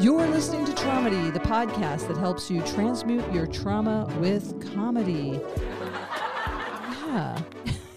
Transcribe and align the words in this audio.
You're 0.00 0.26
listening 0.28 0.64
to 0.64 0.72
Traumedy, 0.72 1.30
the 1.30 1.40
podcast 1.40 2.08
that 2.08 2.16
helps 2.16 2.50
you 2.50 2.62
transmute 2.62 3.30
your 3.34 3.46
trauma 3.46 4.10
with 4.18 4.74
comedy. 4.74 5.38
Yeah. 7.06 7.38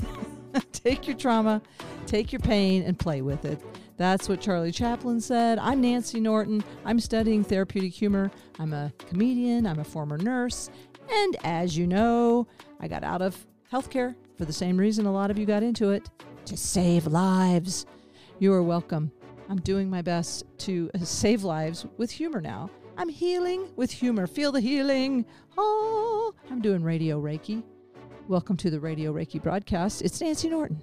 take 0.74 1.08
your 1.08 1.16
trauma, 1.16 1.62
take 2.06 2.34
your 2.34 2.42
pain, 2.42 2.84
and 2.84 3.00
play 3.00 3.22
with 3.22 3.46
it. 3.46 3.58
That's 3.96 4.28
what 4.28 4.42
Charlie 4.42 4.74
Chaplin 4.74 5.22
said. 5.22 5.60
I'm 5.60 5.80
Nancy 5.80 6.20
Norton. 6.20 6.62
I'm 6.84 7.00
studying 7.00 7.42
therapeutic 7.42 7.94
humor. 7.94 8.30
I'm 8.60 8.74
a 8.74 8.92
comedian. 9.08 9.66
I'm 9.66 9.80
a 9.80 9.86
former 9.86 10.18
nurse. 10.18 10.70
And 11.10 11.38
as 11.46 11.78
you 11.78 11.88
know, 11.88 12.48
I 12.82 12.90
got 12.90 13.06
out 13.06 13.22
of 13.22 13.46
healthcare 13.72 14.14
for 14.38 14.44
the 14.44 14.52
same 14.52 14.76
reason 14.76 15.06
a 15.06 15.14
lot 15.14 15.32
of 15.32 15.38
you 15.38 15.46
got 15.46 15.64
into 15.64 15.92
it 15.92 16.10
to 16.48 16.58
save 16.58 17.08
lives. 17.08 17.86
You 18.40 18.52
are 18.52 18.62
welcome. 18.62 19.14
I'm 19.50 19.60
doing 19.60 19.90
my 19.90 20.02
best 20.02 20.46
to 20.60 20.90
uh, 20.96 21.00
save 21.00 21.44
lives 21.44 21.86
with 21.98 22.12
humor 22.12 22.40
now. 22.40 22.70
I'm 22.98 23.10
healing 23.10 23.70
with 23.76 23.92
humor. 23.92 24.28
Feel 24.28 24.52
the 24.52 24.62
healing. 24.62 25.26
Oh, 25.58 26.34
I'm 26.50 26.62
doing 26.62 26.84
radio 26.84 27.22
Reiki. 27.22 27.64
Welcome 28.28 28.56
to 28.58 28.70
the 28.70 28.80
Radio 28.80 29.12
Reiki 29.12 29.42
broadcast. 29.42 30.02
It's 30.02 30.22
Nancy 30.22 30.50
Norton. 30.50 30.82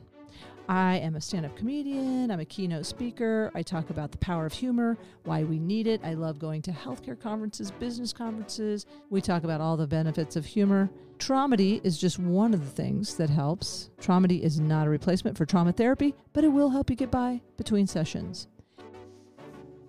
I 0.68 0.98
am 0.98 1.16
a 1.16 1.20
stand 1.20 1.46
up 1.46 1.56
comedian. 1.56 2.30
I'm 2.30 2.40
a 2.40 2.44
keynote 2.44 2.86
speaker. 2.86 3.50
I 3.54 3.62
talk 3.62 3.90
about 3.90 4.12
the 4.12 4.18
power 4.18 4.46
of 4.46 4.52
humor, 4.52 4.96
why 5.24 5.42
we 5.42 5.58
need 5.58 5.86
it. 5.86 6.00
I 6.04 6.14
love 6.14 6.38
going 6.38 6.62
to 6.62 6.70
healthcare 6.70 7.20
conferences, 7.20 7.70
business 7.72 8.12
conferences. 8.12 8.86
We 9.08 9.20
talk 9.20 9.44
about 9.44 9.60
all 9.60 9.76
the 9.76 9.86
benefits 9.86 10.36
of 10.36 10.46
humor. 10.46 10.90
Traumedy 11.18 11.80
is 11.84 11.98
just 11.98 12.18
one 12.18 12.54
of 12.54 12.64
the 12.64 12.70
things 12.70 13.16
that 13.16 13.28
helps. 13.28 13.90
Traumedy 14.00 14.40
is 14.40 14.60
not 14.60 14.86
a 14.86 14.90
replacement 14.90 15.36
for 15.36 15.44
trauma 15.44 15.72
therapy, 15.72 16.14
but 16.32 16.44
it 16.44 16.48
will 16.48 16.70
help 16.70 16.88
you 16.88 16.96
get 16.96 17.10
by 17.10 17.40
between 17.56 17.86
sessions. 17.86 18.46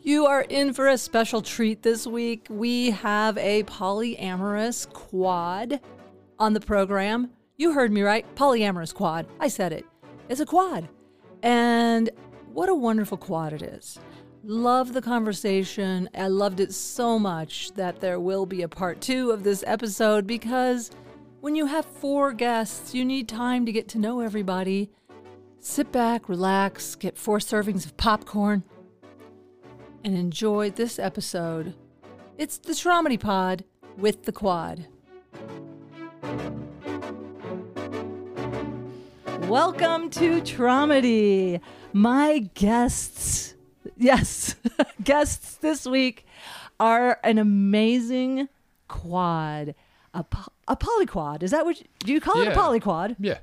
You 0.01 0.25
are 0.25 0.41
in 0.41 0.73
for 0.73 0.87
a 0.87 0.97
special 0.97 1.43
treat 1.43 1.83
this 1.83 2.07
week. 2.07 2.47
We 2.49 2.89
have 2.89 3.37
a 3.37 3.63
polyamorous 3.63 4.91
quad 4.91 5.79
on 6.39 6.53
the 6.53 6.59
program. 6.59 7.29
You 7.55 7.73
heard 7.73 7.91
me 7.91 8.01
right. 8.01 8.25
Polyamorous 8.35 8.95
quad. 8.95 9.27
I 9.39 9.47
said 9.47 9.71
it. 9.73 9.85
It's 10.31 10.39
a 10.39 10.45
quad. 10.45 10.87
And 11.43 12.09
what 12.53 12.69
a 12.69 12.73
wonderful 12.73 13.17
quad 13.17 13.51
it 13.51 13.61
is. 13.61 13.99
Love 14.45 14.93
the 14.93 15.01
conversation. 15.01 16.07
I 16.15 16.27
loved 16.27 16.61
it 16.61 16.73
so 16.73 17.19
much 17.19 17.73
that 17.73 17.99
there 17.99 18.17
will 18.17 18.45
be 18.45 18.61
a 18.61 18.69
part 18.69 19.01
two 19.01 19.31
of 19.31 19.43
this 19.43 19.61
episode 19.67 20.25
because 20.25 20.89
when 21.41 21.53
you 21.53 21.65
have 21.65 21.83
four 21.85 22.31
guests, 22.31 22.95
you 22.95 23.03
need 23.03 23.27
time 23.27 23.65
to 23.65 23.73
get 23.73 23.89
to 23.89 23.99
know 23.99 24.21
everybody. 24.21 24.89
Sit 25.59 25.91
back, 25.91 26.29
relax, 26.29 26.95
get 26.95 27.17
four 27.17 27.39
servings 27.39 27.85
of 27.85 27.97
popcorn, 27.97 28.63
and 30.05 30.15
enjoy 30.15 30.69
this 30.69 30.97
episode. 30.97 31.75
It's 32.37 32.57
the 32.57 32.71
Traumedy 32.71 33.19
Pod 33.19 33.65
with 33.97 34.23
the 34.23 34.31
Quad. 34.31 34.87
Welcome 39.51 40.09
to 40.11 40.39
Traumedy. 40.41 41.59
My 41.91 42.49
guests, 42.53 43.53
yes, 43.97 44.55
guests 45.03 45.55
this 45.55 45.85
week 45.85 46.25
are 46.79 47.19
an 47.25 47.37
amazing 47.37 48.47
quad, 48.87 49.75
a, 50.13 50.23
po- 50.23 50.53
a 50.69 50.77
polyquad. 50.77 51.43
Is 51.43 51.51
that 51.51 51.65
what 51.65 51.81
you, 51.81 51.85
do 51.99 52.13
you 52.13 52.21
call 52.21 52.39
it 52.41 52.47
a 52.47 52.51
Yeah. 52.51 52.55
polyquad? 52.55 53.17
Yeah. 53.19 53.39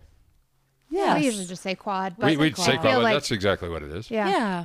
Yes. 0.88 1.18
We 1.18 1.26
usually 1.26 1.44
just 1.44 1.62
say 1.62 1.74
quad. 1.74 2.14
But 2.18 2.30
We, 2.30 2.36
we'd 2.38 2.58
I 2.58 2.62
say 2.62 2.72
feel 2.72 2.80
quad. 2.80 3.02
like- 3.02 3.14
That's 3.14 3.30
exactly 3.30 3.68
what 3.68 3.82
it 3.82 3.90
is. 3.90 4.10
yeah. 4.10 4.30
Yeah. 4.30 4.64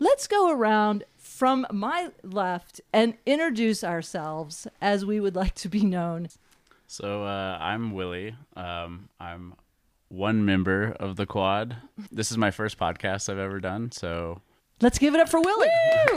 Let's 0.00 0.26
go 0.26 0.50
around 0.50 1.04
from 1.16 1.64
my 1.70 2.10
left 2.24 2.80
and 2.92 3.14
introduce 3.24 3.84
ourselves 3.84 4.66
as 4.80 5.04
we 5.06 5.20
would 5.20 5.36
like 5.36 5.54
to 5.54 5.68
be 5.68 5.84
known. 5.84 6.26
So 6.88 7.22
uh, 7.22 7.56
I'm 7.60 7.92
Willie. 7.92 8.34
Um, 8.56 9.08
I'm 9.20 9.54
one 10.12 10.44
member 10.44 10.94
of 11.00 11.16
the 11.16 11.24
quad. 11.26 11.76
This 12.10 12.30
is 12.30 12.36
my 12.38 12.50
first 12.50 12.78
podcast 12.78 13.28
I've 13.30 13.38
ever 13.38 13.60
done. 13.60 13.90
So 13.92 14.40
Let's 14.80 14.98
give 14.98 15.14
it 15.14 15.20
up 15.20 15.28
for 15.28 15.40
Willie. 15.40 15.68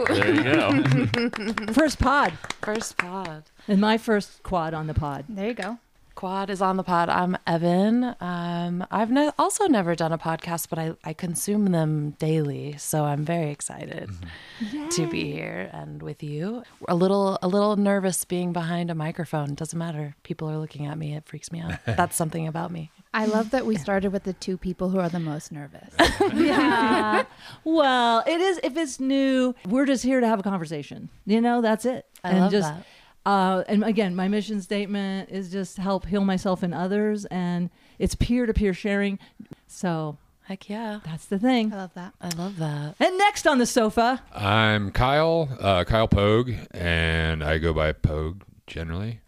there 0.07 0.33
you 0.33 0.43
go. 0.43 1.73
First 1.73 1.99
pod. 1.99 2.33
First 2.63 2.97
pod. 2.97 3.43
And 3.67 3.79
my 3.79 3.99
first 3.99 4.41
quad 4.41 4.73
on 4.73 4.87
the 4.87 4.95
pod. 4.95 5.25
There 5.29 5.47
you 5.47 5.53
go. 5.53 5.77
Quad 6.15 6.49
is 6.49 6.61
on 6.63 6.75
the 6.77 6.83
pod. 6.83 7.07
I'm 7.09 7.37
Evan. 7.45 8.15
Um, 8.19 8.87
I've 8.89 9.11
ne- 9.11 9.31
also 9.37 9.67
never 9.67 9.93
done 9.95 10.11
a 10.13 10.17
podcast, 10.17 10.69
but 10.69 10.79
I, 10.79 10.93
I 11.03 11.13
consume 11.13 11.67
them 11.67 12.11
daily, 12.19 12.75
so 12.77 13.03
I'm 13.03 13.23
very 13.23 13.51
excited 13.51 14.09
to 14.91 15.07
be 15.07 15.31
here 15.31 15.69
and 15.71 16.01
with 16.01 16.23
you. 16.23 16.63
A 16.87 16.95
little 16.95 17.37
a 17.41 17.47
little 17.49 17.75
nervous 17.75 18.23
being 18.25 18.51
behind 18.53 18.89
a 18.89 18.95
microphone. 18.95 19.53
Doesn't 19.55 19.77
matter. 19.77 20.15
People 20.23 20.49
are 20.49 20.57
looking 20.57 20.85
at 20.87 20.97
me. 20.97 21.13
It 21.15 21.25
freaks 21.25 21.51
me 21.51 21.59
out. 21.59 21.73
That's 21.85 22.15
something 22.15 22.47
about 22.47 22.71
me. 22.71 22.91
I 23.15 23.25
love 23.25 23.51
that 23.51 23.65
we 23.65 23.77
started 23.77 24.11
with 24.11 24.23
the 24.23 24.33
two 24.33 24.57
people 24.57 24.89
who 24.89 24.99
are 24.99 25.07
the 25.09 25.19
most 25.19 25.51
nervous. 25.51 25.93
Yeah. 26.35 27.23
well, 27.63 28.23
it 28.27 28.41
is 28.41 28.59
if 28.63 28.75
it's 28.75 28.99
new, 28.99 29.55
we're 29.67 29.85
just 29.85 30.03
here 30.03 30.19
to 30.19 30.27
have 30.27 30.39
a 30.39 30.43
conversation. 30.43 31.09
You 31.25 31.39
know, 31.39 31.61
that's 31.61 31.85
it. 31.85 32.05
I 32.23 32.29
and 32.31 32.39
love 32.41 32.51
just 32.51 32.67
that. 32.73 32.85
uh 33.25 33.63
and 33.67 33.83
again, 33.83 34.15
my 34.15 34.27
mission 34.27 34.61
statement 34.61 35.29
is 35.29 35.49
just 35.51 35.77
help 35.77 36.05
heal 36.05 36.25
myself 36.25 36.61
and 36.61 36.73
others 36.73 37.25
and 37.25 37.69
it's 37.99 38.15
peer-to-peer 38.15 38.73
sharing. 38.73 39.17
So, 39.67 40.17
Heck 40.43 40.67
yeah. 40.69 40.99
that's 41.05 41.25
the 41.25 41.39
thing. 41.39 41.71
I 41.73 41.77
love 41.77 41.93
that. 41.95 42.13
I 42.21 42.29
love 42.35 42.57
that. 42.57 42.95
And 42.99 43.17
next 43.17 43.47
on 43.47 43.57
the 43.59 43.65
sofa, 43.65 44.21
I'm 44.33 44.91
Kyle, 44.91 45.47
uh, 45.59 45.85
Kyle 45.85 46.07
Pogue, 46.09 46.51
and 46.71 47.43
I 47.43 47.57
go 47.59 47.73
by 47.73 47.93
Pogue 47.93 48.41
generally. 48.67 49.21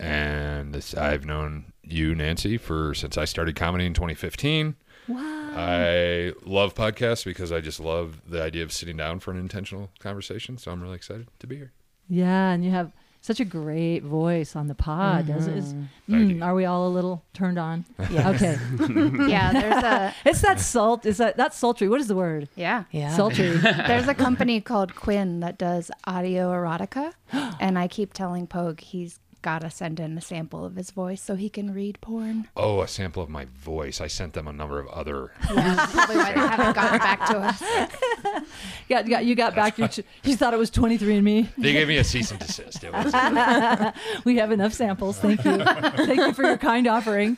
And 0.00 0.74
this, 0.74 0.94
I've 0.94 1.24
known 1.26 1.72
you, 1.86 2.14
Nancy, 2.14 2.56
for 2.58 2.94
since 2.94 3.16
I 3.18 3.24
started 3.24 3.56
comedy 3.56 3.86
in 3.86 3.94
2015. 3.94 4.76
wow. 5.08 5.50
I 5.56 6.32
love 6.44 6.74
podcasts 6.74 7.24
because 7.24 7.52
I 7.52 7.60
just 7.60 7.78
love 7.80 8.20
the 8.26 8.42
idea 8.42 8.62
of 8.64 8.72
sitting 8.72 8.96
down 8.96 9.20
for 9.20 9.30
an 9.30 9.38
intentional 9.38 9.90
conversation. 10.00 10.58
So 10.58 10.70
I'm 10.72 10.82
really 10.82 10.96
excited 10.96 11.28
to 11.38 11.46
be 11.46 11.56
here. 11.56 11.72
Yeah, 12.08 12.50
and 12.50 12.64
you 12.64 12.70
have 12.72 12.92
such 13.20 13.40
a 13.40 13.44
great 13.46 14.00
voice 14.02 14.54
on 14.54 14.66
the 14.66 14.74
pod. 14.74 15.28
Does 15.28 15.46
it? 15.46 15.56
Is, 15.56 15.72
Thank 16.10 16.32
mm, 16.32 16.44
are 16.44 16.54
we 16.54 16.66
all 16.66 16.86
a 16.86 16.90
little 16.92 17.24
turned 17.32 17.58
on? 17.58 17.86
Yeah. 18.10 18.28
Okay. 18.34 18.58
Yeah, 19.30 19.52
there's 19.52 19.82
a 19.82 20.14
it's 20.26 20.42
that 20.42 20.60
salt. 20.60 21.06
Is 21.06 21.16
that 21.18 21.36
that's 21.38 21.56
sultry? 21.56 21.88
What 21.88 22.00
is 22.00 22.08
the 22.08 22.16
word? 22.16 22.48
yeah. 22.56 22.84
Yeah. 22.90 23.16
Sultry. 23.16 23.56
There's 23.56 24.08
a 24.08 24.14
company 24.14 24.60
called 24.60 24.94
Quinn 24.94 25.40
that 25.40 25.56
does 25.56 25.90
audio 26.06 26.50
erotica, 26.50 27.12
and 27.60 27.78
I 27.78 27.88
keep 27.88 28.12
telling 28.12 28.46
Pogue 28.46 28.80
he's 28.80 29.20
got 29.44 29.60
to 29.60 29.70
send 29.70 30.00
in 30.00 30.16
a 30.16 30.20
sample 30.22 30.64
of 30.64 30.74
his 30.74 30.90
voice 30.90 31.20
so 31.20 31.34
he 31.36 31.50
can 31.50 31.74
read 31.74 32.00
porn. 32.00 32.48
Oh, 32.56 32.80
a 32.80 32.88
sample 32.88 33.22
of 33.22 33.28
my 33.28 33.44
voice. 33.44 34.00
I 34.00 34.06
sent 34.06 34.32
them 34.32 34.48
a 34.48 34.52
number 34.52 34.80
of 34.80 34.88
other. 34.88 35.32
Yeah, 35.54 35.86
probably 35.86 36.16
why 36.16 36.32
they 36.32 36.40
haven't 36.40 36.74
gotten 36.74 36.98
back 36.98 37.26
to 37.28 37.38
us. 37.38 37.62
got, 38.88 39.08
got 39.08 39.24
you 39.24 39.34
got 39.34 39.54
back 39.54 39.78
your. 39.78 39.88
You 40.24 40.34
thought 40.34 40.54
it 40.54 40.56
was 40.56 40.70
twenty 40.70 40.96
three 40.96 41.14
and 41.16 41.24
Me. 41.24 41.48
They 41.58 41.72
gave 41.72 41.86
me 41.88 41.98
a 41.98 42.04
cease 42.04 42.30
and 42.30 42.40
desist. 42.40 42.82
It 42.82 42.92
was, 42.92 43.12
We 44.24 44.36
have 44.38 44.50
enough 44.50 44.72
samples. 44.72 45.18
Thank 45.18 45.44
you. 45.44 45.58
Thank 45.62 46.18
you 46.20 46.32
for 46.32 46.42
your 46.42 46.56
kind 46.58 46.86
offering. 46.86 47.36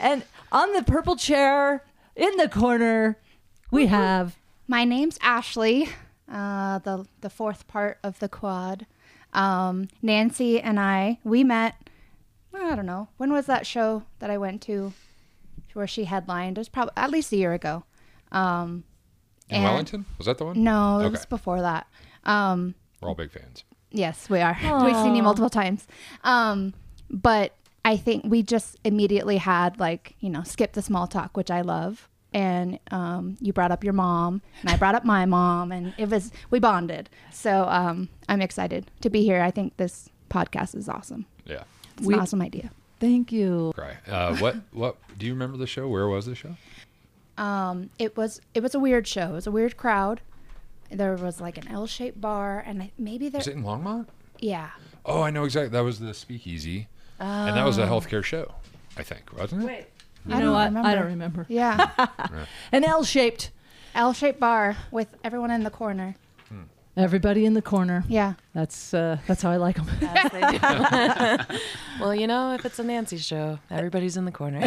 And 0.00 0.22
on 0.52 0.72
the 0.72 0.82
purple 0.84 1.16
chair 1.16 1.84
in 2.14 2.36
the 2.36 2.48
corner, 2.48 3.18
we 3.70 3.86
have 3.86 4.36
My 4.68 4.84
name's 4.84 5.18
Ashley, 5.20 5.88
uh, 6.30 6.78
the 6.78 7.06
the 7.20 7.30
fourth 7.30 7.66
part 7.66 7.98
of 8.02 8.20
the 8.20 8.28
quad. 8.28 8.86
Um, 9.32 9.88
Nancy 10.02 10.60
and 10.60 10.78
I 10.80 11.18
we 11.24 11.44
met. 11.44 11.76
I 12.52 12.74
don't 12.74 12.86
know 12.86 13.08
when 13.16 13.32
was 13.32 13.46
that 13.46 13.66
show 13.66 14.02
that 14.18 14.28
I 14.30 14.36
went 14.38 14.60
to, 14.62 14.92
where 15.72 15.86
she 15.86 16.04
headlined. 16.04 16.58
It 16.58 16.60
was 16.60 16.68
probably 16.68 16.92
at 16.96 17.10
least 17.10 17.32
a 17.32 17.36
year 17.36 17.52
ago. 17.54 17.84
Um, 18.32 18.84
in 19.48 19.56
And- 19.56 19.64
Wellington? 19.64 20.04
Was 20.18 20.26
that 20.26 20.38
the 20.38 20.44
one? 20.46 20.62
no, 20.62 20.98
it 20.98 21.04
Okay. 21.04 21.10
was 21.12 21.26
before 21.26 21.60
that. 21.62 21.86
Um, 22.24 22.74
We're 23.00 23.08
all 23.08 23.14
big 23.14 23.30
fans. 23.30 23.64
Yes, 23.90 24.28
we 24.28 24.40
are. 24.40 24.56
We've 24.84 24.96
seen 24.96 25.14
you 25.16 25.22
multiple 25.22 25.48
times. 25.50 25.86
Um, 26.22 26.74
but 27.08 27.54
I 27.84 27.96
think 27.96 28.24
we 28.26 28.42
just 28.42 28.76
immediately 28.84 29.38
had 29.38 29.78
like, 29.80 30.14
you 30.20 30.28
know, 30.28 30.42
skip 30.42 30.72
the 30.74 30.82
small 30.82 31.06
talk, 31.06 31.36
which 31.36 31.50
I 31.50 31.62
love. 31.62 32.08
And 32.32 32.78
um, 32.92 33.36
you 33.40 33.52
brought 33.52 33.72
up 33.72 33.82
your 33.82 33.92
mom, 33.92 34.40
and 34.60 34.70
I 34.70 34.76
brought 34.76 34.94
up 34.94 35.04
my 35.04 35.26
mom, 35.26 35.72
and 35.72 35.92
it 35.98 36.08
was 36.08 36.30
we 36.50 36.60
bonded. 36.60 37.10
So 37.32 37.64
um, 37.68 38.08
I'm 38.28 38.40
excited 38.40 38.88
to 39.00 39.10
be 39.10 39.24
here. 39.24 39.42
I 39.42 39.50
think 39.50 39.76
this 39.78 40.08
podcast 40.30 40.76
is 40.76 40.88
awesome. 40.88 41.26
Yeah. 41.44 41.64
It's 41.98 42.06
We- 42.06 42.14
an 42.14 42.20
awesome 42.20 42.40
idea. 42.40 42.70
thank 43.00 43.32
you. 43.32 43.72
Cry. 43.74 43.96
Uh, 44.06 44.36
what? 44.36 44.56
What? 44.72 44.96
Do 45.18 45.26
you 45.26 45.32
remember 45.32 45.56
the 45.58 45.66
show? 45.66 45.88
Where 45.88 46.06
was 46.06 46.26
the 46.26 46.34
show? 46.36 46.54
Um, 47.36 47.90
it 47.98 48.16
was 48.16 48.40
it 48.54 48.62
was 48.62 48.74
a 48.74 48.78
weird 48.78 49.06
show. 49.08 49.30
It 49.30 49.32
was 49.32 49.46
a 49.46 49.50
weird 49.50 49.76
crowd. 49.76 50.20
There 50.90 51.14
was 51.16 51.40
like 51.40 51.56
an 51.58 51.68
L-shaped 51.68 52.20
bar, 52.20 52.62
and 52.66 52.90
maybe 52.98 53.28
there. 53.28 53.38
Was 53.40 53.46
it 53.48 53.54
in 53.56 53.62
Longmont? 53.64 54.06
Yeah, 54.40 54.70
Oh, 55.04 55.22
I 55.22 55.30
know 55.30 55.44
exactly. 55.44 55.68
That 55.70 55.80
was 55.84 55.98
the 55.98 56.12
Speakeasy, 56.14 56.88
and 57.18 57.56
that 57.56 57.64
was 57.64 57.78
a 57.78 57.86
healthcare 57.86 58.22
show. 58.24 58.54
I 58.96 59.02
think 59.02 59.32
wasn't 59.36 59.68
it? 59.70 59.90
You 60.26 60.34
I 60.34 60.38
know 60.38 60.44
don't 60.46 60.52
what? 60.52 60.60
I 60.60 60.66
remember. 60.66 60.94
don't 60.96 61.06
remember. 61.06 61.46
yeah, 61.48 62.44
An 62.72 62.84
L 62.84 63.04
shaped. 63.04 63.50
L-shaped 63.94 64.38
bar 64.38 64.76
with 64.92 65.08
everyone 65.24 65.50
in 65.50 65.64
the 65.64 65.70
corner. 65.70 66.14
Everybody 66.96 67.44
in 67.46 67.54
the 67.54 67.62
corner. 67.62 68.04
Yeah. 68.08 68.34
That's 68.52 68.92
uh, 68.92 69.18
that's 69.26 69.42
how 69.42 69.50
I 69.50 69.56
like 69.56 69.76
them. 69.76 69.86
Yes, 70.00 70.32
they 71.48 71.48
do. 71.48 71.58
well, 72.00 72.14
you 72.14 72.26
know, 72.26 72.52
if 72.54 72.64
it's 72.66 72.78
a 72.78 72.84
Nancy 72.84 73.16
show, 73.16 73.58
everybody's 73.70 74.16
in 74.16 74.24
the 74.26 74.32
corner. 74.32 74.60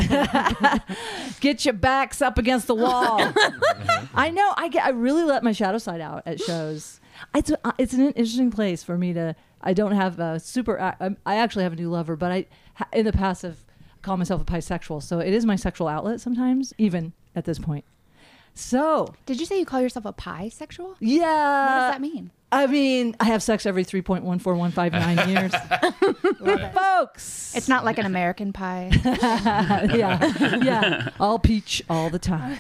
Get 1.42 1.66
your 1.66 1.74
backs 1.74 2.22
up 2.22 2.38
against 2.38 2.68
the 2.68 2.76
wall. 2.76 3.20
I 4.16 4.30
know. 4.34 4.54
I 4.58 4.70
get. 4.70 4.86
I 4.86 4.90
really 4.90 5.24
let 5.24 5.44
my 5.44 5.52
shadow 5.52 5.78
side 5.78 6.02
out 6.02 6.24
at 6.26 6.40
shows. 6.40 7.00
It's 7.36 7.52
a, 7.52 7.58
it's 7.78 7.94
an 7.94 8.02
interesting 8.12 8.52
place 8.52 8.84
for 8.84 8.98
me 8.98 9.14
to. 9.14 9.36
I 9.62 9.74
don't 9.74 9.92
have 9.92 10.18
a 10.20 10.40
super. 10.40 10.80
I, 10.80 10.96
I'm- 11.00 11.18
actually 11.26 11.64
have 11.64 11.74
a 11.74 11.78
new 11.78 11.90
lover, 11.90 12.16
but 12.16 12.32
I 12.32 12.46
in 12.94 13.06
the 13.06 13.14
past 13.14 13.42
have 13.44 13.58
called 14.04 14.20
myself 14.20 14.42
a 14.42 14.46
bisexual, 14.46 15.02
so 15.02 15.20
it 15.20 15.34
is 15.34 15.46
my 15.46 15.56
sexual 15.56 15.88
outlet 15.88 16.22
sometimes, 16.22 16.74
even 16.78 17.14
at 17.36 17.46
this 17.46 17.58
point. 17.58 17.86
So 18.54 19.16
Did 19.26 19.40
you 19.40 19.46
say 19.48 19.58
you 19.58 19.66
call 19.66 19.82
yourself 19.82 20.06
a 20.06 20.14
pie 20.14 20.50
sexual? 20.50 20.96
yeah, 21.00 21.22
What 21.66 21.82
does 21.82 21.94
that 21.94 22.02
mean? 22.02 22.30
I 22.56 22.68
mean, 22.68 23.16
I 23.20 23.26
have 23.26 23.42
sex 23.42 23.66
every 23.66 23.84
three 23.84 24.02
point 24.04 24.24
one 24.24 24.38
four 24.38 24.54
one 24.54 24.72
five 24.72 24.92
nine 24.92 25.18
years, 25.30 25.52
folks. 26.74 27.56
It's 27.56 27.68
not 27.68 27.84
like 27.84 27.98
an 27.98 28.06
American 28.06 28.54
pie. 28.54 28.92
yeah, 29.04 30.58
yeah, 30.64 31.10
all 31.20 31.40
peach 31.40 31.82
all 31.90 32.10
the 32.12 32.20
time. 32.20 32.60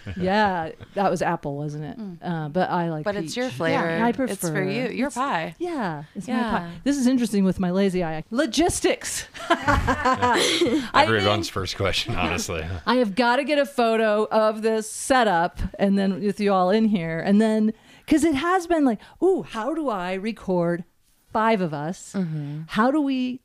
yeah, 0.16 0.70
that 0.94 1.10
was 1.10 1.20
apple, 1.22 1.56
wasn't 1.56 1.84
it? 1.84 1.98
Uh, 2.26 2.48
but 2.48 2.70
I 2.70 2.88
like. 2.90 3.04
but 3.04 3.16
it's 3.16 3.36
your 3.36 3.50
flavor. 3.50 3.86
I 4.02 4.12
prefer. 4.12 4.32
It's 4.32 4.48
for 4.48 4.62
you. 4.62 4.88
Your 4.88 5.08
it's- 5.08 5.14
pie. 5.14 5.54
Yeah, 5.58 6.04
it's 6.14 6.26
my 6.28 6.34
Yeah. 6.34 6.50
pie. 6.50 6.70
This 6.84 6.96
is 6.96 7.06
interesting 7.06 7.44
with 7.44 7.60
my 7.60 7.70
lazy 7.70 8.02
eye. 8.02 8.24
Logistics. 8.30 9.28
I 9.50 10.90
Everyone's 10.94 11.48
mean, 11.48 11.52
first 11.52 11.76
question, 11.76 12.14
honestly. 12.14 12.64
I 12.86 12.96
have 12.96 13.14
got 13.14 13.36
to 13.36 13.44
get 13.44 13.58
a 13.58 13.66
photo 13.66 14.26
of 14.30 14.62
this 14.62 14.90
setup, 14.90 15.58
and 15.78 15.98
then 15.98 16.20
with 16.22 16.40
you 16.40 16.52
all 16.52 16.70
in 16.70 16.86
here, 16.86 17.20
and 17.20 17.40
then 17.40 17.72
because 18.06 18.24
it 18.24 18.34
has 18.36 18.66
been 18.66 18.84
like, 18.84 19.00
ooh, 19.22 19.42
how 19.42 19.74
do 19.74 19.88
I 19.90 20.14
record 20.14 20.84
five 21.32 21.60
of 21.60 21.74
us? 21.74 22.12
Mm-hmm. 22.14 22.62
How 22.68 22.90
do 22.90 23.00
we? 23.00 23.40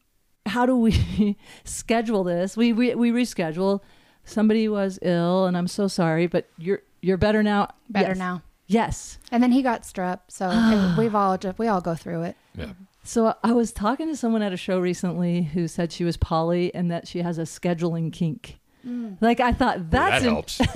How 0.45 0.65
do 0.65 0.75
we 0.75 1.37
schedule 1.63 2.23
this? 2.23 2.55
We 2.55 2.73
we 2.73 2.95
we 2.95 3.11
reschedule. 3.11 3.81
Somebody 4.23 4.67
was 4.67 4.99
ill, 5.01 5.45
and 5.45 5.57
I'm 5.57 5.67
so 5.67 5.87
sorry, 5.87 6.27
but 6.27 6.47
you're 6.57 6.81
you're 7.01 7.17
better 7.17 7.43
now. 7.43 7.69
Better 7.89 8.09
Yes. 8.09 8.17
now. 8.17 8.41
Yes. 8.67 9.17
And 9.31 9.43
then 9.43 9.51
he 9.51 9.61
got 9.61 9.81
strep, 9.83 10.19
so 10.29 10.49
it- 10.49 10.97
we've 10.97 11.15
all 11.15 11.37
we 11.57 11.67
all 11.67 11.81
go 11.81 11.95
through 11.95 12.23
it. 12.23 12.35
Yeah. 12.55 12.73
So 13.03 13.35
I 13.43 13.51
was 13.51 13.71
talking 13.73 14.07
to 14.09 14.15
someone 14.15 14.43
at 14.43 14.53
a 14.53 14.57
show 14.57 14.79
recently 14.79 15.41
who 15.41 15.67
said 15.67 15.91
she 15.91 16.03
was 16.03 16.17
poly 16.17 16.73
and 16.75 16.91
that 16.91 17.07
she 17.07 17.19
has 17.23 17.39
a 17.39 17.43
scheduling 17.43 18.13
kink. 18.13 18.59
Like 18.83 19.39
I 19.39 19.51
thought 19.53 19.77
Well, 19.77 19.87
that's 19.89 20.23
that 20.23 20.27
in- 20.27 20.33
helps. 20.33 20.59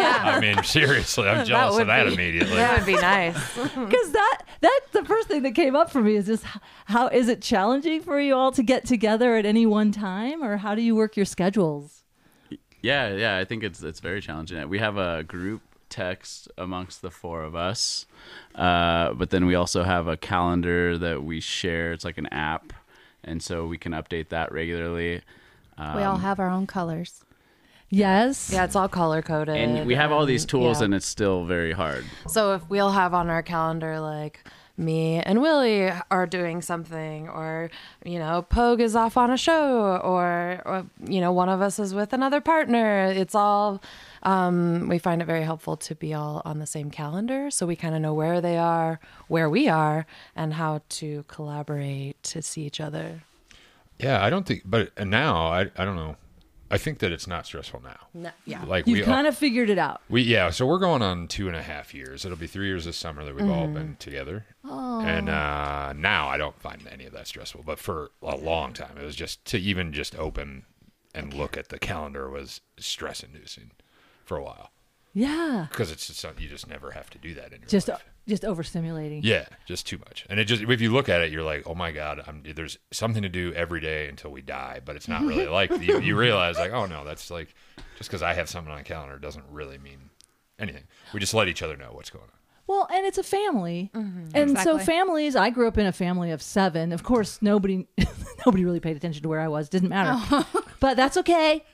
Yeah. 0.00 0.22
I 0.36 0.40
mean, 0.40 0.62
seriously, 0.64 1.28
I'm 1.28 1.46
jealous 1.46 1.74
would 1.74 1.82
of 1.82 1.86
that 1.88 2.06
be- 2.06 2.14
immediately. 2.14 2.56
That 2.56 2.78
would 2.78 2.86
be 2.86 2.94
nice. 2.94 3.34
because 3.54 4.12
that 4.12 4.42
that's 4.60 4.90
the 4.92 5.04
first 5.04 5.28
thing 5.28 5.42
that 5.44 5.52
came 5.52 5.76
up 5.76 5.90
for 5.90 6.00
me 6.02 6.16
is 6.16 6.26
just 6.26 6.44
h- 6.44 6.60
how 6.86 7.08
is 7.08 7.28
it 7.28 7.40
challenging 7.42 8.00
for 8.02 8.20
you 8.20 8.34
all 8.34 8.52
to 8.52 8.62
get 8.62 8.84
together 8.84 9.36
at 9.36 9.46
any 9.46 9.66
one 9.66 9.92
time 9.92 10.42
or 10.42 10.56
how 10.58 10.74
do 10.74 10.82
you 10.82 10.94
work 10.96 11.16
your 11.16 11.26
schedules? 11.26 12.02
Yeah, 12.82 13.14
yeah, 13.14 13.36
I 13.36 13.44
think 13.44 13.62
it's 13.62 13.82
it's 13.82 14.00
very 14.00 14.20
challenging. 14.20 14.68
We 14.68 14.78
have 14.78 14.96
a 14.96 15.22
group 15.22 15.62
text 15.90 16.48
amongst 16.56 17.02
the 17.02 17.10
four 17.10 17.42
of 17.42 17.54
us, 17.54 18.06
uh, 18.54 19.12
but 19.14 19.30
then 19.30 19.44
we 19.46 19.54
also 19.54 19.82
have 19.82 20.08
a 20.08 20.16
calendar 20.16 20.96
that 20.98 21.22
we 21.22 21.40
share. 21.40 21.92
It's 21.92 22.04
like 22.04 22.16
an 22.18 22.26
app, 22.28 22.72
and 23.22 23.42
so 23.42 23.66
we 23.66 23.76
can 23.76 23.92
update 23.92 24.30
that 24.30 24.50
regularly. 24.52 25.20
Um, 25.80 25.96
we 25.96 26.02
all 26.02 26.18
have 26.18 26.38
our 26.38 26.50
own 26.50 26.66
colors. 26.66 27.24
Yes. 27.88 28.50
Yeah, 28.52 28.64
it's 28.64 28.76
all 28.76 28.88
color 28.88 29.20
coded. 29.22 29.56
and 29.56 29.86
we 29.86 29.96
have 29.96 30.12
all 30.12 30.26
these 30.26 30.44
tools, 30.44 30.78
yeah. 30.78 30.84
and 30.84 30.94
it's 30.94 31.06
still 31.06 31.44
very 31.44 31.72
hard. 31.72 32.04
So 32.28 32.54
if 32.54 32.68
we'll 32.68 32.92
have 32.92 33.14
on 33.14 33.28
our 33.28 33.42
calendar 33.42 33.98
like 33.98 34.44
me 34.76 35.20
and 35.20 35.40
Willie 35.42 35.90
are 36.10 36.26
doing 36.26 36.62
something, 36.62 37.28
or 37.28 37.70
you 38.04 38.18
know, 38.18 38.42
Pogue 38.42 38.80
is 38.80 38.94
off 38.94 39.16
on 39.16 39.30
a 39.30 39.36
show, 39.36 39.96
or, 40.04 40.62
or 40.64 40.86
you 41.04 41.20
know, 41.20 41.32
one 41.32 41.48
of 41.48 41.60
us 41.60 41.78
is 41.78 41.92
with 41.94 42.12
another 42.12 42.40
partner. 42.40 43.06
It's 43.06 43.34
all. 43.34 43.82
Um, 44.22 44.88
we 44.88 44.98
find 44.98 45.22
it 45.22 45.24
very 45.24 45.44
helpful 45.44 45.78
to 45.78 45.94
be 45.94 46.12
all 46.12 46.42
on 46.44 46.58
the 46.58 46.66
same 46.66 46.90
calendar, 46.90 47.50
so 47.50 47.66
we 47.66 47.74
kind 47.74 47.94
of 47.94 48.02
know 48.02 48.12
where 48.12 48.42
they 48.42 48.58
are, 48.58 49.00
where 49.28 49.48
we 49.48 49.66
are, 49.66 50.04
and 50.36 50.54
how 50.54 50.82
to 50.90 51.24
collaborate 51.26 52.22
to 52.24 52.42
see 52.42 52.62
each 52.66 52.80
other. 52.80 53.22
Yeah, 54.02 54.22
I 54.24 54.30
don't 54.30 54.46
think, 54.46 54.62
but 54.64 54.90
now 55.06 55.46
I, 55.48 55.70
I 55.76 55.84
don't 55.84 55.96
know. 55.96 56.16
I 56.72 56.78
think 56.78 57.00
that 57.00 57.10
it's 57.10 57.26
not 57.26 57.46
stressful 57.46 57.82
now. 57.82 57.98
No, 58.14 58.30
yeah. 58.46 58.62
Like 58.64 58.86
You've 58.86 58.98
we 59.00 59.04
kind 59.04 59.26
of 59.26 59.36
figured 59.36 59.70
it 59.70 59.78
out. 59.78 60.00
we 60.08 60.22
yeah, 60.22 60.50
so 60.50 60.64
we're 60.66 60.78
going 60.78 61.02
on 61.02 61.26
two 61.26 61.48
and 61.48 61.56
a 61.56 61.62
half 61.62 61.92
years. 61.92 62.24
It'll 62.24 62.36
be 62.38 62.46
three 62.46 62.66
years 62.66 62.84
this 62.84 62.96
summer 62.96 63.24
that 63.24 63.34
we've 63.34 63.50
all 63.50 63.64
Mm-hmm. 63.64 63.74
been 63.74 63.96
together. 63.98 64.46
Oh. 64.64 65.00
And 65.00 65.28
uh, 65.28 65.92
now 65.94 66.28
I 66.28 66.36
don't 66.38 66.60
find 66.60 66.80
any 66.88 67.06
of 67.06 67.12
that 67.14 67.26
stressful. 67.26 67.64
But 67.66 67.80
for 67.80 68.12
a 68.22 68.36
long 68.36 68.72
time, 68.72 68.96
it 69.00 69.04
was 69.04 69.16
just 69.16 69.44
to 69.46 69.58
even 69.58 69.92
just 69.92 70.16
open 70.16 70.64
and 71.12 71.34
look 71.34 71.56
at 71.56 71.70
the 71.70 71.78
calendar 71.80 72.30
was 72.30 72.60
stress 72.78 73.24
inducing 73.24 73.72
for 74.24 74.36
a 74.36 74.44
while 74.44 74.70
Yeah. 75.12 75.66
because 75.72 75.90
it's 75.90 76.06
just 76.06 76.20
something 76.20 76.40
you 76.40 76.48
just 76.48 76.68
never 76.68 76.92
have 76.92 77.10
to 77.10 77.18
do 77.18 77.34
that 77.34 77.46
in 77.52 77.62
your 77.62 77.68
Just 77.68 77.88
life. 77.88 78.04
Just 78.28 78.42
overstimulating. 78.42 79.20
Yeah, 79.22 79.46
just 79.66 79.86
too 79.86 79.98
much. 79.98 80.26
And 80.28 80.38
it 80.38 80.44
just 80.44 80.62
if 80.62 80.80
you 80.80 80.92
look 80.92 81.08
at 81.08 81.20
it, 81.20 81.32
you're 81.32 81.42
like, 81.42 81.66
oh 81.66 81.74
my 81.74 81.90
god, 81.92 82.22
I'm, 82.26 82.42
there's 82.54 82.78
something 82.92 83.22
to 83.22 83.28
do 83.28 83.52
every 83.54 83.80
day 83.80 84.08
until 84.08 84.30
we 84.30 84.42
die. 84.42 84.80
But 84.84 84.96
it's 84.96 85.08
not 85.08 85.22
really 85.22 85.46
like 85.48 85.70
you, 85.82 86.00
you 86.00 86.16
realize 86.16 86.56
like, 86.56 86.72
oh 86.72 86.86
no, 86.86 87.04
that's 87.04 87.30
like 87.30 87.54
just 87.98 88.10
because 88.10 88.22
I 88.22 88.34
have 88.34 88.48
something 88.48 88.72
on 88.72 88.78
a 88.78 88.84
calendar 88.84 89.18
doesn't 89.18 89.44
really 89.50 89.78
mean 89.78 90.10
anything. 90.58 90.84
We 91.12 91.20
just 91.20 91.34
let 91.34 91.48
each 91.48 91.62
other 91.62 91.76
know 91.76 91.90
what's 91.92 92.10
going 92.10 92.24
on. 92.24 92.30
Well, 92.66 92.86
and 92.92 93.04
it's 93.04 93.18
a 93.18 93.24
family, 93.24 93.90
mm-hmm. 93.92 94.28
and 94.32 94.56
so 94.56 94.78
families. 94.78 95.34
I 95.34 95.50
grew 95.50 95.66
up 95.66 95.76
in 95.76 95.86
a 95.86 95.92
family 95.92 96.30
of 96.30 96.40
seven. 96.40 96.92
Of 96.92 97.02
course, 97.02 97.42
nobody 97.42 97.88
nobody 98.46 98.64
really 98.64 98.78
paid 98.78 98.96
attention 98.96 99.24
to 99.24 99.28
where 99.28 99.40
I 99.40 99.48
was. 99.48 99.68
Didn't 99.68 99.88
matter, 99.88 100.12
oh. 100.30 100.64
but 100.80 100.96
that's 100.96 101.16
okay. 101.16 101.64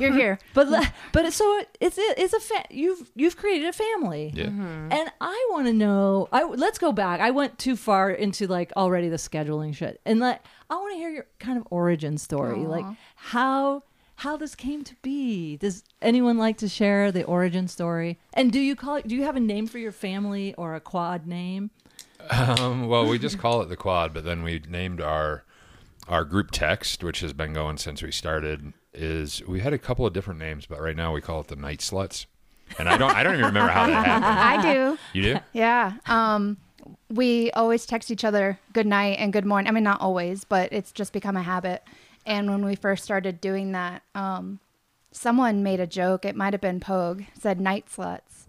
You're 0.00 0.12
here. 0.12 0.38
But 0.54 0.92
but 1.12 1.32
so 1.32 1.62
it's 1.80 1.96
it's 1.98 2.32
a 2.34 2.40
fa- 2.40 2.66
you've 2.70 3.10
you've 3.14 3.36
created 3.36 3.68
a 3.68 3.72
family, 3.72 4.32
Yeah. 4.34 4.44
and 4.46 5.10
I 5.20 5.48
want 5.50 5.66
to 5.66 5.72
know. 5.72 6.28
I 6.32 6.44
let's 6.44 6.78
go 6.78 6.92
back. 6.92 7.20
I 7.20 7.30
went 7.30 7.58
too 7.58 7.76
far 7.76 8.10
into 8.10 8.46
like 8.46 8.72
already 8.76 9.08
the 9.08 9.16
scheduling 9.16 9.74
shit, 9.74 10.00
and 10.04 10.20
like 10.20 10.40
I 10.70 10.74
want 10.76 10.92
to 10.92 10.98
hear 10.98 11.10
your 11.10 11.26
kind 11.38 11.58
of 11.58 11.66
origin 11.70 12.18
story, 12.18 12.60
like 12.60 12.84
how 13.16 13.82
how 14.16 14.36
this 14.36 14.54
came 14.54 14.82
to 14.84 14.94
be. 15.02 15.56
Does 15.58 15.84
anyone 16.02 16.38
like 16.38 16.58
to 16.58 16.68
share 16.68 17.12
the 17.12 17.22
origin 17.24 17.68
story? 17.68 18.18
And 18.34 18.50
do 18.52 18.58
you 18.60 18.74
call 18.76 18.96
it? 18.96 19.06
Do 19.08 19.14
you 19.14 19.22
have 19.24 19.36
a 19.36 19.40
name 19.40 19.66
for 19.66 19.78
your 19.78 19.92
family 19.92 20.54
or 20.54 20.74
a 20.74 20.80
quad 20.80 21.26
name? 21.26 21.70
Um, 22.30 22.88
well, 22.88 23.06
we 23.08 23.18
just 23.18 23.38
call 23.38 23.62
it 23.62 23.68
the 23.68 23.76
quad, 23.76 24.12
but 24.12 24.24
then 24.24 24.42
we 24.42 24.60
named 24.68 25.00
our 25.00 25.44
our 26.08 26.24
group 26.24 26.50
text, 26.50 27.04
which 27.04 27.20
has 27.20 27.32
been 27.32 27.52
going 27.52 27.76
since 27.78 28.02
we 28.02 28.10
started. 28.10 28.72
Is 29.00 29.42
we 29.46 29.60
had 29.60 29.72
a 29.72 29.78
couple 29.78 30.04
of 30.06 30.12
different 30.12 30.40
names, 30.40 30.66
but 30.66 30.80
right 30.80 30.96
now 30.96 31.12
we 31.12 31.20
call 31.20 31.40
it 31.40 31.46
the 31.46 31.56
Night 31.56 31.78
Sluts. 31.78 32.26
And 32.78 32.88
I 32.88 32.98
don't 32.98 33.14
I 33.14 33.22
don't 33.22 33.34
even 33.34 33.46
remember 33.46 33.70
how 33.70 33.86
that 33.86 34.06
happened. 34.06 34.24
I 34.68 34.74
do. 34.74 34.98
You 35.12 35.22
do? 35.22 35.40
Yeah. 35.52 35.92
Um, 36.06 36.56
we 37.08 37.50
always 37.52 37.86
text 37.86 38.10
each 38.10 38.24
other 38.24 38.58
good 38.72 38.86
night 38.86 39.18
and 39.18 39.32
good 39.32 39.46
morning. 39.46 39.68
I 39.68 39.72
mean, 39.72 39.84
not 39.84 40.00
always, 40.00 40.44
but 40.44 40.72
it's 40.72 40.92
just 40.92 41.12
become 41.12 41.36
a 41.36 41.42
habit. 41.42 41.82
And 42.26 42.50
when 42.50 42.64
we 42.64 42.74
first 42.74 43.04
started 43.04 43.40
doing 43.40 43.72
that, 43.72 44.02
um, 44.14 44.58
someone 45.12 45.62
made 45.62 45.80
a 45.80 45.86
joke. 45.86 46.24
It 46.24 46.36
might 46.36 46.52
have 46.52 46.60
been 46.60 46.80
Pogue 46.80 47.22
said 47.38 47.60
night 47.60 47.86
sluts 47.86 48.46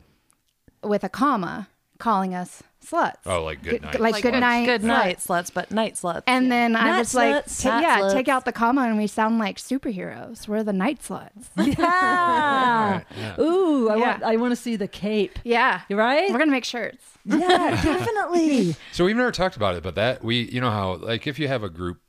with 0.83 1.03
a 1.03 1.09
comma, 1.09 1.69
calling 1.97 2.33
us 2.33 2.63
sluts. 2.85 3.15
Oh, 3.25 3.43
like 3.43 3.61
good 3.63 3.81
night. 3.81 3.99
Like, 3.99 4.21
good 4.21 4.33
night, 4.33 4.65
Good 4.65 4.81
sluts. 4.81 4.85
night, 4.85 5.17
sluts, 5.19 5.53
but 5.53 5.71
night 5.71 5.95
sluts. 5.95 6.23
And 6.27 6.51
then 6.51 6.75
I 6.75 6.91
Night 6.91 6.99
was 6.99 7.13
like, 7.13 7.45
sluts. 7.45 7.63
ta- 7.63 7.69
Night 7.69 7.81
yeah, 7.81 7.99
sluts. 8.01 8.13
take 8.13 8.27
out 8.27 8.45
the 8.45 8.51
comma, 8.51 8.81
and 8.83 8.97
we 8.97 9.07
sound 9.07 9.37
like 9.39 9.57
superheroes. 9.57 10.47
We're 10.47 10.63
the 10.63 10.73
night 10.73 10.99
sluts. 11.01 11.47
Yeah. 11.79 12.91
Right, 12.97 13.05
yeah. 13.17 13.39
Ooh, 13.41 13.89
I 13.89 13.95
Yeah. 13.95 14.01
want 14.11 14.23
I 14.23 14.35
want 14.37 14.51
to 14.51 14.55
see 14.55 14.75
the 14.75 14.87
cape. 14.87 15.39
Yeah, 15.43 15.81
You're 15.89 15.99
right? 15.99 16.31
we're 16.31 16.39
gonna 16.39 16.51
make 16.51 16.65
shirts. 16.65 17.03
yeah, 17.25 17.81
definitely. 17.83 18.75
So 18.91 19.05
we've 19.05 19.15
never 19.15 19.31
talked 19.31 19.55
about 19.55 19.75
it, 19.75 19.83
but 19.83 19.95
that 19.95 20.23
we, 20.23 20.49
you 20.49 20.59
know 20.61 20.71
how, 20.71 20.95
like, 20.95 21.27
if 21.27 21.37
you 21.39 21.47
have 21.47 21.63
a 21.63 21.69
group 21.69 21.99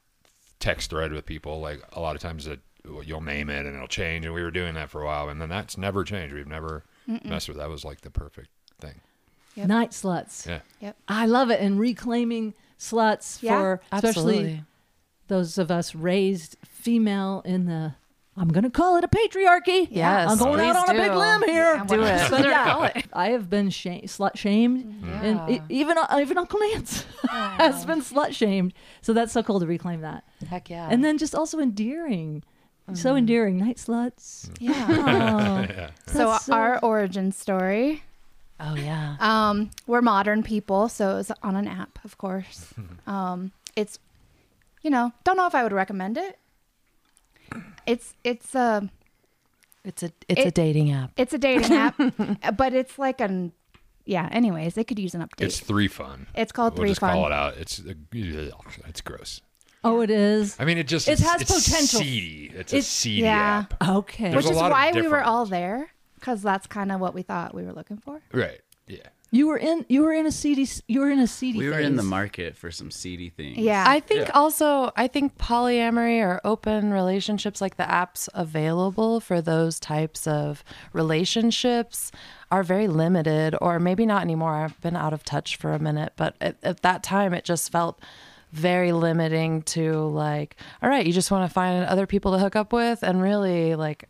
text 0.60 0.90
thread 0.90 1.12
with 1.12 1.26
people, 1.26 1.60
like 1.60 1.82
a 1.92 2.00
lot 2.00 2.14
of 2.16 2.22
times 2.22 2.46
it, 2.46 2.60
you'll 3.04 3.20
name 3.20 3.50
it 3.50 3.66
and 3.66 3.74
it'll 3.74 3.88
change, 3.88 4.24
and 4.24 4.34
we 4.34 4.42
were 4.42 4.50
doing 4.50 4.74
that 4.74 4.88
for 4.90 5.02
a 5.02 5.06
while, 5.06 5.28
and 5.28 5.40
then 5.40 5.48
that's 5.48 5.76
never 5.76 6.04
changed. 6.04 6.34
We've 6.34 6.46
never 6.46 6.84
messed 7.24 7.48
with 7.48 7.56
that. 7.58 7.68
Was 7.68 7.84
like 7.84 8.00
the 8.02 8.10
perfect 8.10 8.48
thing. 8.80 9.00
Yep. 9.54 9.69
Night 9.69 9.90
sluts. 9.90 10.47
Yeah. 10.47 10.61
Yep. 10.80 10.97
I 11.09 11.26
love 11.26 11.50
it. 11.50 11.61
And 11.61 11.78
reclaiming 11.78 12.54
sluts 12.78 13.42
Yeah, 13.42 13.59
for 13.59 13.80
especially 13.92 14.37
Absolutely. 14.37 14.64
those 15.28 15.59
of 15.59 15.71
us 15.71 15.95
raised 15.95 16.57
female 16.64 17.42
in 17.45 17.66
the 17.66 17.95
I'm 18.37 18.49
gonna 18.49 18.71
call 18.71 18.97
it 18.97 19.04
a 19.04 19.09
patriarchy. 19.09 19.88
Yes, 19.90 20.30
I'm 20.30 20.38
going 20.38 20.61
out 20.61 20.87
please 20.87 20.90
on 20.90 20.97
a 20.97 21.09
big 21.09 21.12
limb 21.12 21.42
here. 21.42 21.75
Yeah, 21.75 21.85
Do 21.85 22.02
it. 22.02 22.30
But 22.30 22.45
yeah, 22.45 23.02
I 23.12 23.30
have 23.30 23.50
been 23.50 23.69
shame, 23.71 24.02
slut 24.02 24.37
shamed, 24.37 24.85
mm-hmm. 24.85 25.09
and 25.09 25.50
e- 25.50 25.62
even 25.69 25.99
uh, 25.99 26.19
even 26.21 26.38
Uncle 26.38 26.59
Nance 26.61 27.04
has 27.28 27.85
been 27.85 28.00
slut 28.00 28.33
shamed. 28.33 28.73
So 29.02 29.12
that's 29.12 29.33
so 29.33 29.42
cool 29.42 29.61
to 29.61 29.66
reclaim 29.66 30.00
that, 30.00 30.25
Heck 30.49 30.71
yeah. 30.71 30.88
and 30.90 31.04
then 31.04 31.19
just 31.19 31.35
also 31.35 31.59
endearing, 31.59 32.42
so 32.95 33.11
mm-hmm. 33.11 33.19
endearing. 33.19 33.59
Night 33.59 33.76
sluts. 33.76 34.49
Yeah. 34.59 34.87
Oh, 34.88 35.75
yeah. 35.75 35.90
So 36.07 36.38
so- 36.38 36.52
our 36.54 36.78
origin 36.78 37.33
story 37.33 38.04
Oh 38.61 38.75
yeah. 38.76 39.17
Um, 39.21 39.71
we're 39.87 40.02
modern 40.02 40.43
people, 40.43 40.88
so 40.88 41.11
it 41.12 41.14
was 41.14 41.33
on 41.43 41.57
an 41.57 41.67
app, 41.67 41.99
of 42.05 42.19
course. 42.19 42.73
um, 43.07 43.52
it's, 43.76 43.99
you 44.83 44.90
know, 44.90 45.12
don't 45.25 45.37
know 45.37 45.47
if 45.47 45.55
I 45.55 45.62
would 45.62 45.73
recommend 45.73 46.19
it. 46.19 46.38
It's 47.87 48.14
it's 48.23 48.55
a 48.55 48.88
It's 49.85 50.02
a 50.02 50.12
it's 50.29 50.47
a 50.47 50.50
dating 50.50 50.93
app. 50.93 51.12
it's 51.17 51.33
a 51.33 51.38
dating 51.38 51.73
app, 51.73 51.97
but 52.57 52.75
it's 52.75 52.99
like 52.99 53.21
an 53.21 53.52
yeah. 54.05 54.29
Anyways, 54.31 54.75
they 54.75 54.85
could 54.85 54.99
use 54.99 55.14
an 55.14 55.23
update. 55.23 55.45
It's 55.47 55.61
three 55.61 55.88
fun. 55.88 56.26
It's 56.35 56.52
called 56.52 56.75
we'll 56.75 56.83
Three 56.83 56.90
just 56.90 57.00
Fun. 57.00 57.14
call 57.14 57.26
it 57.26 57.33
out. 57.33 57.57
It's 57.57 57.81
it's 57.81 59.00
gross. 59.00 59.40
Oh, 59.83 60.02
it 60.02 60.11
is. 60.11 60.57
I 60.61 60.67
mean, 60.67 60.76
it 60.76 60.87
just 60.87 61.09
It 61.09 61.12
it's, 61.12 61.23
has 61.23 61.40
it's 61.40 61.64
potential. 61.69 62.00
Seedy. 62.00 62.52
It's, 62.55 62.73
a 62.73 62.76
It's- 62.76 62.87
seedy 62.87 63.23
yeah. 63.23 63.64
app. 63.71 63.88
Okay. 63.88 64.31
There's 64.31 64.45
which 64.45 64.52
is 64.52 64.59
why 64.61 64.93
we 64.93 65.09
were 65.09 65.23
all 65.23 65.47
there 65.47 65.90
because 66.20 66.42
that's 66.42 66.66
kind 66.66 66.92
of 66.92 67.00
what 67.00 67.14
we 67.14 67.22
thought 67.22 67.54
we 67.54 67.64
were 67.64 67.72
looking 67.72 67.96
for. 67.96 68.20
Right. 68.32 68.60
Yeah. 68.86 68.98
you 69.30 69.46
were 69.46 69.56
in. 69.56 69.86
You 69.88 70.02
were 70.02 70.12
in 70.12 70.26
a 70.26 70.32
seedy. 70.32 70.68
You 70.88 71.00
were 71.00 71.10
in 71.10 71.20
a 71.20 71.26
seedy. 71.28 71.58
We 71.58 71.68
were 71.68 71.78
in 71.78 71.94
the 71.96 72.02
market 72.02 72.56
for 72.56 72.70
some 72.72 72.90
seedy 72.90 73.30
things. 73.30 73.56
Yeah, 73.58 73.84
I 73.86 74.00
think 74.00 74.26
Yeah. 74.26 74.32
also 74.34 74.90
I 74.96 75.06
think 75.06 75.38
polyamory 75.38 76.20
or 76.20 76.40
open 76.44 76.92
relationships 76.92 77.60
like 77.60 77.76
the 77.76 77.84
apps 77.84 78.28
available 78.34 79.20
for 79.20 79.40
those 79.40 79.78
types 79.78 80.26
of 80.26 80.64
relationships 80.92 82.10
are 82.50 82.64
very 82.64 82.88
limited 82.88 83.54
or 83.60 83.78
maybe 83.78 84.04
not 84.06 84.22
anymore. 84.22 84.54
I've 84.54 84.80
been 84.80 84.96
out 84.96 85.12
of 85.12 85.22
touch 85.22 85.54
for 85.56 85.72
a 85.72 85.78
minute, 85.78 86.14
but 86.16 86.34
at, 86.40 86.56
at 86.64 86.82
that 86.82 87.02
time 87.04 87.32
it 87.32 87.44
just 87.44 87.70
felt 87.70 88.00
very 88.52 88.90
limiting 88.90 89.62
to 89.62 89.92
like 90.08 90.56
all 90.82 90.88
right, 90.88 91.06
you 91.06 91.12
just 91.12 91.30
want 91.30 91.48
to 91.48 91.54
find 91.54 91.84
other 91.84 92.06
people 92.06 92.32
to 92.32 92.38
hook 92.40 92.56
up 92.56 92.72
with 92.72 93.04
and 93.04 93.22
really 93.22 93.76
like 93.76 94.08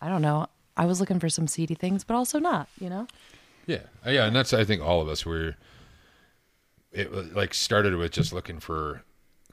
I 0.00 0.08
don't 0.08 0.22
know. 0.22 0.46
I 0.76 0.86
was 0.86 1.00
looking 1.00 1.20
for 1.20 1.28
some 1.28 1.46
seedy 1.46 1.74
things, 1.74 2.02
but 2.04 2.14
also 2.14 2.38
not, 2.38 2.68
you 2.80 2.88
know? 2.90 3.06
Yeah, 3.66 3.80
Uh, 4.06 4.10
yeah, 4.10 4.26
and 4.26 4.34
that's 4.36 4.52
I 4.52 4.64
think 4.64 4.82
all 4.82 5.00
of 5.00 5.08
us 5.08 5.24
were. 5.24 5.56
It 6.92 7.34
like 7.34 7.54
started 7.54 7.96
with 7.96 8.12
just 8.12 8.32
looking 8.32 8.60
for 8.60 9.02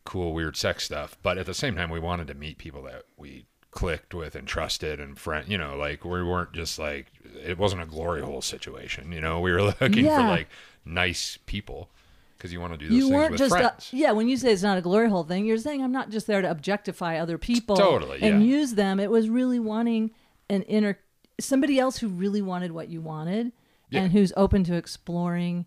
cool, 0.04 0.34
weird 0.34 0.56
sex 0.56 0.84
stuff, 0.84 1.18
but 1.24 1.38
at 1.40 1.46
the 1.48 1.54
same 1.54 1.76
time, 1.76 1.90
we 1.90 2.00
wanted 2.00 2.28
to 2.28 2.34
meet 2.36 2.58
people 2.60 2.84
that 2.84 3.04
we 3.18 3.46
clicked 3.72 4.14
with 4.14 4.36
and 4.36 4.48
trusted 4.48 5.00
and 5.00 5.18
friend. 5.18 5.48
You 5.48 5.58
know, 5.58 5.76
like 5.76 6.04
we 6.06 6.22
weren't 6.24 6.54
just 6.54 6.78
like 6.78 7.08
it 7.44 7.58
wasn't 7.58 7.82
a 7.82 7.86
glory 7.88 8.22
hole 8.22 8.42
situation. 8.42 9.12
You 9.12 9.22
know, 9.22 9.40
we 9.40 9.52
were 9.52 9.62
looking 9.82 10.06
Yeah. 10.06 10.18
for 10.18 10.24
like 10.28 10.50
nice 10.86 11.40
people 11.48 11.90
because 12.38 12.54
you 12.54 12.60
want 12.62 12.74
to 12.74 12.78
do 12.78 12.90
those 12.90 12.98
You 12.98 13.10
weren't 13.10 13.32
with 13.32 13.40
just. 13.40 13.54
Uh, 13.56 13.58
friends. 13.70 13.90
yeah. 13.92 14.12
When 14.12 14.28
you 14.28 14.38
say 14.38 14.52
it's 14.52 14.62
not 14.62 14.78
a 14.78 14.82
glory 14.82 15.10
hole 15.10 15.24
thing, 15.24 15.46
you're 15.46 15.58
saying 15.58 15.82
I'm 15.84 15.92
not 15.92 16.10
just 16.12 16.28
there 16.28 16.42
to 16.44 16.52
objectify 16.52 17.18
other 17.18 17.38
people. 17.40 17.76
Totally, 17.76 18.22
And 18.22 18.44
yeah. 18.46 18.58
use 18.58 18.76
them. 18.76 19.00
It 19.00 19.10
was 19.10 19.30
really 19.30 19.60
wanting 19.60 20.12
an 20.48 20.62
inner 20.64 21.00
somebody 21.44 21.80
else 21.80 21.98
who 21.98 22.08
really 22.08 22.42
wanted 22.42 22.72
what 22.72 22.90
you 22.90 23.02
wanted, 23.02 23.52
Yeah. 23.90 24.02
and 24.04 24.12
who's 24.12 24.32
open 24.38 24.64
to 24.66 24.76
exploring. 24.76 25.66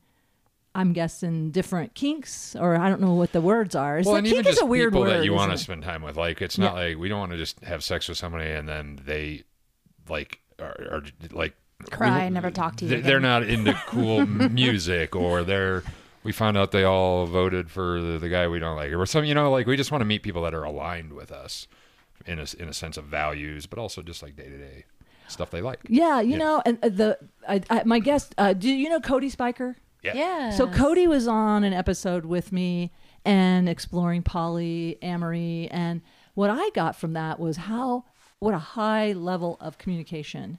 I'm 0.76 0.92
guessing 0.92 1.52
different 1.52 1.94
kinks, 1.94 2.56
or 2.56 2.76
I 2.76 2.88
don't 2.88 3.00
know 3.00 3.14
what 3.14 3.30
the 3.30 3.40
words 3.40 3.76
are. 3.76 3.98
It's 3.98 4.06
well, 4.06 4.14
like 4.14 4.20
and 4.24 4.26
kink 4.26 4.38
even 4.40 4.46
is 4.50 4.54
just 4.56 4.62
a 4.62 4.66
weird 4.66 4.92
people 4.92 5.02
word. 5.02 5.10
that 5.20 5.24
you 5.24 5.32
want 5.32 5.52
to 5.52 5.58
spend 5.58 5.84
time 5.84 6.02
with. 6.02 6.16
Like, 6.16 6.42
it's 6.42 6.58
not 6.58 6.74
like 6.74 6.98
we 6.98 7.08
don't 7.08 7.20
want 7.20 7.30
to 7.30 7.38
just 7.38 7.60
have 7.62 7.84
sex 7.84 8.08
with 8.08 8.18
somebody 8.18 8.50
and 8.50 8.68
then 8.68 8.98
they 9.04 9.44
like 10.08 10.40
are, 10.58 10.76
are 10.90 11.02
like 11.30 11.54
cry, 11.90 12.24
we- 12.24 12.30
never 12.30 12.50
talk 12.50 12.74
to 12.76 12.84
you. 12.86 12.88
they- 12.90 12.96
again. 12.96 13.06
They're 13.06 13.20
not 13.20 13.44
into 13.44 13.72
cool 13.86 14.26
music, 14.26 15.14
or 15.14 15.44
they're. 15.44 15.84
We 16.24 16.32
found 16.32 16.56
out 16.56 16.72
they 16.72 16.84
all 16.84 17.26
voted 17.26 17.70
for 17.70 18.00
the, 18.00 18.18
the 18.18 18.28
guy 18.30 18.48
we 18.48 18.58
don't 18.58 18.74
like, 18.76 18.90
or 18.92 19.04
some. 19.06 19.24
You 19.26 19.34
know, 19.34 19.52
like 19.52 19.66
we 19.68 19.76
just 19.76 19.92
want 19.92 20.00
to 20.00 20.06
meet 20.06 20.22
people 20.24 20.42
that 20.42 20.54
are 20.54 20.64
aligned 20.64 21.12
with 21.12 21.30
us 21.30 21.68
in 22.26 22.38
a 22.40 22.46
in 22.58 22.68
a 22.68 22.72
sense 22.72 22.96
of 22.96 23.04
values, 23.04 23.66
but 23.66 23.78
also 23.78 24.02
just 24.02 24.22
like 24.24 24.34
day 24.34 24.48
to 24.48 24.58
day 24.58 24.84
stuff 25.28 25.50
they 25.50 25.62
like. 25.62 25.80
Yeah, 25.88 26.20
you 26.20 26.32
Yeah. 26.32 26.38
know, 26.38 26.62
and 26.66 26.78
uh, 26.82 26.88
the 26.88 27.18
I, 27.48 27.60
I, 27.70 27.82
my 27.84 27.98
guest. 27.98 28.34
Uh, 28.38 28.52
do 28.52 28.70
you 28.70 28.88
know 28.88 29.00
Cody 29.00 29.28
Spiker? 29.28 29.76
Yeah. 30.02 30.14
yeah. 30.14 30.50
So 30.50 30.66
Cody 30.68 31.06
was 31.06 31.26
on 31.26 31.64
an 31.64 31.72
episode 31.72 32.26
with 32.26 32.52
me 32.52 32.92
and 33.24 33.68
exploring 33.68 34.22
polyamory, 34.22 35.68
and 35.70 36.02
what 36.34 36.50
I 36.50 36.70
got 36.74 36.96
from 36.96 37.12
that 37.14 37.38
was 37.40 37.56
how 37.56 38.04
what 38.38 38.54
a 38.54 38.58
high 38.58 39.12
level 39.12 39.56
of 39.60 39.78
communication 39.78 40.58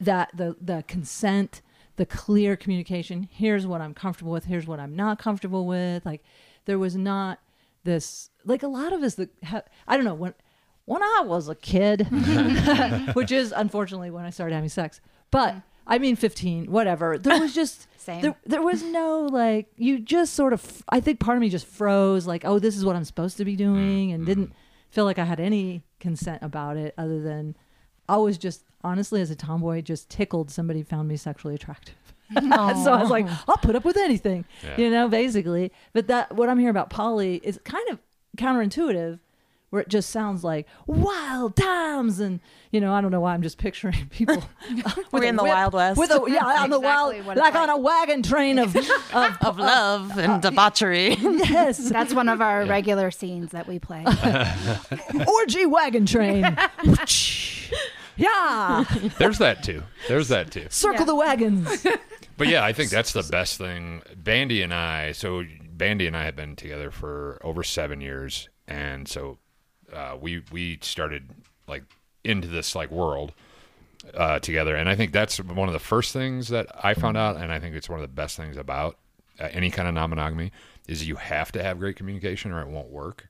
that 0.00 0.30
the 0.34 0.56
the 0.60 0.84
consent, 0.86 1.62
the 1.96 2.06
clear 2.06 2.56
communication. 2.56 3.28
Here's 3.30 3.66
what 3.66 3.80
I'm 3.80 3.94
comfortable 3.94 4.32
with. 4.32 4.44
Here's 4.44 4.66
what 4.66 4.80
I'm 4.80 4.94
not 4.94 5.18
comfortable 5.18 5.66
with. 5.66 6.04
Like 6.04 6.22
there 6.66 6.78
was 6.78 6.96
not 6.96 7.40
this 7.84 8.30
like 8.44 8.62
a 8.62 8.68
lot 8.68 8.92
of 8.92 9.02
us 9.02 9.14
that 9.14 9.30
ha- 9.44 9.62
I 9.88 9.96
don't 9.96 10.04
know 10.04 10.14
when 10.14 10.34
when 10.86 11.02
I 11.02 11.22
was 11.24 11.48
a 11.48 11.54
kid, 11.54 12.06
which 13.14 13.30
is 13.30 13.52
unfortunately 13.54 14.10
when 14.10 14.24
I 14.24 14.30
started 14.30 14.54
having 14.54 14.70
sex, 14.70 15.00
but. 15.30 15.50
Mm-hmm. 15.50 15.60
I 15.88 15.98
mean, 15.98 16.16
15, 16.16 16.72
whatever. 16.72 17.16
There 17.16 17.38
was 17.38 17.54
just, 17.54 17.86
Same. 17.96 18.20
there, 18.20 18.34
there 18.44 18.60
was 18.60 18.82
no 18.82 19.20
like, 19.20 19.68
you 19.76 20.00
just 20.00 20.34
sort 20.34 20.52
of, 20.52 20.82
I 20.88 20.98
think 20.98 21.20
part 21.20 21.36
of 21.36 21.40
me 21.40 21.48
just 21.48 21.64
froze, 21.64 22.26
like, 22.26 22.44
oh, 22.44 22.58
this 22.58 22.76
is 22.76 22.84
what 22.84 22.96
I'm 22.96 23.04
supposed 23.04 23.36
to 23.36 23.44
be 23.44 23.52
mm-hmm. 23.52 23.72
doing, 23.72 24.10
and 24.10 24.22
mm-hmm. 24.22 24.26
didn't 24.26 24.52
feel 24.90 25.04
like 25.04 25.20
I 25.20 25.24
had 25.24 25.38
any 25.38 25.84
consent 26.00 26.42
about 26.42 26.76
it 26.76 26.92
other 26.98 27.20
than 27.20 27.56
I 28.08 28.16
was 28.16 28.38
just, 28.38 28.64
honestly, 28.82 29.20
as 29.20 29.30
a 29.30 29.36
tomboy, 29.36 29.82
just 29.82 30.08
tickled 30.08 30.50
somebody 30.50 30.82
found 30.82 31.08
me 31.08 31.16
sexually 31.16 31.54
attractive. 31.54 31.94
so 32.34 32.42
I 32.50 33.00
was 33.00 33.10
like, 33.10 33.26
I'll 33.48 33.56
put 33.56 33.76
up 33.76 33.84
with 33.84 33.96
anything, 33.96 34.44
Yeah. 34.62 34.76
you 34.76 34.90
know, 34.90 35.08
basically. 35.08 35.72
But 35.92 36.08
that, 36.08 36.34
what 36.34 36.48
I'm 36.48 36.58
hearing 36.58 36.70
about 36.70 36.90
poly 36.90 37.36
is 37.44 37.60
kind 37.64 37.88
of 37.90 38.00
counterintuitive. 38.36 39.20
Where 39.70 39.82
it 39.82 39.88
just 39.88 40.10
sounds 40.10 40.44
like 40.44 40.66
wild 40.86 41.56
times, 41.56 42.20
and 42.20 42.38
you 42.70 42.80
know, 42.80 42.94
I 42.94 43.00
don't 43.00 43.10
know 43.10 43.20
why 43.20 43.34
I'm 43.34 43.42
just 43.42 43.58
picturing 43.58 44.06
people. 44.10 44.36
with 44.70 45.06
We're 45.12 45.24
in 45.24 45.34
the 45.36 45.42
whip- 45.42 45.52
Wild 45.52 45.74
West. 45.74 45.98
with 45.98 46.10
a 46.10 46.24
yeah, 46.28 46.44
on 46.62 46.70
the 46.70 46.78
wild, 46.80 47.14
what 47.26 47.36
it's 47.36 47.40
like 47.44 47.54
on 47.56 47.68
a 47.68 47.76
wagon 47.76 48.22
train 48.22 48.58
of, 48.60 48.74
of 49.12 49.36
of 49.42 49.58
uh, 49.58 49.62
love 49.62 50.18
and 50.18 50.32
uh, 50.32 50.38
debauchery. 50.38 51.16
yes, 51.20 51.78
That's 51.90 52.14
one 52.14 52.28
of 52.28 52.40
our 52.40 52.64
regular 52.64 53.10
scenes 53.10 53.50
that 53.50 53.66
we 53.66 53.78
play. 53.80 54.04
orgy 55.26 55.66
wagon 55.66 56.06
train. 56.06 56.44
yeah, 58.16 58.84
There's 59.18 59.38
that 59.38 59.62
too. 59.62 59.82
There's 60.08 60.28
that 60.28 60.50
too. 60.50 60.66
circle 60.70 61.00
Yeah. 61.00 61.04
the 61.06 61.14
wagons. 61.14 61.86
But 62.38 62.48
yeah, 62.48 62.64
I 62.64 62.72
think 62.72 62.90
that's 62.90 63.12
the 63.12 63.22
best 63.24 63.58
thing. 63.58 64.02
Bandy 64.16 64.62
and 64.62 64.72
I, 64.72 65.12
so 65.12 65.42
Bandy 65.72 66.06
and 66.06 66.16
I 66.16 66.24
have 66.24 66.36
been 66.36 66.54
together 66.56 66.90
for 66.90 67.38
over 67.42 67.62
seven 67.62 68.00
years, 68.00 68.48
and 68.68 69.08
so 69.08 69.38
uh, 69.92 70.16
we 70.20 70.42
we 70.52 70.78
started 70.82 71.28
like 71.66 71.84
into 72.24 72.48
this 72.48 72.74
like 72.74 72.90
world 72.90 73.32
uh, 74.14 74.38
together, 74.38 74.76
and 74.76 74.88
I 74.88 74.94
think 74.94 75.12
that's 75.12 75.38
one 75.38 75.68
of 75.68 75.72
the 75.72 75.78
first 75.78 76.12
things 76.12 76.48
that 76.48 76.66
I 76.84 76.94
found 76.94 77.16
out, 77.16 77.36
and 77.36 77.52
I 77.52 77.58
think 77.58 77.74
it's 77.76 77.88
one 77.88 77.98
of 77.98 78.02
the 78.02 78.14
best 78.14 78.36
things 78.36 78.56
about 78.56 78.98
uh, 79.40 79.48
any 79.50 79.70
kind 79.70 79.88
of 79.88 79.94
non-monogamy 79.94 80.52
is 80.88 81.06
you 81.06 81.16
have 81.16 81.50
to 81.52 81.62
have 81.62 81.78
great 81.78 81.96
communication 81.96 82.52
or 82.52 82.60
it 82.60 82.68
won't 82.68 82.90
work, 82.90 83.28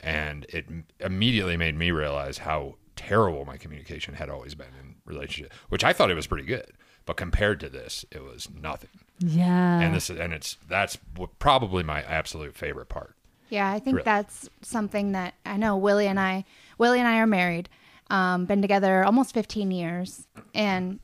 and 0.00 0.44
it 0.48 0.66
immediately 1.00 1.56
made 1.56 1.76
me 1.76 1.90
realize 1.90 2.38
how 2.38 2.74
terrible 2.96 3.44
my 3.44 3.56
communication 3.56 4.14
had 4.14 4.28
always 4.30 4.54
been 4.54 4.72
in 4.80 4.96
relationship, 5.04 5.52
which 5.68 5.84
I 5.84 5.92
thought 5.92 6.10
it 6.10 6.14
was 6.14 6.26
pretty 6.26 6.46
good, 6.46 6.72
but 7.04 7.16
compared 7.16 7.60
to 7.60 7.68
this, 7.68 8.04
it 8.10 8.22
was 8.22 8.48
nothing. 8.50 8.90
Yeah, 9.18 9.80
And 9.80 9.94
this 9.94 10.10
and 10.10 10.34
it's 10.34 10.58
that's 10.68 10.98
probably 11.38 11.82
my 11.82 12.02
absolute 12.02 12.54
favorite 12.54 12.88
part. 12.88 13.15
Yeah, 13.48 13.70
I 13.70 13.78
think 13.78 13.96
Really? 13.96 14.04
that's 14.04 14.48
something 14.62 15.12
that 15.12 15.34
I 15.44 15.56
know 15.56 15.76
Willie 15.76 16.06
and 16.06 16.18
I 16.18 16.44
Willie 16.78 16.98
and 16.98 17.08
I 17.08 17.18
are 17.18 17.26
married. 17.26 17.68
Um, 18.10 18.44
been 18.44 18.62
together 18.62 19.04
almost 19.04 19.34
15 19.34 19.70
years 19.70 20.26
and 20.54 21.00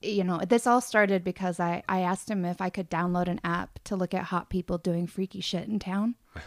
you 0.00 0.22
know, 0.22 0.38
this 0.48 0.64
all 0.64 0.80
started 0.80 1.24
because 1.24 1.58
I, 1.58 1.82
I 1.88 2.00
asked 2.02 2.30
him 2.30 2.44
if 2.44 2.60
I 2.60 2.70
could 2.70 2.88
download 2.88 3.26
an 3.26 3.40
app 3.42 3.80
to 3.84 3.96
look 3.96 4.14
at 4.14 4.24
hot 4.24 4.48
people 4.48 4.78
doing 4.78 5.08
freaky 5.08 5.40
shit 5.40 5.66
in 5.66 5.80
town. 5.80 6.14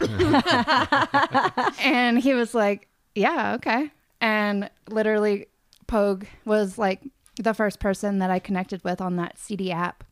and 1.82 2.18
he 2.18 2.34
was 2.34 2.54
like, 2.54 2.88
Yeah, 3.14 3.54
okay. 3.54 3.90
And 4.20 4.70
literally, 4.88 5.48
Pogue 5.86 6.24
was 6.44 6.78
like 6.78 7.02
the 7.36 7.52
first 7.54 7.80
person 7.80 8.18
that 8.20 8.30
I 8.30 8.38
connected 8.38 8.82
with 8.84 9.00
on 9.00 9.16
that 9.16 9.38
seedy 9.38 9.72
app. 9.72 10.04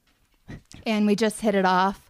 And 0.84 1.06
we 1.06 1.14
just 1.16 1.40
hit 1.40 1.54
it 1.54 1.64
off. 1.64 2.09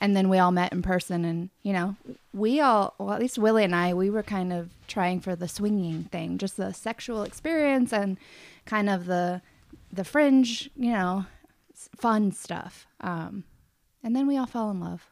And 0.00 0.14
then 0.14 0.28
we 0.28 0.38
all 0.38 0.50
met 0.52 0.72
in 0.72 0.82
person. 0.82 1.24
And, 1.24 1.48
you 1.62 1.72
know, 1.72 1.96
we 2.34 2.60
all, 2.60 2.94
well, 2.98 3.12
at 3.12 3.20
least 3.20 3.38
Willie 3.38 3.64
and 3.64 3.74
I, 3.74 3.94
we 3.94 4.10
were 4.10 4.22
kind 4.22 4.52
of 4.52 4.68
trying 4.88 5.20
for 5.20 5.34
the 5.34 5.48
swinging 5.48 6.04
thing, 6.04 6.36
just 6.38 6.56
the 6.58 6.72
sexual 6.72 7.22
experience 7.22 7.92
and 7.92 8.18
kind 8.66 8.90
of 8.90 9.06
the, 9.06 9.40
the 9.92 10.04
fringe, 10.04 10.68
you 10.76 10.92
know, 10.92 11.24
fun 11.96 12.30
stuff. 12.32 12.86
Um, 13.00 13.44
and 14.02 14.14
then 14.14 14.26
we 14.26 14.36
all 14.36 14.46
fell 14.46 14.70
in 14.70 14.80
love. 14.80 15.06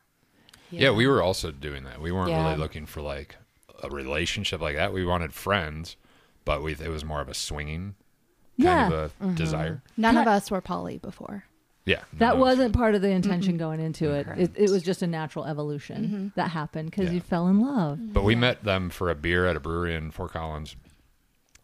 Yeah. 0.70 0.90
we 0.90 1.06
were 1.06 1.22
also 1.22 1.50
doing 1.52 1.84
that. 1.84 2.00
We 2.00 2.10
weren't 2.12 2.30
Yeah. 2.30 2.44
really 2.44 2.58
looking 2.58 2.84
for 2.84 3.00
like 3.00 3.36
a 3.82 3.88
relationship 3.88 4.60
like 4.60 4.76
that. 4.76 4.92
We 4.92 5.04
wanted 5.04 5.32
friends, 5.32 5.96
but 6.44 6.62
we 6.62 6.72
it 6.72 6.88
was 6.88 7.04
more 7.04 7.20
of 7.20 7.28
a 7.28 7.34
swinging 7.34 7.94
kind 8.60 8.90
Yeah. 8.90 9.04
of 9.04 9.12
a 9.20 9.26
desire. 9.34 9.82
None 9.96 10.16
of 10.16 10.26
us 10.26 10.50
were 10.50 10.60
poly 10.60 10.98
before. 10.98 11.44
Yeah, 11.86 12.02
that 12.14 12.36
no, 12.36 12.40
wasn't 12.40 12.74
part 12.74 12.94
of 12.94 13.02
the 13.02 13.10
intention 13.10 13.58
going 13.58 13.78
into 13.78 14.10
it. 14.12 14.26
it. 14.36 14.50
It 14.54 14.70
was 14.70 14.82
just 14.82 15.02
a 15.02 15.06
natural 15.06 15.44
evolution 15.44 16.04
mm-hmm. 16.04 16.28
that 16.34 16.48
happened 16.48 16.90
because 16.90 17.06
Yeah. 17.06 17.12
you 17.12 17.20
fell 17.20 17.46
in 17.48 17.60
love. 17.60 17.98
But 18.12 18.24
we 18.24 18.34
met 18.34 18.64
them 18.64 18.88
for 18.88 19.10
a 19.10 19.14
beer 19.14 19.46
at 19.46 19.54
a 19.54 19.60
brewery 19.60 19.94
in 19.94 20.10
Fort 20.10 20.32
Collins. 20.32 20.76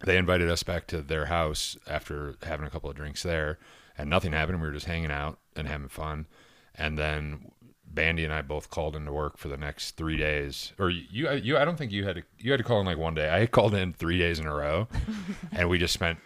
They 0.05 0.19
invited 0.19 0.51
us 0.51 0.63
back 0.63 0.87
to 0.89 1.01
their 1.01 1.27
house 1.27 1.77
after 1.87 2.35
having 2.43 2.67
a 2.67 2.71
couple 2.71 2.91
of 2.91 2.97
drinks 2.97 3.23
there, 3.23 3.59
and 3.97 4.11
nothing 4.11 4.33
happened. 4.33 4.61
We 4.61 4.69
were 4.69 4.75
just 4.75 4.87
hanging 4.87 5.11
out 5.11 5.39
and 5.57 5.67
having 5.67 5.89
fun. 5.89 6.27
And 6.75 6.99
then 6.99 7.51
Bandy 7.85 8.25
and 8.25 8.33
I 8.33 8.43
both 8.43 8.71
called 8.71 8.97
into 8.97 9.13
work 9.13 9.37
for 9.37 9.49
the 9.49 9.57
next 9.57 9.97
three 9.97 10.17
days. 10.17 10.73
Or 10.79 10.91
you, 10.91 11.31
you, 11.33 11.59
I 11.59 11.65
don't 11.65 11.77
think 11.77 11.93
you 11.93 12.05
had 12.05 12.17
to, 12.17 12.23
you 12.39 12.51
had 12.51 12.59
to 12.59 12.65
call 12.65 12.81
in 12.81 12.87
like 12.87 12.99
one 12.99 13.15
day. 13.15 13.31
I 13.31 13.47
called 13.47 13.75
in 13.75 13.93
three 13.93 14.19
days 14.19 14.39
in 14.39 14.47
a 14.47 14.55
row, 14.55 14.87
and 15.53 15.69
we 15.69 15.79
just 15.79 15.95
spent 15.95 16.19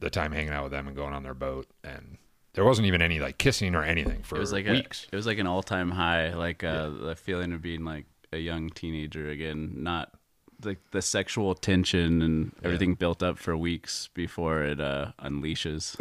the 0.00 0.10
time 0.10 0.32
hanging 0.32 0.52
out 0.52 0.64
with 0.64 0.72
them 0.72 0.86
and 0.86 0.96
going 0.96 1.14
on 1.14 1.22
their 1.22 1.34
boat. 1.34 1.66
And 1.82 2.18
there 2.56 2.64
wasn't 2.64 2.86
even 2.88 3.00
any 3.02 3.20
like 3.20 3.38
kissing 3.38 3.74
or 3.76 3.84
anything 3.84 4.22
for 4.24 4.36
It 4.36 4.40
was 4.40 4.52
like 4.52 4.66
weeks. 4.66 5.04
A, 5.04 5.14
it 5.14 5.16
was 5.16 5.26
like 5.26 5.38
an 5.38 5.46
all 5.46 5.62
time 5.62 5.90
high, 5.90 6.34
like 6.34 6.64
uh, 6.64 6.90
the 6.90 7.14
feeling 7.14 7.52
of 7.52 7.62
being 7.62 7.84
like 7.84 8.06
a 8.32 8.38
young 8.38 8.70
teenager 8.70 9.28
again, 9.30 9.74
not 9.76 10.10
like 10.64 10.78
the 10.90 11.02
sexual 11.02 11.54
tension 11.54 12.22
and 12.22 12.50
everything 12.64 12.94
built 12.94 13.22
up 13.22 13.38
for 13.38 13.56
weeks 13.56 14.08
before 14.14 14.62
it 14.64 14.80
uh, 14.80 15.12
unleashes. 15.22 15.94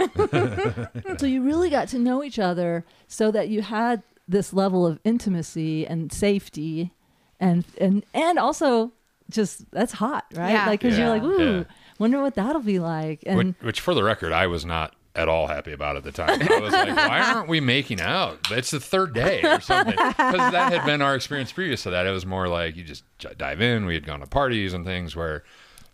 so 1.19 1.25
you 1.25 1.43
really 1.43 1.69
got 1.69 1.87
to 1.89 1.99
know 1.99 2.23
each 2.23 2.39
other 2.39 2.85
so 3.07 3.31
that 3.31 3.49
you 3.49 3.61
had 3.61 4.01
this 4.27 4.53
level 4.53 4.87
of 4.87 4.99
intimacy 5.03 5.85
and 5.85 6.11
safety 6.11 6.91
and 7.39 7.63
and 7.79 8.03
and 8.13 8.39
also 8.39 8.91
just 9.29 9.69
that's 9.71 9.91
hot 9.91 10.25
right 10.33 10.51
Yeah. 10.53 10.67
like 10.67 10.79
because 10.79 10.97
Yeah. 10.97 11.03
you're 11.05 11.13
like 11.13 11.23
ooh 11.23 11.57
Yeah. 11.57 11.63
wonder 11.99 12.21
what 12.21 12.35
that'll 12.35 12.61
be 12.61 12.79
like 12.79 13.23
and 13.25 13.37
which, 13.37 13.55
which, 13.61 13.81
for 13.81 13.93
the 13.93 14.03
record, 14.03 14.31
I 14.31 14.47
was 14.47 14.65
not 14.65 14.95
at 15.15 15.29
all 15.29 15.47
happy 15.47 15.71
about 15.71 15.95
at 15.95 16.03
the 16.03 16.11
time. 16.11 16.41
I 16.41 16.59
was 16.59 16.73
like, 16.73 16.95
why 16.95 17.21
aren't 17.21 17.47
we 17.47 17.59
making 17.59 18.01
out? 18.01 18.39
It's 18.51 18.71
the 18.71 18.79
third 18.79 19.13
day 19.13 19.41
or 19.43 19.59
something. 19.61 19.95
Because 19.95 20.51
that 20.51 20.71
had 20.73 20.85
been 20.85 21.01
our 21.01 21.15
experience 21.15 21.51
previous 21.51 21.83
to 21.83 21.89
that. 21.91 22.05
It 22.05 22.11
was 22.11 22.25
more 22.25 22.47
like 22.47 22.75
you 22.75 22.83
just 22.83 23.03
dive 23.37 23.61
in. 23.61 23.85
We 23.85 23.93
had 23.93 24.05
gone 24.05 24.19
to 24.19 24.27
parties 24.27 24.73
and 24.73 24.85
things 24.85 25.15
where, 25.15 25.43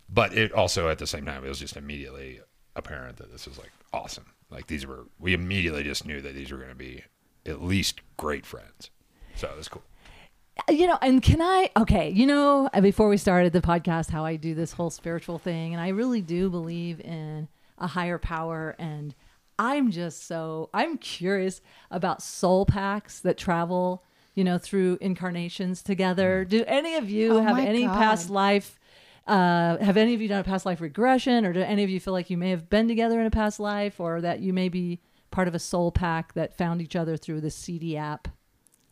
but 0.09 0.33
it 0.33 0.51
also 0.51 0.89
at 0.89 0.97
the 0.97 1.07
same 1.07 1.25
time, 1.25 1.45
it 1.45 1.49
was 1.49 1.59
just 1.59 1.77
immediately 1.77 2.41
apparent 2.75 3.17
that 3.17 3.31
this 3.31 3.47
was 3.47 3.57
like 3.57 3.71
awesome. 3.93 4.25
Like 4.49 4.67
these 4.67 4.85
were, 4.85 5.05
we 5.19 5.33
immediately 5.33 5.83
just 5.83 6.05
knew 6.05 6.21
that 6.21 6.33
these 6.33 6.51
were 6.51 6.57
going 6.57 6.69
to 6.69 6.75
be 6.75 7.03
at 7.45 7.61
least 7.61 8.01
great 8.17 8.45
friends. 8.45 8.89
So 9.35 9.47
it 9.47 9.57
was 9.57 9.67
cool. 9.67 9.83
you 10.69 10.85
know 10.85 10.97
and 11.01 11.23
can 11.23 11.41
i 11.41 11.69
okay 11.77 12.09
you 12.09 12.25
know 12.27 12.69
uh, 12.73 12.81
before 12.81 13.07
we 13.07 13.15
started 13.15 13.53
the 13.53 13.61
podcast 13.61 14.09
how 14.09 14.25
i 14.25 14.35
do 14.35 14.53
this 14.53 14.73
whole 14.73 14.89
spiritual 14.89 15.39
thing 15.39 15.73
and 15.73 15.81
i 15.81 15.87
really 15.87 16.21
do 16.21 16.49
believe 16.49 16.99
in 16.99 17.47
a 17.81 17.87
higher 17.87 18.17
power 18.17 18.75
and 18.79 19.13
i'm 19.59 19.91
just 19.91 20.25
so 20.25 20.69
i'm 20.73 20.97
curious 20.97 21.59
about 21.89 22.21
soul 22.21 22.65
packs 22.65 23.19
that 23.19 23.37
travel 23.37 24.03
you 24.35 24.43
know 24.45 24.57
through 24.57 24.97
incarnations 25.01 25.81
together 25.83 26.45
do 26.45 26.63
any 26.67 26.95
of 26.95 27.09
you 27.09 27.33
Oh 27.33 27.41
have 27.41 27.57
any 27.57 27.83
God. 27.85 27.97
past 27.97 28.29
life 28.29 28.79
uh, 29.27 29.77
have 29.77 29.97
any 29.97 30.13
of 30.15 30.21
you 30.21 30.27
done 30.27 30.39
a 30.39 30.43
past 30.43 30.65
life 30.65 30.81
regression 30.81 31.45
or 31.45 31.53
do 31.53 31.61
any 31.61 31.83
of 31.83 31.89
you 31.89 31.99
feel 31.99 32.13
like 32.13 32.29
you 32.29 32.37
may 32.37 32.49
have 32.49 32.69
been 32.69 32.87
together 32.87 33.19
in 33.19 33.25
a 33.27 33.31
past 33.31 33.59
life 33.59 33.99
or 33.99 34.19
that 34.21 34.39
you 34.39 34.51
may 34.53 34.67
be 34.69 34.99
part 35.29 35.47
of 35.47 35.53
a 35.55 35.59
soul 35.59 35.91
pack 35.91 36.33
that 36.33 36.57
found 36.57 36.81
each 36.81 36.95
other 36.95 37.15
through 37.17 37.39
the 37.41 37.51
seedy 37.51 37.95
app 37.97 38.27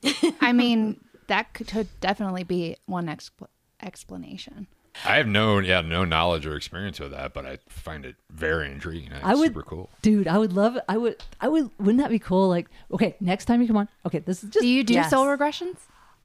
I 0.42 0.54
mean, 0.54 1.00
that 1.28 1.54
could, 1.54 1.68
could 1.68 1.88
definitely 2.00 2.44
be 2.46 2.78
one 2.86 3.08
expl- 3.08 3.48
explanation. 3.82 4.68
I 5.06 5.16
have 5.18 5.28
no, 5.28 5.60
yeah, 5.60 5.82
no 5.82 6.04
knowledge 6.06 6.46
or 6.46 6.56
experience 6.56 7.00
with 7.00 7.12
that, 7.12 7.34
but 7.34 7.46
I 7.46 7.60
find 7.70 8.06
it 8.06 8.16
very 8.32 8.72
intriguing. 8.72 9.12
It's 9.12 9.24
I 9.24 9.34
would, 9.36 9.50
super 9.50 9.64
cool. 9.64 9.90
dude. 10.02 10.28
I 10.28 10.38
would 10.38 10.54
love. 10.54 10.76
It. 10.78 10.84
I 10.90 10.98
would. 10.98 11.24
I 11.40 11.48
would. 11.48 11.70
Wouldn't 11.80 12.00
that 12.00 12.10
be 12.10 12.20
cool? 12.20 12.50
Like, 12.50 12.68
okay, 12.92 13.16
next 13.20 13.46
time 13.46 13.62
you 13.62 13.68
come 13.68 13.78
on. 13.78 13.88
Okay, 14.06 14.20
this 14.20 14.44
is 14.44 14.50
just. 14.50 14.62
Do 14.62 14.68
you 14.68 14.84
do 14.84 14.94
Yes. 14.94 15.10
soul 15.10 15.26
regressions? 15.26 15.78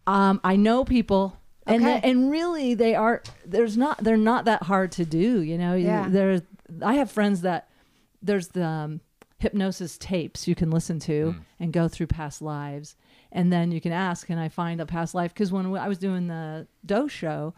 um, 0.06 0.40
I 0.44 0.56
know 0.56 0.84
people, 0.84 1.38
and 1.66 1.82
Okay. 1.82 2.00
th- 2.00 2.04
and 2.04 2.30
really 2.30 2.74
they 2.74 2.94
are. 2.94 3.22
There's 3.46 3.76
not. 3.76 4.02
They're 4.02 4.16
not 4.16 4.44
that 4.46 4.64
hard 4.64 4.92
to 4.92 5.04
do. 5.04 5.40
You 5.40 5.56
know. 5.58 5.74
Yeah. 5.74 6.08
There's. 6.08 6.40
I 6.82 6.94
have 6.94 7.10
friends 7.10 7.42
that 7.42 7.68
there's 8.22 8.48
the 8.48 8.64
um, 8.66 9.00
hypnosis 9.38 9.98
tapes 9.98 10.48
you 10.48 10.54
can 10.54 10.70
listen 10.70 10.98
to 11.00 11.36
and 11.60 11.72
go 11.72 11.86
through 11.88 12.06
past 12.08 12.40
lives, 12.42 12.96
and 13.30 13.52
then 13.52 13.70
you 13.70 13.80
can 13.80 13.92
ask, 13.92 14.26
"Can 14.26 14.38
I 14.38 14.48
find 14.48 14.80
a 14.80 14.86
past 14.86 15.14
life?" 15.14 15.32
Because 15.32 15.52
when 15.52 15.66
I 15.76 15.86
was 15.88 15.98
doing 15.98 16.26
the 16.26 16.66
Doe 16.84 17.06
show, 17.08 17.54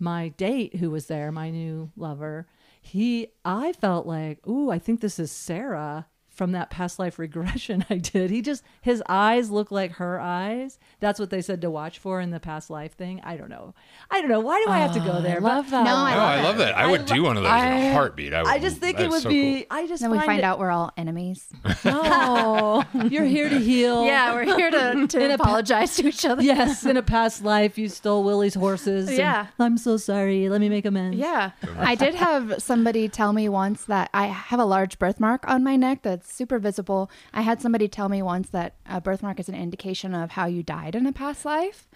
my 0.00 0.28
date 0.28 0.76
who 0.76 0.90
was 0.90 1.06
there, 1.06 1.30
my 1.30 1.50
new 1.50 1.90
lover, 1.96 2.46
he, 2.80 3.28
I 3.44 3.72
felt 3.72 4.06
like, 4.06 4.46
ooh, 4.46 4.70
I 4.70 4.78
think 4.78 5.00
this 5.00 5.18
is 5.18 5.30
Sarah 5.30 6.06
from 6.40 6.52
that 6.52 6.70
past 6.70 6.98
life 6.98 7.18
regression 7.18 7.84
I 7.90 7.98
did. 7.98 8.30
He 8.30 8.40
just 8.40 8.62
his 8.80 9.02
eyes 9.10 9.50
look 9.50 9.70
like 9.70 9.92
her 9.96 10.18
eyes. 10.18 10.78
That's 10.98 11.20
what 11.20 11.28
they 11.28 11.42
said 11.42 11.60
to 11.60 11.68
watch 11.68 11.98
for 11.98 12.18
in 12.18 12.30
the 12.30 12.40
past 12.40 12.70
life 12.70 12.94
thing. 12.94 13.20
I 13.22 13.36
don't 13.36 13.50
know. 13.50 13.74
I 14.10 14.22
don't 14.22 14.30
know. 14.30 14.40
Why 14.40 14.62
do 14.64 14.70
I 14.70 14.78
have 14.78 14.94
to 14.94 15.00
go 15.00 15.16
Oh, 15.18 15.20
there? 15.20 15.36
I 15.36 15.40
But 15.40 15.48
love 15.54 15.70
that. 15.70 15.84
No, 15.84 15.94
I 15.96 16.14
Oh, 16.14 16.16
love 16.16 16.30
I 16.30 16.42
love 16.42 16.56
that. 16.56 16.78
I, 16.78 16.84
I 16.84 16.86
would 16.90 17.10
lo- 17.10 17.14
do 17.16 17.22
one 17.24 17.36
of 17.36 17.42
those 17.42 17.52
in 17.52 17.68
a 17.68 17.92
heartbeat. 17.92 18.32
I, 18.32 18.42
would, 18.42 18.50
I 18.52 18.58
just 18.58 18.78
think 18.78 18.98
it 18.98 19.10
would 19.10 19.20
so 19.22 19.28
be. 19.28 19.56
cool. 19.56 19.66
I 19.70 19.86
just 19.86 20.00
Then 20.00 20.10
we 20.10 20.16
find 20.16 20.26
find 20.28 20.38
it- 20.38 20.44
out 20.44 20.58
we're 20.58 20.70
all 20.70 20.92
enemies. 20.96 21.46
No, 21.84 22.84
you're 23.10 23.24
here 23.24 23.48
to 23.50 23.58
heal. 23.58 24.04
yeah, 24.06 24.32
we're 24.32 24.44
here 24.56 24.70
to, 24.70 24.90
In 24.92 25.08
to 25.08 25.24
a 25.24 25.36
pa- 25.36 25.42
apologize 25.44 25.96
to 25.96 26.06
each 26.08 26.24
other. 26.24 26.42
Yes, 26.42 26.86
in 26.86 26.96
a 26.96 27.02
past 27.02 27.44
life, 27.44 27.76
you 27.76 27.88
stole 27.88 28.24
Willie's 28.24 28.54
horses. 28.54 29.08
and 29.08 29.18
Yeah. 29.18 29.46
I'm 29.58 29.76
so 29.76 29.96
sorry. 29.96 30.48
Let 30.48 30.60
me 30.60 30.68
make 30.68 30.84
amends. 30.86 31.16
Yeah. 31.18 31.50
I 31.78 31.94
did 31.94 32.14
have 32.14 32.62
somebody 32.62 33.08
tell 33.08 33.32
me 33.32 33.48
once 33.48 33.84
that 33.86 34.08
I 34.14 34.26
have 34.26 34.60
a 34.60 34.64
large 34.64 34.98
birthmark 34.98 35.46
on 35.48 35.62
my 35.64 35.76
neck 35.76 36.00
that's 36.02 36.29
super 36.30 36.58
visible. 36.58 37.10
I 37.32 37.42
had 37.42 37.60
somebody 37.60 37.88
tell 37.88 38.08
me 38.08 38.22
once 38.22 38.50
that 38.50 38.74
a 38.88 39.00
birthmark 39.00 39.38
is 39.40 39.48
an 39.48 39.54
indication 39.54 40.14
of 40.14 40.30
how 40.32 40.46
you 40.46 40.62
died 40.62 40.94
in 40.94 41.06
a 41.06 41.12
past 41.12 41.44
life. 41.44 41.88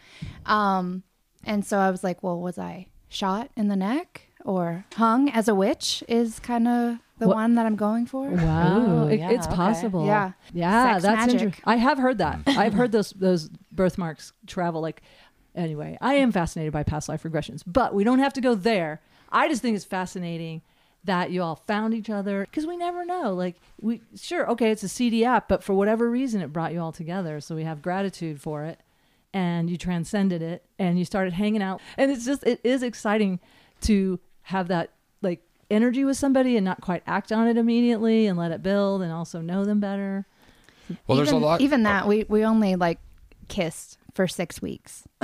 Um, 0.47 1.03
and 1.45 1.65
so 1.65 1.79
I 1.79 1.91
was 1.91 2.03
like, 2.05 2.23
well, 2.23 2.41
was 2.41 2.59
I 2.59 2.89
shot 3.09 3.51
in 3.57 3.69
the 3.69 3.77
neck 3.77 4.23
or 4.45 4.85
hung 4.97 5.29
as 5.31 5.49
a 5.49 5.55
witch 5.55 6.03
is 6.09 6.39
kind 6.41 6.67
of 6.69 6.99
the 7.19 7.29
What- 7.29 7.37
one 7.37 7.55
that 7.55 7.65
I'm 7.67 7.77
going 7.77 8.07
for. 8.07 8.29
Wow, 8.29 9.07
Ooh, 9.07 9.11
yeah, 9.15 9.31
it's 9.31 9.47
okay. 9.47 9.55
possible. 9.57 10.05
Yeah. 10.07 10.33
yeah, 10.53 10.95
Sex 10.95 11.03
that's 11.05 11.17
magic. 11.27 11.33
interesting. 11.41 11.63
I 11.67 11.77
have 11.77 11.99
heard 11.99 12.19
that. 12.19 12.41
I've 12.47 12.75
heard 12.75 12.93
those 12.93 13.11
those 13.11 13.49
birthmarks 13.71 14.33
travel. 14.47 14.81
Like, 14.81 15.01
anyway, 15.55 15.97
I 16.01 16.15
am 16.15 16.33
fascinated 16.33 16.73
by 16.73 16.83
past 16.83 17.09
life 17.09 17.23
regressions, 17.23 17.63
but 17.67 17.95
we 17.95 18.03
don't 18.05 18.19
have 18.19 18.33
to 18.35 18.41
go 18.41 18.55
there. 18.57 19.01
I 19.31 19.49
just 19.49 19.63
think 19.63 19.77
it's 19.77 19.85
fascinating 19.85 20.63
that 21.05 21.31
you 21.31 21.43
all 21.43 21.57
found 21.57 21.95
each 21.95 22.11
other 22.11 22.47
because 22.51 22.67
we 22.67 22.77
never 22.77 23.05
know. 23.05 23.35
Like, 23.35 23.57
we 23.81 24.01
sure 24.17 24.49
okay, 24.51 24.71
it's 24.71 24.83
a 24.83 24.89
seedy 24.89 25.25
app, 25.25 25.49
but 25.49 25.63
for 25.63 25.75
whatever 25.75 26.11
reason, 26.11 26.41
it 26.41 26.53
brought 26.53 26.73
you 26.73 26.81
all 26.81 26.93
together. 26.93 27.41
So 27.41 27.55
we 27.55 27.65
have 27.65 27.83
gratitude 27.83 28.41
for 28.41 28.65
it, 28.65 28.81
and 29.33 29.69
you 29.69 29.77
transcended 29.77 30.43
it, 30.43 30.65
and 30.79 30.99
you 30.99 31.05
started 31.05 31.35
hanging 31.35 31.63
out, 31.63 31.81
and 31.97 32.11
it's 32.11 32.25
just 32.25 32.45
it 32.45 32.61
is 32.65 32.83
exciting 32.83 33.41
to 33.83 34.19
have 34.43 34.69
that 34.69 34.91
like 35.23 35.41
energy 35.71 36.05
with 36.05 36.17
somebody 36.17 36.57
and 36.57 36.65
not 36.65 36.81
quite 36.81 37.03
act 37.07 37.33
on 37.33 37.47
it 37.47 37.57
immediately 37.57 38.27
and 38.27 38.39
let 38.39 38.51
it 38.51 38.63
build 38.63 39.03
and 39.03 39.13
also 39.13 39.41
know 39.41 39.65
them 39.65 39.81
better. 39.81 40.27
Well, 41.07 41.17
there's 41.17 41.29
even, 41.29 41.43
a 41.43 41.47
lot. 41.47 41.61
Even 41.61 41.83
that, 41.85 42.07
we, 42.07 42.25
we 42.29 42.45
only 42.45 42.77
like 42.77 42.99
kissed 43.49 43.99
for 44.15 44.27
six 44.29 44.63
weeks. 44.63 45.05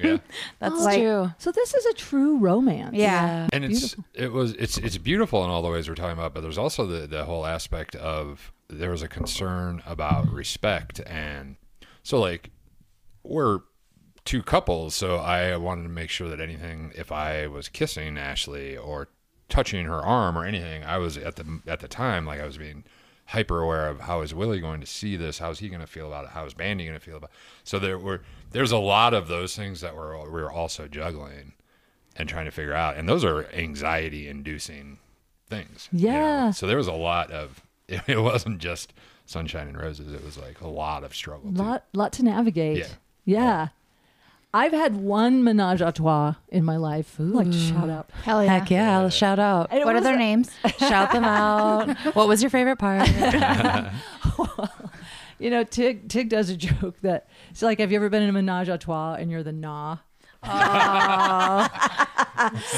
yeah. 0.00 0.18
That's 0.58 0.80
Like- 0.82 0.98
true. 1.00 1.30
So 1.38 1.52
this 1.52 1.74
is 1.74 1.86
a 1.86 1.92
true 1.94 2.38
romance. 2.38 2.94
Yeah. 2.96 3.48
and 3.52 3.64
it's 3.64 3.96
it 4.14 4.32
was 4.32 4.52
it's 4.54 4.78
it's 4.78 4.98
beautiful 4.98 5.44
in 5.44 5.50
all 5.50 5.62
the 5.62 5.68
ways 5.70 5.88
we're 5.88 5.94
talking 5.94 6.18
about 6.18 6.34
but 6.34 6.40
there's 6.42 6.58
also 6.58 6.86
the 6.86 7.06
the 7.06 7.24
whole 7.24 7.46
aspect 7.46 7.94
of 7.96 8.52
there 8.68 8.90
was 8.90 9.02
a 9.02 9.08
concern 9.08 9.82
about 9.86 10.28
respect 10.32 11.00
and 11.06 11.56
so 12.02 12.18
like 12.20 12.50
we're 13.22 13.60
two 14.24 14.42
couples 14.42 14.94
so 14.94 15.16
i 15.16 15.56
wanted 15.56 15.82
to 15.82 15.88
make 15.88 16.10
sure 16.10 16.28
that 16.28 16.40
anything 16.40 16.92
if 16.96 17.12
i 17.12 17.46
was 17.46 17.68
kissing 17.68 18.16
ashley 18.18 18.76
or 18.76 19.08
touching 19.48 19.84
her 19.86 20.00
arm 20.00 20.36
or 20.38 20.44
anything 20.44 20.82
i 20.84 20.96
was 20.98 21.16
at 21.18 21.36
the 21.36 21.60
at 21.66 21.80
the 21.80 21.88
time 21.88 22.24
like 22.24 22.40
i 22.40 22.46
was 22.46 22.56
being 22.58 22.84
hyper 23.26 23.60
aware 23.60 23.88
of 23.88 24.00
how 24.00 24.20
is 24.20 24.34
willie 24.34 24.60
going 24.60 24.80
to 24.80 24.86
see 24.86 25.16
this 25.16 25.38
how's 25.38 25.60
he 25.60 25.68
going 25.68 25.80
to 25.80 25.86
feel 25.86 26.06
about 26.06 26.24
it 26.24 26.30
how 26.30 26.44
is 26.44 26.54
bandy 26.54 26.84
going 26.84 26.98
to 26.98 27.04
feel 27.04 27.16
about 27.16 27.30
it 27.30 27.36
so 27.64 27.78
there 27.78 27.98
were 27.98 28.20
there's 28.50 28.72
a 28.72 28.78
lot 28.78 29.14
of 29.14 29.28
those 29.28 29.56
things 29.56 29.80
that 29.80 29.96
we're 29.96 30.18
we 30.24 30.42
were 30.42 30.52
also 30.52 30.86
juggling 30.86 31.52
and 32.16 32.28
trying 32.28 32.44
to 32.44 32.50
figure 32.50 32.74
out. 32.74 32.96
And 32.96 33.08
those 33.08 33.24
are 33.24 33.46
anxiety 33.52 34.28
inducing 34.28 34.98
things. 35.48 35.88
you 35.92 36.08
know? 36.08 36.14
Yeah. 36.14 36.50
So 36.50 36.66
there 36.66 36.76
was 36.76 36.86
a 36.86 36.92
lot 36.92 37.30
of, 37.30 37.62
it, 37.88 38.02
it 38.06 38.18
wasn't 38.18 38.58
just 38.58 38.92
sunshine 39.26 39.68
and 39.68 39.78
roses. 39.78 40.12
It 40.12 40.24
was 40.24 40.36
like 40.36 40.60
a 40.60 40.68
lot 40.68 41.04
of 41.04 41.14
struggle. 41.14 41.50
too. 41.50 41.58
lot 41.58 41.84
lot 41.92 42.12
to 42.14 42.24
navigate. 42.24 42.78
Yeah. 42.78 42.86
Yeah. 43.24 43.68
I've 44.54 44.72
had 44.72 44.96
one 44.96 45.42
menage 45.42 45.80
a 45.80 45.92
trois 45.92 46.34
in 46.48 46.64
my 46.64 46.76
life. 46.76 47.14
Who 47.16 47.32
like 47.32 47.52
shout 47.52 47.88
out. 47.88 48.10
Hell 48.22 48.44
yeah. 48.44 48.58
Heck 48.58 48.70
yeah. 48.70 49.08
Shout 49.08 49.38
out. 49.38 49.68
And 49.70 49.80
it 49.80 49.86
What 49.86 49.96
are 49.96 50.00
their 50.02 50.14
a- 50.14 50.18
names? 50.18 50.50
Shout 50.78 51.12
them 51.12 51.24
out. 51.24 51.96
What 52.14 52.28
was 52.28 52.42
your 52.42 52.50
favorite 52.50 52.78
part? 52.78 53.08
You 55.38 55.50
know, 55.50 55.64
Tig 55.64 56.08
Tig 56.08 56.28
does 56.28 56.50
a 56.50 56.56
joke 56.56 57.00
that 57.00 57.26
it's 57.50 57.62
like, 57.62 57.80
have 57.80 57.90
you 57.90 57.96
ever 57.96 58.08
been 58.08 58.22
in 58.22 58.28
a 58.28 58.32
menage 58.32 58.68
a 58.68 58.78
trois 58.78 59.14
and 59.14 59.28
you're 59.28 59.42
the 59.42 59.50
nah? 59.50 59.96
Sadly, 60.44 61.68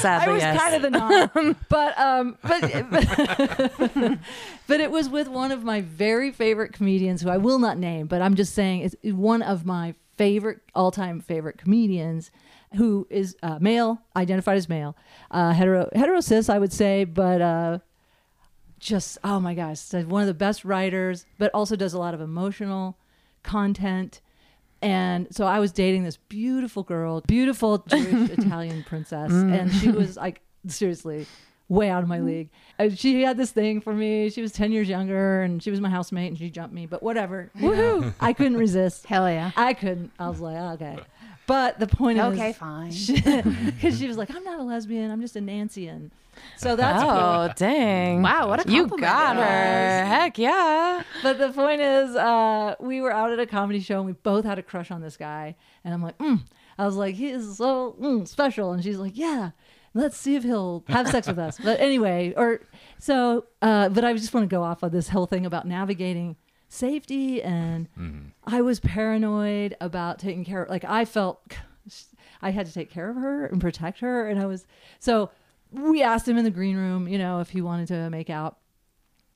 I 0.03 0.27
was 0.31 0.41
yes. 0.41 0.59
kind 0.59 0.75
of 0.75 0.81
the 0.81 0.89
non, 0.89 1.55
but 1.69 1.99
um, 1.99 2.37
but 2.41 4.17
but 4.67 4.79
it 4.79 4.89
was 4.89 5.09
with 5.09 5.27
one 5.27 5.51
of 5.51 5.63
my 5.63 5.81
very 5.81 6.31
favorite 6.31 6.73
comedians 6.73 7.21
who 7.21 7.29
I 7.29 7.37
will 7.37 7.59
not 7.59 7.77
name, 7.77 8.07
but 8.07 8.19
I'm 8.21 8.33
just 8.33 8.55
saying 8.55 8.81
is 8.81 8.97
one 9.13 9.43
of 9.43 9.63
my 9.65 9.93
favorite 10.17 10.59
all-time 10.73 11.19
favorite 11.19 11.57
comedians 11.57 12.31
who 12.75 13.07
is 13.09 13.35
uh, 13.43 13.57
male, 13.59 14.01
identified 14.15 14.57
as 14.57 14.67
male, 14.67 14.95
uh, 15.31 15.53
hetero 15.53 15.89
hetero 15.93 16.19
cis, 16.19 16.49
I 16.49 16.57
would 16.59 16.73
say, 16.73 17.05
but 17.05 17.41
uh, 17.41 17.79
just 18.79 19.17
oh 19.23 19.39
my 19.39 19.53
gosh, 19.53 19.93
one 19.93 20.21
of 20.21 20.27
the 20.27 20.33
best 20.33 20.65
writers, 20.65 21.25
but 21.37 21.51
also 21.53 21.75
does 21.75 21.93
a 21.93 21.99
lot 21.99 22.13
of 22.13 22.21
emotional 22.21 22.97
content. 23.43 24.21
And 24.81 25.27
so 25.31 25.45
I 25.45 25.59
was 25.59 25.71
dating 25.71 26.03
this 26.03 26.17
beautiful 26.17 26.83
girl, 26.83 27.21
beautiful 27.21 27.79
Jewish 27.79 28.29
Italian 28.37 28.83
princess, 28.83 29.31
and 29.31 29.73
she 29.73 29.89
was 29.89 30.17
like 30.17 30.41
seriously 30.67 31.25
way 31.67 31.89
out 31.89 32.03
of 32.03 32.09
my 32.09 32.19
league. 32.19 32.49
And 32.77 32.97
she 32.97 33.23
had 33.23 33.37
this 33.37 33.51
thing 33.51 33.81
for 33.81 33.93
me. 33.93 34.29
She 34.29 34.41
was 34.41 34.51
10 34.51 34.71
years 34.71 34.87
younger 34.87 35.41
and 35.41 35.61
she 35.61 35.71
was 35.71 35.81
my 35.81 35.89
housemate 35.89 36.29
and 36.29 36.37
she 36.37 36.49
jumped 36.49 36.73
me, 36.73 36.85
but 36.85 37.01
whatever. 37.01 37.51
Woohoo! 37.57 38.13
I 38.19 38.33
couldn't 38.33 38.57
resist. 38.57 39.05
Hell 39.07 39.29
yeah. 39.29 39.51
I 39.55 39.73
couldn't. 39.73 40.11
I 40.19 40.29
was 40.29 40.39
like, 40.39 40.57
okay. 40.81 40.97
But 41.47 41.79
the 41.79 41.87
point 41.87 42.17
is, 42.17 42.23
Okay, 42.25 42.53
fine. 42.53 42.89
because 43.75 43.99
she 43.99 44.07
was 44.07 44.17
like, 44.17 44.29
I'm 44.35 44.43
not 44.43 44.59
a 44.59 44.63
lesbian. 44.63 45.11
I'm 45.11 45.21
just 45.21 45.35
a 45.35 45.39
Nancyan. 45.39 46.11
So 46.57 46.75
that's 46.75 47.01
oh, 47.01 47.49
dang. 47.55 48.21
Wow, 48.21 48.49
what 48.49 48.65
a 48.65 48.69
You 48.69 48.87
got 48.87 49.37
her. 49.37 49.43
Heck 50.05 50.37
yeah. 50.37 51.03
But 51.23 51.37
the 51.37 51.51
point 51.51 51.79
is, 51.79 52.13
uh, 52.15 52.75
we 52.79 52.99
were 52.99 53.11
out 53.11 53.31
at 53.31 53.39
a 53.39 53.45
comedy 53.45 53.79
show 53.79 53.97
and 53.97 54.05
we 54.05 54.11
both 54.11 54.43
had 54.43 54.59
a 54.59 54.63
crush 54.63 54.91
on 54.91 55.01
this 55.01 55.15
guy. 55.15 55.55
And 55.85 55.93
I'm 55.93 56.03
like, 56.03 56.17
mm. 56.17 56.41
I 56.77 56.85
was 56.85 56.95
like, 56.95 57.15
he 57.15 57.29
is 57.29 57.57
so 57.57 57.95
mm, 58.01 58.27
special. 58.27 58.73
And 58.73 58.83
she's 58.83 58.97
like, 58.97 59.13
yeah, 59.15 59.51
let's 59.95 60.17
see 60.17 60.35
if 60.35 60.43
he'll 60.43 60.83
have 60.89 61.07
sex 61.07 61.25
with 61.25 61.39
us. 61.39 61.57
But 61.63 61.79
anyway, 61.79 62.33
or 62.37 62.61
so, 62.99 63.45
uh, 63.63 63.89
but 63.89 64.05
I 64.05 64.13
just 64.13 64.33
want 64.33 64.47
to 64.47 64.53
go 64.53 64.61
off 64.61 64.83
of 64.83 64.91
this 64.91 65.09
whole 65.09 65.25
thing 65.25 65.45
about 65.45 65.65
navigating 65.65 66.35
safety. 66.69 67.41
And 67.41 67.87
I 68.45 68.61
was 68.61 68.79
paranoid 68.79 69.75
about 69.81 70.19
taking 70.19 70.45
care 70.45 70.63
of, 70.63 70.69
like, 70.69 70.85
I 70.85 71.05
felt 71.05 71.41
I 72.41 72.51
had 72.51 72.67
to 72.67 72.73
take 72.73 72.91
care 72.91 73.09
of 73.09 73.15
her 73.15 73.47
and 73.47 73.59
protect 73.59 74.01
her. 74.01 74.27
And 74.27 74.39
I 74.39 74.45
was, 74.45 74.67
so 74.99 75.31
we 75.71 76.03
asked 76.03 76.27
him 76.27 76.37
in 76.37 76.43
the 76.43 76.51
green 76.51 76.77
room, 76.77 77.07
you 77.07 77.17
know, 77.17 77.39
if 77.39 77.49
he 77.49 77.61
wanted 77.61 77.87
to 77.87 78.09
make 78.11 78.29
out 78.29 78.57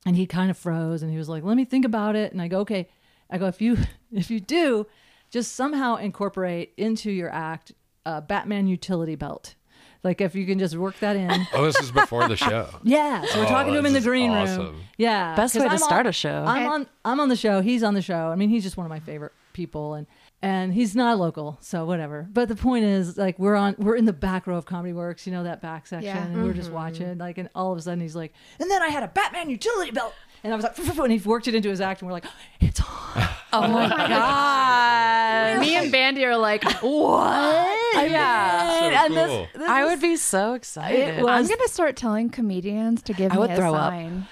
and 0.05 0.15
he 0.15 0.25
kind 0.25 0.49
of 0.49 0.57
froze 0.57 1.03
and 1.03 1.11
he 1.11 1.17
was 1.17 1.29
like 1.29 1.43
let 1.43 1.57
me 1.57 1.65
think 1.65 1.85
about 1.85 2.15
it 2.15 2.31
and 2.31 2.41
i 2.41 2.47
go 2.47 2.59
okay 2.59 2.87
i 3.29 3.37
go 3.37 3.47
if 3.47 3.61
you 3.61 3.77
if 4.13 4.31
you 4.31 4.39
do 4.39 4.87
just 5.29 5.55
somehow 5.55 5.95
incorporate 5.95 6.73
into 6.77 7.11
your 7.11 7.29
act 7.29 7.73
a 8.05 8.21
batman 8.21 8.67
utility 8.67 9.15
belt 9.15 9.55
like 10.03 10.21
if 10.21 10.33
you 10.35 10.45
can 10.45 10.59
just 10.59 10.75
work 10.77 10.97
that 10.99 11.15
in. 11.15 11.29
Oh, 11.53 11.65
this 11.65 11.79
is 11.79 11.91
before 11.91 12.27
the 12.27 12.37
show. 12.37 12.69
yeah 12.83 13.23
so 13.25 13.39
we're 13.39 13.45
Oh, 13.45 13.49
talking 13.49 13.73
to 13.73 13.79
him 13.79 13.85
in 13.85 13.93
the 13.93 13.99
this 13.99 14.03
is 14.03 14.07
green 14.07 14.31
room. 14.31 14.81
yeah 14.97 15.35
best 15.35 15.55
way 15.55 15.63
to 15.65 15.69
I'm 15.71 15.77
start 15.77 16.05
on- 16.05 16.09
a 16.09 16.13
show. 16.13 16.43
i'm 16.47 16.67
on 16.67 16.87
i'm 17.05 17.19
on 17.19 17.29
the 17.29 17.35
show 17.35 17.61
he's 17.61 17.83
on 17.83 17.93
the 17.93 18.01
show. 18.01 18.27
I 18.27 18.35
mean 18.35 18.49
he's 18.49 18.63
just 18.63 18.77
one 18.77 18.85
of 18.85 18.89
my 18.89 18.99
favorite 18.99 19.33
people 19.53 19.93
and 19.95 20.07
and 20.41 20.73
he's 20.73 20.95
not 20.95 21.17
local 21.19 21.57
so 21.59 21.83
whatever. 21.85 22.25
But 22.31 22.47
the 22.47 22.55
point 22.55 22.85
is 22.85 23.17
like 23.17 23.37
we're 23.37 23.55
on 23.55 23.75
we're 23.77 23.97
in 23.97 24.05
the 24.05 24.13
back 24.13 24.47
row 24.47 24.55
of 24.57 24.65
comedy 24.65 24.93
works 24.93 25.25
you 25.27 25.33
know 25.33 25.43
that 25.43 25.61
back 25.61 25.85
section 25.87 26.15
Yeah. 26.15 26.23
and 26.25 26.43
we're 26.43 26.53
just 26.53 26.67
mm-hmm. 26.67 26.75
watching 26.75 27.17
like 27.17 27.37
and 27.37 27.49
all 27.55 27.71
of 27.73 27.77
a 27.77 27.81
sudden 27.81 27.99
he's 27.99 28.15
like 28.15 28.33
and 28.59 28.71
then 28.71 28.81
i 28.81 28.87
had 28.87 29.03
a 29.03 29.07
batman 29.09 29.49
utility 29.49 29.91
belt 29.91 30.13
and 30.43 30.53
i 30.53 30.55
was 30.55 30.63
like 30.63 30.77
and 30.77 31.11
he 31.11 31.19
worked 31.19 31.47
it 31.47 31.55
into 31.55 31.69
his 31.69 31.81
act 31.81 32.01
and 32.01 32.07
we're 32.07 32.13
like 32.13 32.25
it's 32.59 32.79
on 32.81 32.87
Oh 33.51 33.67
my 33.67 33.89
god. 34.07 35.59
Me 35.61 35.75
and 35.75 35.91
Bandy 35.91 36.23
are 36.23 36.37
like, 36.37 36.63
what? 36.81 38.11
Yeah. 38.11 38.79
So 38.79 38.85
and 38.85 39.17
this- 39.17 39.27
cool. 39.27 39.47
this 39.55 39.67
I 39.69 39.83
is- 39.83 39.89
would 39.89 40.01
be 40.01 40.15
so 40.17 40.53
excited. 40.53 41.23
Was- 41.23 41.49
I'm 41.49 41.57
gonna 41.57 41.67
start 41.67 41.95
telling 41.95 42.29
comedians 42.29 43.01
to 43.03 43.13
give 43.13 43.31
I 43.31 43.35
me 43.35 43.39
would 43.41 43.49
a 43.49 43.55
throw 43.55 43.73
up. 43.73 43.91
sign 43.91 44.27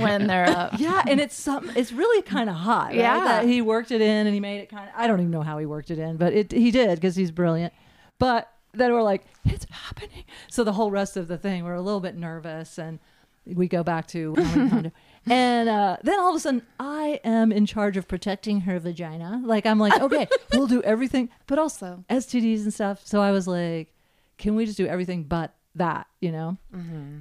when 0.00 0.26
they're 0.26 0.50
up. 0.50 0.78
yeah, 0.78 1.02
and 1.08 1.18
it's 1.18 1.34
some. 1.34 1.70
It's 1.76 1.92
really 1.92 2.20
kind 2.20 2.50
of 2.50 2.56
hot. 2.56 2.88
Right? 2.88 2.96
Yeah. 2.96 3.24
that 3.24 3.44
he 3.46 3.62
worked 3.62 3.90
it 3.90 4.02
in 4.02 4.26
and 4.26 4.34
he 4.34 4.40
made 4.40 4.60
it 4.60 4.68
kind 4.68 4.86
of. 4.86 4.94
I 4.94 5.06
don't 5.06 5.20
even 5.20 5.30
know 5.30 5.40
how 5.42 5.56
he 5.56 5.64
worked 5.64 5.90
it 5.90 5.98
in, 5.98 6.18
but 6.18 6.34
it 6.34 6.52
he 6.52 6.70
did 6.70 6.96
because 6.96 7.16
he's 7.16 7.30
brilliant. 7.30 7.72
But 8.18 8.52
then 8.74 8.92
we're 8.92 9.02
like, 9.02 9.24
it's 9.46 9.66
happening. 9.70 10.24
So 10.50 10.62
the 10.62 10.74
whole 10.74 10.90
rest 10.90 11.16
of 11.16 11.26
the 11.28 11.38
thing, 11.38 11.64
we're 11.64 11.72
a 11.72 11.80
little 11.80 12.00
bit 12.00 12.16
nervous, 12.16 12.78
and 12.78 12.98
we 13.46 13.66
go 13.66 13.82
back 13.82 14.06
to 14.08 14.34
Comedy 14.34 14.68
Condo. 14.70 14.92
And 15.26 15.68
uh, 15.68 15.96
then 16.02 16.18
all 16.18 16.30
of 16.30 16.36
a 16.36 16.40
sudden, 16.40 16.62
I 16.80 17.20
am 17.24 17.52
in 17.52 17.66
charge 17.66 17.96
of 17.96 18.08
protecting 18.08 18.62
her 18.62 18.78
vagina. 18.78 19.42
Like 19.44 19.66
I'm 19.66 19.78
like, 19.78 20.00
okay, 20.00 20.26
we'll 20.52 20.66
do 20.66 20.82
everything, 20.82 21.28
but 21.46 21.58
also 21.58 22.04
STDs 22.10 22.62
and 22.62 22.72
stuff. 22.72 23.06
So 23.06 23.20
I 23.20 23.30
was 23.30 23.46
like, 23.46 23.94
can 24.38 24.54
we 24.54 24.64
just 24.64 24.76
do 24.76 24.86
everything 24.86 25.24
but 25.24 25.54
that? 25.74 26.06
You 26.20 26.32
know. 26.32 26.56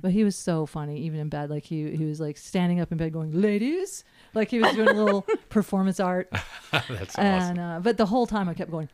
But 0.02 0.12
he 0.12 0.24
was 0.24 0.36
so 0.36 0.66
funny, 0.66 1.00
even 1.02 1.20
in 1.20 1.30
bed. 1.30 1.50
Like 1.50 1.66
he 1.66 1.96
he 1.96 2.06
was 2.06 2.20
like 2.20 2.38
standing 2.38 2.80
up 2.80 2.92
in 2.92 2.98
bed, 2.98 3.12
going, 3.12 3.32
"Ladies," 3.40 4.04
like 4.34 4.50
he 4.50 4.60
was 4.60 4.74
doing 4.74 4.90
a 4.90 4.94
little 4.94 5.26
performance 5.50 6.00
art. 6.00 6.30
That's 6.72 7.18
awesome. 7.18 7.24
And 7.26 7.60
uh, 7.60 7.80
but 7.82 7.98
the 7.98 8.06
whole 8.06 8.28
time 8.28 8.48
I 8.48 8.54
kept 8.54 8.72
going, 8.72 8.90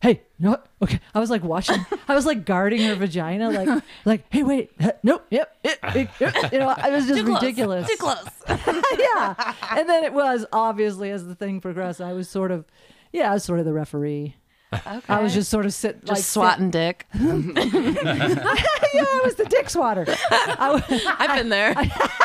"Hey, 0.00 0.22
you 0.38 0.44
know 0.44 0.50
what? 0.50 0.66
Okay." 0.82 1.00
I 1.14 1.20
was 1.20 1.30
like 1.30 1.42
watching. 1.44 1.84
I 2.08 2.14
was 2.14 2.26
like 2.26 2.44
guarding 2.44 2.82
her 2.82 2.94
vagina, 2.94 3.50
like 3.50 3.82
like, 4.04 4.24
"Hey, 4.30 4.42
wait, 4.42 4.70
uh, 4.80 4.92
nope, 5.02 5.26
yep, 5.30 5.56
it, 5.64 5.78
it, 5.94 6.08
it," 6.20 6.52
you 6.52 6.58
know." 6.60 6.70
It 6.70 6.92
was 6.92 7.06
just 7.06 7.24
ridiculous. 7.24 7.88
Too 7.88 7.96
close. 7.96 8.26
yeah. 8.48 9.54
And 9.70 9.88
then 9.88 10.04
it 10.04 10.12
was 10.12 10.46
obviously 10.52 11.10
as 11.10 11.26
the 11.26 11.34
thing 11.34 11.60
progressed, 11.60 12.00
I 12.00 12.12
was 12.12 12.28
sort 12.28 12.50
of, 12.50 12.64
yeah, 13.12 13.30
I 13.30 13.34
was 13.34 13.44
sort 13.44 13.58
of 13.58 13.64
the 13.64 13.72
referee. 13.72 14.36
Okay. 14.72 15.00
I 15.08 15.22
was 15.22 15.32
just 15.32 15.48
sort 15.50 15.64
of 15.64 15.72
sit 15.72 16.00
just 16.00 16.08
like 16.08 16.18
sit- 16.18 16.24
swatting 16.26 16.70
dick. 16.70 17.06
yeah, 17.14 17.22
I 17.24 19.20
was 19.24 19.36
the 19.36 19.46
dick 19.48 19.70
swatter. 19.70 20.04
I, 20.08 21.16
I've 21.18 21.36
been 21.38 21.48
there. 21.50 21.74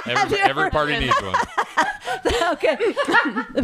Every, 0.07 0.39
every 0.39 0.69
party 0.71 0.99
needs 0.99 1.15
one. 1.21 1.35
okay. 2.53 2.77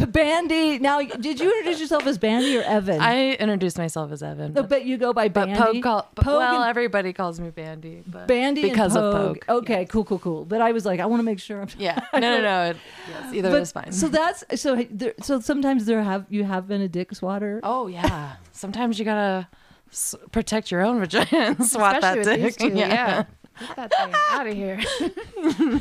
Bandy. 0.06 0.78
Now, 0.78 1.00
did 1.00 1.40
you 1.40 1.50
introduce 1.58 1.80
yourself 1.80 2.06
as 2.06 2.18
Bandy 2.18 2.56
or 2.56 2.62
Evan? 2.62 3.00
I 3.00 3.32
introduced 3.32 3.78
myself 3.78 4.12
as 4.12 4.22
Evan. 4.22 4.52
no, 4.54 4.62
but 4.62 4.84
you 4.84 4.96
go 4.96 5.12
by 5.12 5.28
but 5.28 5.46
Bandy. 5.46 5.60
Pogue 5.60 5.82
call, 5.82 6.02
Pogue 6.14 6.26
well, 6.26 6.62
and- 6.62 6.70
everybody 6.70 7.12
calls 7.12 7.40
me 7.40 7.50
Bandy. 7.50 8.02
But 8.06 8.28
Bandy 8.28 8.62
because 8.62 8.94
and 8.94 9.04
of 9.04 9.14
Pogue. 9.14 9.40
Pogue. 9.46 9.62
Okay, 9.64 9.84
cool, 9.86 10.04
cool, 10.04 10.18
cool. 10.20 10.44
But 10.44 10.60
I 10.60 10.72
was 10.72 10.86
like, 10.86 11.00
I 11.00 11.06
want 11.06 11.20
to 11.20 11.24
make 11.24 11.40
sure 11.40 11.60
I'm. 11.60 11.68
Yeah. 11.78 12.00
No, 12.12 12.20
no, 12.20 12.40
no. 12.40 12.62
It, 12.70 12.76
yes, 13.08 13.34
either 13.34 13.50
But, 13.50 13.62
is 13.62 13.72
fine. 13.72 13.92
So 13.92 14.08
that's 14.08 14.44
so. 14.60 14.76
There, 14.90 15.14
so 15.22 15.40
sometimes 15.40 15.84
there 15.86 16.02
have 16.02 16.26
you 16.28 16.44
have 16.44 16.66
been 16.68 16.80
a 16.80 16.88
dick 16.88 17.14
swatter. 17.14 17.60
oh 17.62 17.86
yeah. 17.88 18.36
Sometimes 18.68 18.98
you 18.98 19.06
gotta 19.06 19.48
s- 19.90 20.14
protect 20.30 20.70
your 20.70 20.82
own 20.82 21.00
vagina 21.00 21.26
and 21.32 21.66
swat 21.66 21.96
Especially 21.96 22.24
that 22.24 22.36
dick. 22.38 22.56
two. 22.56 22.68
Yeah. 22.68 23.24
Get 23.58 23.76
that 23.76 23.92
thing 23.94 24.12
out 24.30 24.46
of 24.46 24.52
here. 24.54 25.80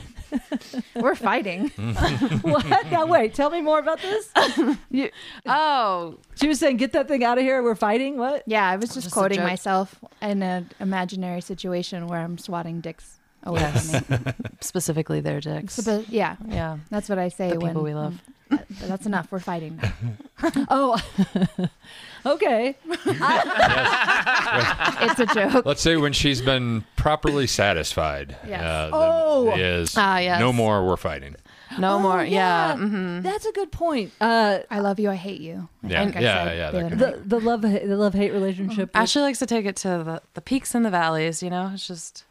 We're 0.95 1.15
fighting. 1.15 1.67
what? 2.43 2.65
Now 2.89 3.06
wait, 3.06 3.34
tell 3.34 3.50
me 3.50 3.62
more 3.62 3.80
about 3.80 4.00
this. 4.02 4.30
You, 4.89 5.10
Oh, 5.45 6.17
she 6.36 6.47
was 6.47 6.60
saying, 6.60 6.78
"Get 6.78 6.93
that 6.93 7.10
thing 7.10 7.23
out 7.26 7.38
of 7.38 7.43
here. 7.43 7.62
We're 7.62 7.76
fighting." 7.76 8.17
What? 8.17 8.43
Yeah, 8.47 8.67
I 8.69 8.78
was 8.78 8.86
just, 8.91 9.02
Just 9.04 9.08
a 9.08 9.12
quoting 9.12 9.38
joke. 9.39 9.47
myself 9.47 9.95
in 10.21 10.41
an 10.43 10.69
imaginary 10.80 11.41
situation 11.41 12.08
where 12.08 12.19
I'm 12.21 12.38
swatting 12.38 12.80
dicks 12.82 13.19
away 13.43 13.60
Yes. 13.62 14.00
from 14.06 14.26
me. 14.26 14.32
specifically 14.62 15.19
their 15.21 15.39
dicks. 15.41 15.73
So, 15.76 15.97
but 16.00 16.10
yeah, 16.10 16.38
yeah. 16.47 16.78
that's 16.89 17.10
what 17.10 17.19
I 17.19 17.28
say 17.30 17.52
The 17.52 17.60
when 17.60 17.69
people 17.71 17.84
we 17.84 17.93
love. 17.93 18.21
But 18.50 18.65
that's 18.80 19.06
enough. 19.06 19.30
We're 19.32 19.39
fighting. 19.39 19.78
Oh, 20.69 20.97
okay. 22.33 22.75
It's 24.99 25.19
a 25.19 25.25
joke. 25.33 25.65
Let's 25.65 25.81
say 25.81 25.97
when 25.97 26.13
she's 26.13 26.41
been 26.41 26.83
properly 26.95 27.47
satisfied. 27.47 28.35
Yes. 28.47 28.61
Uh, 28.61 28.89
Oh. 28.93 29.53
is 29.55 29.93
Ah, 29.97 30.17
yes. 30.19 30.39
no 30.39 30.51
more. 30.53 30.85
We're 30.85 30.97
fighting. 30.97 31.35
No 31.77 31.95
Oh, 31.95 31.99
more. 31.99 32.23
Yeah. 32.23 32.69
yeah. 32.69 32.75
mhm. 32.77 33.23
That's 33.23 33.45
a 33.45 33.51
good 33.51 33.71
point. 33.71 34.11
Uh, 34.21 34.59
I 34.71 34.79
love 34.79 34.99
you. 34.99 35.09
I 35.11 35.15
hate 35.15 35.41
you. 35.41 35.67
I 35.83 35.87
Yeah, 35.87 36.03
think 36.03 36.15
I 36.17 36.19
yeah, 36.21 36.43
yeah, 36.53 36.53
the 36.53 36.55
that 36.55 36.67
other 36.85 36.89
could 36.89 36.99
night. 36.99 37.29
the 37.29 37.39
the 37.39 37.45
love 37.45 37.61
the 37.61 37.95
love 37.97 38.13
hate 38.13 38.31
relationship. 38.33 38.89
with- 38.89 38.95
Ashley 38.95 39.21
likes 39.21 39.39
to 39.39 39.45
take 39.45 39.65
it 39.65 39.75
to 39.77 39.87
the, 39.89 40.21
the 40.33 40.41
peaks 40.41 40.73
and 40.73 40.85
the 40.85 40.89
valleys, 40.89 41.43
you 41.43 41.49
know? 41.49 41.71
It's 41.73 41.87
just, 41.87 42.23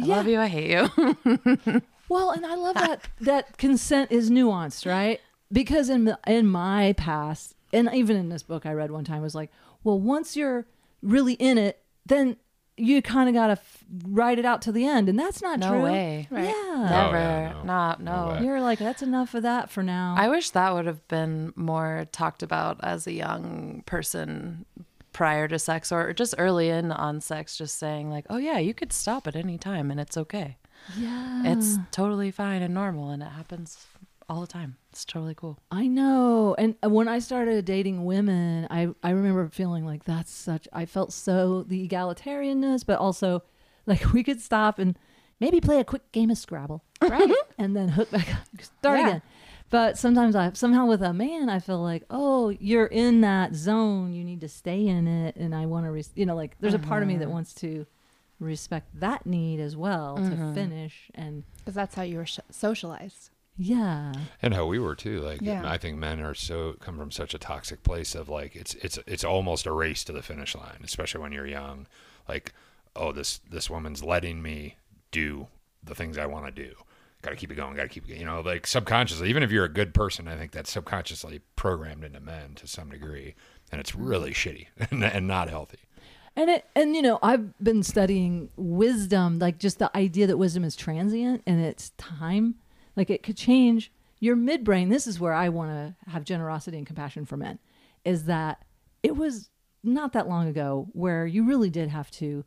I 0.00 0.04
Yeah. 0.04 0.16
love 0.16 0.26
you, 0.28 0.40
I 0.40 0.46
hate 0.48 0.70
you. 0.70 1.82
Well, 2.06 2.30
and 2.32 2.44
I 2.44 2.54
love 2.54 2.74
that 2.74 3.00
that 3.22 3.56
consent 3.56 4.12
is 4.12 4.30
nuanced, 4.30 4.84
right? 4.86 5.20
Because 5.50 5.88
in 5.88 6.14
in 6.26 6.46
my 6.46 6.92
past, 6.98 7.54
and 7.74 7.90
even 7.92 8.16
in 8.16 8.28
this 8.30 8.42
book 8.42 8.64
I 8.66 8.72
read 8.72 8.90
one 8.90 9.04
time 9.04 9.20
was 9.22 9.34
like, 9.34 9.50
well, 9.82 9.98
once 10.00 10.36
you're 10.36 10.66
really 11.02 11.34
in 11.34 11.58
it, 11.58 11.82
then 12.06 12.36
you 12.76 13.00
kind 13.02 13.28
of 13.28 13.34
got 13.34 13.46
to 13.48 13.52
f- 13.52 13.84
ride 14.08 14.38
it 14.38 14.44
out 14.44 14.60
to 14.62 14.72
the 14.72 14.84
end, 14.84 15.08
and 15.08 15.16
that's 15.18 15.40
not 15.40 15.60
No 15.60 15.70
true. 15.70 15.82
way. 15.82 16.26
Right. 16.30 16.44
Yeah. 16.46 16.86
Never. 16.90 17.16
yeah, 17.18 17.52
no. 17.52 17.62
Not, 17.62 18.00
No 18.02 18.34
no. 18.34 18.40
You're 18.40 18.60
like, 18.60 18.80
that's 18.80 19.00
enough 19.02 19.34
of 19.34 19.42
that 19.44 19.70
for 19.70 19.82
now. 19.84 20.14
I 20.18 20.28
wish 20.28 20.50
that 20.50 20.74
would 20.74 20.86
have 20.86 21.06
been 21.06 21.52
more 21.54 22.06
talked 22.10 22.42
about 22.42 22.80
as 22.82 23.06
a 23.06 23.12
young 23.12 23.84
person 23.86 24.64
prior 25.12 25.46
to 25.46 25.56
sex 25.60 25.92
or 25.92 26.12
just 26.12 26.34
early 26.36 26.68
in 26.68 26.90
on 26.90 27.20
sex, 27.20 27.56
just 27.56 27.78
saying, 27.78 28.10
like, 28.10 28.26
oh, 28.28 28.38
yeah, 28.38 28.58
you 28.58 28.74
could 28.74 28.92
stop 28.92 29.28
at 29.28 29.36
any 29.36 29.56
time 29.56 29.90
and 29.92 30.00
it's 30.00 30.16
okay. 30.16 30.56
yeah. 30.98 31.42
It's 31.44 31.78
totally 31.92 32.32
fine 32.32 32.60
and 32.62 32.74
normal 32.74 33.10
and 33.10 33.22
it 33.22 33.28
happens 33.30 33.86
all 34.28 34.40
the 34.40 34.48
time. 34.48 34.78
It's 34.94 35.04
totally 35.04 35.34
cool. 35.34 35.58
I 35.72 35.88
know. 35.88 36.54
And 36.56 36.76
when 36.84 37.08
I 37.08 37.18
started 37.18 37.64
dating 37.64 38.04
women, 38.04 38.68
I, 38.70 38.90
I 39.02 39.10
remember 39.10 39.48
feeling 39.48 39.84
like 39.84 40.04
that's 40.04 40.30
such, 40.30 40.68
I 40.72 40.86
felt 40.86 41.12
so 41.12 41.64
the 41.64 41.88
egalitarianness, 41.88 42.86
but 42.86 43.00
also 43.00 43.42
like 43.86 44.12
we 44.12 44.22
could 44.22 44.40
stop 44.40 44.78
and 44.78 44.96
maybe 45.40 45.60
play 45.60 45.80
a 45.80 45.84
quick 45.84 46.12
game 46.12 46.30
of 46.30 46.38
Scrabble. 46.38 46.84
Right. 47.02 47.34
and 47.58 47.74
then 47.74 47.88
hook 47.88 48.10
back 48.12 48.32
up, 48.32 48.46
start 48.62 48.98
Yeah. 49.00 49.06
again. 49.08 49.22
But 49.68 49.98
sometimes 49.98 50.36
I, 50.36 50.52
somehow 50.52 50.86
with 50.86 51.02
a 51.02 51.12
man, 51.12 51.48
I 51.48 51.58
feel 51.58 51.82
like, 51.82 52.04
oh, 52.08 52.50
you're 52.50 52.86
in 52.86 53.20
that 53.22 53.56
zone. 53.56 54.12
You 54.12 54.22
need 54.22 54.40
to 54.42 54.48
stay 54.48 54.86
in 54.86 55.08
it. 55.08 55.34
And 55.34 55.54
I 55.56 55.66
want 55.66 55.86
to, 55.86 55.90
re- 55.90 56.04
you 56.14 56.24
know, 56.24 56.36
like 56.36 56.54
there's 56.60 56.74
a 56.74 56.78
part 56.78 57.02
of 57.02 57.08
me 57.08 57.16
that 57.16 57.28
wants 57.28 57.52
to 57.54 57.84
respect 58.38 58.88
that 59.00 59.26
need 59.26 59.58
as 59.58 59.76
well 59.76 60.18
Mm-hmm. 60.20 60.48
to 60.48 60.54
finish 60.54 61.10
and 61.16 61.42
Because 61.58 61.74
that's 61.74 61.94
how 61.96 62.02
you 62.02 62.18
were 62.18 62.26
sh- 62.26 62.38
socialized. 62.50 63.30
Yeah. 63.56 64.12
and 64.42 64.54
how 64.54 64.66
we 64.66 64.78
were 64.78 64.94
too. 64.94 65.20
Like 65.20 65.40
Yeah. 65.40 65.68
I 65.68 65.78
think 65.78 65.98
men 65.98 66.20
are 66.20 66.34
so 66.34 66.74
come 66.80 66.98
from 66.98 67.10
such 67.10 67.34
a 67.34 67.38
toxic 67.38 67.82
place 67.82 68.14
of 68.14 68.28
like 68.28 68.56
it's 68.56 68.74
it's 68.76 68.98
it's 69.06 69.24
almost 69.24 69.66
a 69.66 69.72
race 69.72 70.04
to 70.04 70.12
the 70.12 70.22
finish 70.22 70.54
line, 70.54 70.80
especially 70.82 71.20
when 71.20 71.32
you're 71.32 71.46
young. 71.46 71.86
Like 72.28 72.52
oh 72.96 73.12
this 73.12 73.40
this 73.50 73.70
woman's 73.70 74.02
letting 74.02 74.42
me 74.42 74.76
do 75.10 75.48
the 75.82 75.94
things 75.94 76.18
I 76.18 76.26
want 76.26 76.46
to 76.46 76.52
do. 76.52 76.74
Got 77.22 77.30
to 77.30 77.36
keep 77.36 77.50
it 77.50 77.54
going. 77.54 77.74
Got 77.74 77.84
to 77.84 77.88
keep 77.88 78.08
it. 78.08 78.18
You 78.18 78.24
know, 78.26 78.40
like 78.40 78.66
subconsciously, 78.66 79.30
even 79.30 79.42
if 79.42 79.50
you're 79.50 79.64
a 79.64 79.72
good 79.72 79.94
person, 79.94 80.28
I 80.28 80.36
think 80.36 80.52
that's 80.52 80.70
subconsciously 80.70 81.40
programmed 81.56 82.04
into 82.04 82.20
men 82.20 82.54
to 82.56 82.66
some 82.66 82.90
degree, 82.90 83.34
and 83.72 83.80
it's 83.80 83.94
really 83.94 84.32
shitty 84.32 84.66
and, 84.90 85.02
and 85.02 85.26
not 85.26 85.48
healthy. 85.48 85.78
And 86.36 86.50
it 86.50 86.66
and 86.74 86.94
you 86.94 87.02
know, 87.02 87.18
I've 87.22 87.56
been 87.62 87.82
studying 87.82 88.50
wisdom, 88.56 89.38
like 89.38 89.58
just 89.58 89.78
the 89.78 89.96
idea 89.96 90.26
that 90.26 90.36
wisdom 90.36 90.64
is 90.64 90.76
transient 90.76 91.42
and 91.46 91.60
it's 91.60 91.90
time. 91.96 92.56
Like 92.96 93.10
it 93.10 93.22
could 93.22 93.36
change 93.36 93.92
your 94.20 94.36
midbrain. 94.36 94.90
This 94.90 95.06
is 95.06 95.20
where 95.20 95.32
I 95.32 95.48
want 95.48 95.70
to 95.70 96.10
have 96.10 96.24
generosity 96.24 96.78
and 96.78 96.86
compassion 96.86 97.26
for 97.26 97.36
men. 97.36 97.58
Is 98.04 98.24
that 98.24 98.64
it 99.02 99.16
was 99.16 99.50
not 99.82 100.12
that 100.12 100.28
long 100.28 100.48
ago 100.48 100.88
where 100.92 101.26
you 101.26 101.44
really 101.44 101.70
did 101.70 101.88
have 101.88 102.10
to 102.12 102.44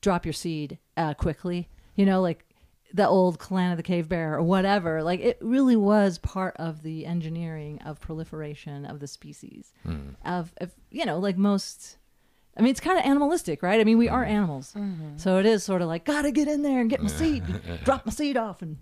drop 0.00 0.24
your 0.26 0.32
seed 0.32 0.78
uh, 0.96 1.14
quickly. 1.14 1.68
You 1.94 2.06
know, 2.06 2.20
like 2.20 2.44
the 2.92 3.06
old 3.06 3.38
clan 3.38 3.72
of 3.72 3.76
the 3.76 3.82
cave 3.82 4.08
bear 4.08 4.34
or 4.34 4.42
whatever. 4.42 5.02
Like 5.02 5.20
it 5.20 5.38
really 5.40 5.76
was 5.76 6.18
part 6.18 6.56
of 6.58 6.82
the 6.82 7.06
engineering 7.06 7.80
of 7.84 8.00
proliferation 8.00 8.84
of 8.86 9.00
the 9.00 9.08
species. 9.08 9.72
Of, 10.24 10.52
of 10.58 10.72
you 10.90 11.04
know, 11.04 11.18
like 11.18 11.36
most. 11.36 11.98
I 12.56 12.62
mean, 12.62 12.70
it's 12.70 12.80
kind 12.80 12.98
of 12.98 13.04
animalistic, 13.04 13.62
right? 13.62 13.80
I 13.80 13.84
mean, 13.84 13.98
we 13.98 14.08
are 14.08 14.22
mm-hmm. 14.22 14.34
animals, 14.34 14.72
mm-hmm. 14.76 15.16
so 15.16 15.38
it 15.38 15.46
is 15.46 15.64
sort 15.64 15.82
of 15.82 15.88
like 15.88 16.04
gotta 16.04 16.30
get 16.30 16.46
in 16.46 16.62
there 16.62 16.80
and 16.80 16.88
get 16.88 17.02
my 17.02 17.08
seed, 17.08 17.42
drop 17.84 18.06
my 18.06 18.12
seed 18.12 18.36
off, 18.36 18.62
and 18.62 18.78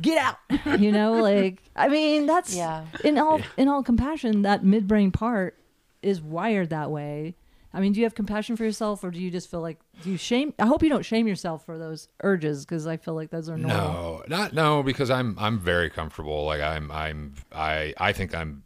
get 0.00 0.18
out. 0.18 0.36
You 0.80 0.92
know, 0.92 1.14
like 1.14 1.62
I 1.74 1.88
mean, 1.88 2.26
that's 2.26 2.54
Yeah. 2.54 2.84
in 3.02 3.18
all 3.18 3.40
in 3.56 3.68
all 3.68 3.82
compassion. 3.82 4.42
That 4.42 4.62
midbrain 4.62 5.12
part 5.12 5.58
is 6.02 6.20
wired 6.20 6.70
that 6.70 6.90
way. 6.90 7.34
I 7.72 7.80
mean, 7.80 7.92
do 7.92 8.00
you 8.00 8.06
have 8.06 8.14
compassion 8.14 8.56
for 8.56 8.64
yourself, 8.64 9.04
or 9.04 9.10
do 9.10 9.20
you 9.20 9.30
just 9.30 9.50
feel 9.50 9.60
like 9.60 9.78
do 10.02 10.10
you 10.10 10.16
shame? 10.16 10.54
I 10.58 10.66
hope 10.66 10.82
you 10.82 10.88
don't 10.88 11.04
shame 11.04 11.26
yourself 11.28 11.64
for 11.64 11.78
those 11.78 12.08
urges, 12.22 12.64
because 12.64 12.86
I 12.86 12.96
feel 12.96 13.14
like 13.14 13.30
those 13.30 13.48
are 13.48 13.56
normal. 13.56 13.78
No, 13.78 14.22
not 14.28 14.52
no, 14.52 14.82
because 14.82 15.10
I'm 15.10 15.36
I'm 15.38 15.58
very 15.58 15.90
comfortable. 15.90 16.44
Like 16.44 16.60
I'm 16.60 16.90
I'm 16.90 17.34
I 17.52 17.94
I 17.98 18.12
think 18.12 18.34
I'm 18.34 18.62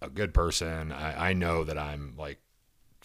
a 0.00 0.08
good 0.08 0.32
person. 0.34 0.92
I, 0.92 1.30
I 1.30 1.32
know 1.32 1.64
that 1.64 1.78
I'm 1.78 2.14
like 2.16 2.38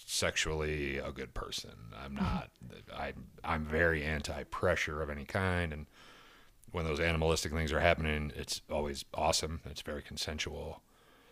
sexually 0.09 0.97
a 0.97 1.11
good 1.11 1.33
person. 1.33 1.71
I'm 2.03 2.15
not. 2.15 2.49
I 2.93 3.13
I'm 3.43 3.65
very 3.65 4.03
anti 4.03 4.43
pressure 4.45 5.01
of 5.01 5.09
any 5.09 5.25
kind, 5.25 5.71
and 5.71 5.85
when 6.71 6.85
those 6.85 6.99
animalistic 6.99 7.51
things 7.51 7.71
are 7.71 7.79
happening, 7.79 8.31
it's 8.35 8.61
always 8.69 9.05
awesome. 9.13 9.61
It's 9.65 9.81
very 9.81 10.01
consensual. 10.01 10.81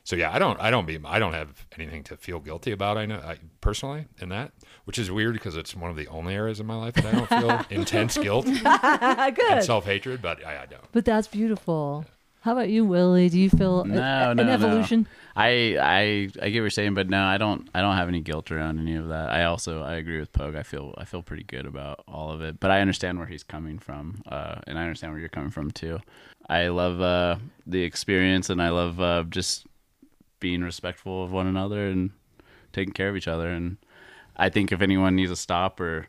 So 0.03 0.15
yeah, 0.15 0.31
I 0.31 0.39
don't 0.39 0.59
I 0.61 0.69
don't 0.71 0.85
be 0.85 0.99
I 1.03 1.19
don't 1.19 1.33
have 1.33 1.65
anything 1.77 2.03
to 2.05 2.17
feel 2.17 2.39
guilty 2.39 2.71
about. 2.71 2.97
I 2.97 3.05
know 3.05 3.17
I, 3.17 3.39
personally 3.59 4.05
in 4.21 4.29
that, 4.29 4.53
which 4.85 4.97
is 4.97 5.11
weird 5.11 5.33
because 5.33 5.57
it's 5.57 5.75
one 5.75 5.89
of 5.91 5.97
the 5.97 6.07
only 6.07 6.33
areas 6.35 6.59
in 6.59 6.65
my 6.65 6.75
life 6.75 6.93
that 6.93 7.05
I 7.05 7.11
don't 7.11 7.27
feel 7.27 7.65
intense 7.77 8.17
guilt 8.17 8.45
and 8.65 9.35
Good, 9.35 9.63
self 9.63 9.85
hatred. 9.85 10.21
But 10.21 10.45
I, 10.45 10.63
I 10.63 10.65
don't. 10.65 10.89
but 10.91 11.03
that's 11.03 11.27
beautiful. 11.27 12.05
How 12.47 12.53
about 12.53 12.69
you, 12.69 12.85
Willie? 12.85 13.27
Do 13.27 13.37
you 13.37 13.49
feel 13.49 13.83
No, 13.83 13.97
a- 14.31 14.33
no, 14.33 14.41
an 14.41 14.47
no. 14.47 14.53
evolution? 14.53 15.05
I, 15.35 15.75
I 15.77 15.99
I 16.01 16.27
get 16.27 16.39
what 16.39 16.53
you're 16.53 16.69
saying, 16.69 16.93
but 16.93 17.09
no, 17.09 17.21
I 17.25 17.37
don't 17.37 17.69
I 17.73 17.81
don't 17.81 17.97
have 17.97 18.07
any 18.07 18.21
guilt 18.21 18.51
around 18.51 18.79
any 18.79 18.95
of 18.95 19.09
that. 19.09 19.31
I 19.31 19.43
also 19.43 19.81
I 19.81 19.95
agree 19.95 20.17
with 20.17 20.31
Pogue. 20.31 20.55
I 20.55 20.63
feel 20.63 20.95
I 20.97 21.03
feel 21.03 21.21
pretty 21.21 21.43
good 21.43 21.65
about 21.65 22.05
all 22.07 22.31
of 22.31 22.41
it, 22.41 22.57
but 22.61 22.71
I 22.71 22.79
understand 22.79 23.17
where 23.17 23.27
he's 23.27 23.43
coming 23.43 23.79
from, 23.79 24.21
uh, 24.29 24.61
and 24.65 24.79
I 24.79 24.83
understand 24.83 25.11
where 25.11 25.19
you're 25.19 25.27
coming 25.27 25.49
from 25.49 25.71
too. 25.71 25.99
I 26.47 26.69
love 26.69 27.01
uh, 27.01 27.35
the 27.65 27.83
experience, 27.83 28.49
and 28.49 28.61
I 28.61 28.69
love 28.69 29.01
uh, 29.01 29.25
just 29.29 29.67
being 30.39 30.61
respectful 30.61 31.25
of 31.25 31.33
one 31.33 31.47
another 31.47 31.89
and 31.89 32.11
taking 32.71 32.93
care 32.93 33.09
of 33.09 33.17
each 33.17 33.27
other. 33.27 33.49
And 33.49 33.75
I 34.37 34.47
think 34.47 34.71
if 34.71 34.81
anyone 34.81 35.17
needs 35.17 35.31
a 35.31 35.35
stop 35.35 35.81
or 35.81 36.07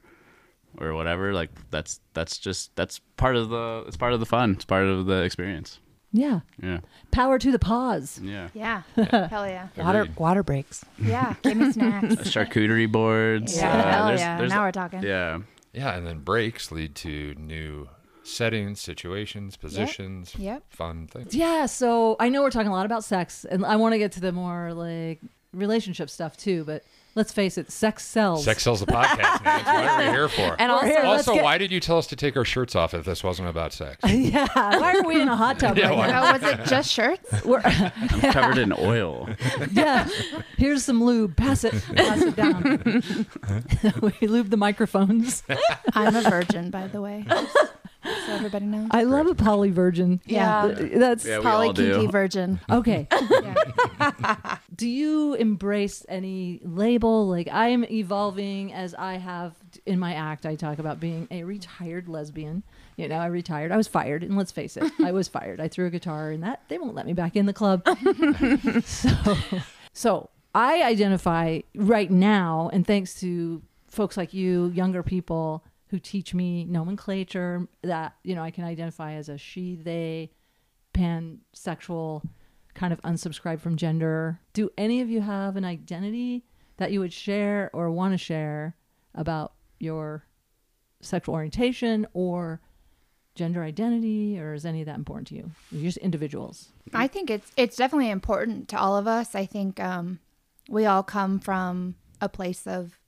or 0.81 0.94
whatever, 0.94 1.33
like 1.33 1.51
that's 1.72 1.98
that's 2.14 2.38
just 2.38 2.77
that's 2.77 3.01
part 3.16 3.35
of 3.35 3.48
the 3.48 3.83
it's 3.88 3.96
part 3.96 4.12
of 4.12 4.20
the 4.20 4.27
fun. 4.27 4.53
It's 4.53 4.64
part 4.64 4.87
of 4.87 5.07
the 5.07 5.22
experience. 5.24 5.81
Yeah. 6.12 6.40
Yeah, 6.62 6.81
Power 7.11 7.38
to 7.38 7.53
the 7.53 7.59
pause. 7.59 8.18
yeah. 8.23 8.49
Yeah. 8.55 8.83
Hell 9.29 9.47
yeah. 9.47 9.68
Water 9.77 10.03
Agreed. 10.03 10.16
water 10.16 10.42
breaks. 10.42 10.85
Yeah. 10.99 11.35
Give 11.42 11.57
me 11.57 11.71
snacks. 11.73 12.07
Charcuterie 12.31 12.90
boards. 12.90 13.57
Yeah. 13.57 13.68
uh, 13.73 13.90
Hell 13.92 14.07
there's- 14.07 14.21
yeah. 14.21 14.37
there's- 14.38 14.51
Now 14.51 14.62
we're 14.64 14.73
talking. 14.73 15.03
Yeah. 15.03 15.40
Yeah, 15.75 15.94
and 15.97 16.07
then 16.07 16.21
breaks 16.21 16.73
lead 16.73 16.94
to 16.97 17.35
new 17.38 17.88
settings, 18.23 18.81
situations, 18.81 19.57
positions, 19.57 20.35
Yep. 20.38 20.64
fun 20.71 21.07
things. 21.09 21.35
Yeah, 21.35 21.66
so 21.66 22.16
I 22.18 22.31
know 22.31 22.42
we're 22.42 22.51
talking 22.51 22.68
a 22.68 22.73
lot 22.75 22.87
about 22.87 23.05
sex, 23.05 23.44
and 23.44 23.64
I 23.64 23.77
want 23.77 23.92
to 23.92 23.99
get 23.99 24.12
to 24.12 24.21
the 24.21 24.33
more 24.33 24.73
like 24.75 25.21
relationship 25.53 26.09
stuff 26.11 26.37
too. 26.37 26.64
But 26.64 26.85
let's 27.19 27.33
face 27.33 27.59
it, 27.59 27.71
sex 27.71 28.05
sells. 28.07 28.45
Sex 28.45 28.63
sells 28.63 28.79
the 28.81 28.87
podcast, 28.87 29.45
man. 29.45 29.65
That's 29.65 29.67
what 29.67 29.85
are 29.85 29.99
we 29.99 30.05
here 30.05 30.29
for? 30.29 30.57
And 30.59 30.71
also, 30.71 30.87
here, 30.87 31.03
also, 31.03 31.35
get- 31.35 31.43
why 31.45 31.59
did 31.59 31.73
you 31.73 31.81
tell 31.81 31.99
us 31.99 32.07
to 32.07 32.17
take 32.17 32.37
our 32.37 32.45
shirts 32.45 32.77
off 32.77 32.95
if 32.95 33.05
this 33.05 33.25
wasn't 33.25 33.49
about 33.49 33.73
sex? 33.73 33.99
yeah, 34.09 34.47
why 34.55 34.95
are 34.97 35.03
we 35.03 35.21
in 35.21 35.29
a 35.29 35.37
hot 35.37 35.59
tub 35.59 35.77
Yeah, 35.77 35.89
right 35.91 36.09
now? 36.09 36.29
Oh, 36.29 36.33
was 36.33 36.43
it 36.45 36.65
just 36.67 36.91
shirts? 36.91 37.29
We're, 37.45 37.61
Covered 38.33 38.59
in 38.59 38.73
oil. 38.73 39.29
yeah, 39.73 40.09
here's 40.57 40.85
some 40.85 41.03
lube. 41.03 41.37
Pass 41.37 41.65
it, 41.65 41.75
pass 41.97 42.23
it 42.23 42.37
down. 42.37 43.27
we 44.01 44.27
lube 44.29 44.51
the 44.51 44.57
microphones. 44.57 45.43
I'm 45.95 46.15
a 46.15 46.23
virgin, 46.23 46.71
by 46.71 46.87
the 46.87 47.01
way. 47.01 47.27
So 48.05 48.33
everybody 48.33 48.67
knows. 48.67 48.89
I 48.93 49.03
love 49.05 49.27
a 49.27 49.35
poly 49.35 49.71
virgin. 49.71 50.21
Yeah. 50.25 50.73
Th- 50.77 50.93
that's 50.93 51.25
Yeah, 51.25 51.41
Poly 51.41 51.73
kinky 51.73 52.07
virgin. 52.07 52.61
okay. 52.71 53.07
Yeah. 53.99 54.59
do 54.75 54.89
you 54.89 55.35
embrace 55.35 56.05
any 56.09 56.61
label 56.65 57.27
like 57.29 57.49
i 57.49 57.69
am 57.69 57.85
evolving 57.85 58.73
as 58.73 58.95
i 58.95 59.15
have 59.15 59.55
in 59.87 59.99
my 59.99 60.15
act 60.15 60.47
i 60.47 60.55
talk 60.55 60.79
about 60.79 61.01
being 61.01 61.27
a 61.31 61.43
retired 61.45 62.09
lesbian 62.09 62.63
you 62.97 63.09
know 63.09 63.17
i 63.17 63.27
retired 63.27 63.73
i 63.73 63.77
was 63.77 63.89
fired 63.89 64.23
and 64.23 64.37
let's 64.37 64.53
face 64.53 64.77
it 64.77 64.91
i 65.03 65.11
was 65.13 65.27
fired 65.29 65.61
i 65.61 65.67
threw 65.69 65.87
a 65.87 65.91
guitar 65.91 66.31
and 66.31 66.43
that 66.43 66.63
they 66.69 66.79
won't 66.79 66.95
let 66.95 67.07
me 67.07 67.13
back 67.13 67.35
in 67.37 67.47
the 67.47 67.53
club 67.53 67.83
so 68.85 69.37
so 69.93 70.31
i 70.55 70.83
identify 70.83 71.59
right 71.75 72.11
now 72.11 72.71
and 72.73 72.87
thanks 72.87 73.19
to 73.21 73.63
folks 73.89 74.17
like 74.17 74.33
you 74.33 74.69
younger 74.75 75.03
people 75.03 75.65
who 75.90 75.98
teach 75.98 76.35
me 76.35 76.64
nomenclature 76.64 77.66
that 77.83 78.14
you 78.22 78.35
know 78.35 78.42
i 78.42 78.51
can 78.51 78.64
identify 78.64 79.12
as 79.14 79.29
a 79.29 79.38
she 79.38 79.74
they 79.77 80.31
pansexual 80.94 82.22
kind 82.79 82.92
of 82.92 83.03
unsubscribe 83.03 83.61
from 83.61 83.77
gender. 83.77 84.40
Do 84.53 84.70
any 84.79 85.01
of 85.01 85.11
you 85.11 85.20
have 85.20 85.57
an 85.57 85.64
identity 85.64 86.44
that 86.77 86.92
you 86.92 87.01
would 87.01 87.12
share 87.12 87.70
or 87.72 87.90
want 87.90 88.14
to 88.14 88.18
share 88.18 88.77
about 89.14 89.55
your 89.81 90.24
sexual 91.01 91.35
orientation 91.35 92.07
or 92.12 92.61
gender 93.35 93.62
identity, 93.62 94.38
or 94.38 94.55
is 94.55 94.64
any 94.64 94.81
of 94.81 94.87
that 94.87 94.96
important 94.96 95.29
to 95.29 95.35
you? 95.35 95.51
You're 95.70 95.83
just 95.83 95.98
individuals. 95.98 96.68
I 96.94 97.09
think 97.09 97.31
it's 97.31 97.51
it's 97.57 97.77
definitely 97.77 98.11
important 98.11 98.68
to 98.68 98.79
all 98.79 98.96
of 98.96 99.07
us. 99.07 99.35
I 99.35 99.46
think 99.46 99.81
um, 99.81 100.20
we 100.68 100.87
all 100.87 101.03
come 101.03 101.38
from 101.40 101.96
a 102.20 102.29
place 102.29 102.66
of 102.66 102.98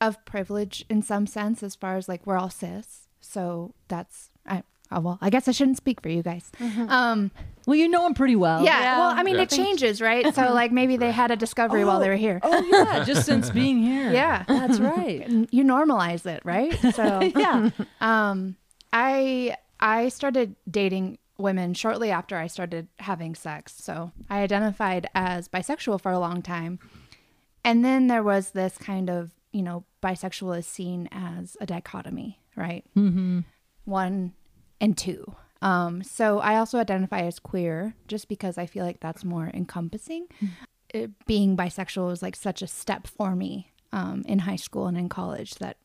of 0.00 0.24
privilege 0.24 0.84
in 0.88 1.02
some 1.02 1.26
sense, 1.26 1.62
as 1.62 1.74
far 1.74 1.96
as 1.96 2.08
like 2.08 2.26
we're 2.26 2.38
all 2.38 2.50
cis. 2.50 3.08
So 3.20 3.74
that's 3.88 4.30
I 4.46 4.62
oh, 4.92 5.00
well, 5.00 5.18
I 5.20 5.30
guess 5.30 5.46
I 5.46 5.52
shouldn't 5.52 5.76
speak 5.76 6.00
for 6.00 6.08
you 6.08 6.22
guys. 6.22 6.50
Um, 6.88 7.30
Well, 7.66 7.76
you 7.76 7.88
know 7.88 8.02
them 8.04 8.14
pretty 8.14 8.34
well. 8.36 8.64
yeah, 8.64 8.80
Yeah. 8.80 8.98
Well, 8.98 9.10
I 9.16 9.22
mean, 9.22 9.36
Yeah. 9.36 9.42
it 9.42 9.50
changes, 9.50 10.00
right? 10.00 10.34
So 10.34 10.52
like 10.52 10.72
maybe 10.72 10.96
they 10.96 11.12
had 11.12 11.30
a 11.30 11.36
discovery 11.36 11.84
while 11.84 12.00
they 12.00 12.08
were 12.08 12.16
here. 12.16 12.40
Oh 12.42 12.64
yeah, 12.72 13.04
just 13.04 13.24
since 13.26 13.50
being 13.60 13.82
here. 13.82 14.10
Yeah. 14.12 14.44
that's 14.48 14.80
right. 14.80 15.28
You 15.52 15.64
normalize 15.64 16.26
it, 16.26 16.42
right? 16.44 16.74
So 16.94 17.20
yeah. 17.20 17.70
Um, 18.00 18.56
I 18.92 19.56
I 19.78 20.08
started 20.08 20.56
dating 20.68 21.18
women 21.38 21.72
shortly 21.74 22.10
after 22.10 22.36
I 22.36 22.46
started 22.48 22.88
having 22.98 23.34
sex. 23.34 23.74
So 23.78 24.12
I 24.28 24.40
identified 24.42 25.08
as 25.14 25.48
bisexual 25.48 26.00
for 26.02 26.10
a 26.12 26.18
long 26.18 26.42
time. 26.42 26.78
And 27.64 27.84
then 27.84 28.06
there 28.08 28.22
was 28.22 28.50
this 28.50 28.76
kind 28.78 29.08
of, 29.08 29.30
you 29.52 29.62
know, 29.62 29.84
bisexual 30.02 30.58
is 30.58 30.66
seen 30.66 31.08
as 31.12 31.56
a 31.60 31.66
dichotomy, 31.66 32.40
right? 32.56 32.84
Mm-hmm. 32.96 33.40
One 33.84 34.32
and 34.80 34.96
two. 34.96 35.34
Um, 35.62 36.02
so 36.02 36.38
I 36.38 36.56
also 36.56 36.78
identify 36.78 37.20
as 37.20 37.38
queer 37.38 37.94
just 38.08 38.28
because 38.28 38.56
I 38.56 38.66
feel 38.66 38.84
like 38.84 39.00
that's 39.00 39.24
more 39.24 39.50
encompassing. 39.52 40.26
It, 40.92 41.10
being 41.26 41.56
bisexual 41.56 42.06
was 42.06 42.22
like 42.22 42.34
such 42.34 42.62
a 42.62 42.66
step 42.66 43.06
for 43.06 43.36
me 43.36 43.70
um, 43.92 44.24
in 44.26 44.40
high 44.40 44.56
school 44.56 44.86
and 44.86 44.96
in 44.96 45.08
college 45.08 45.54
that 45.56 45.76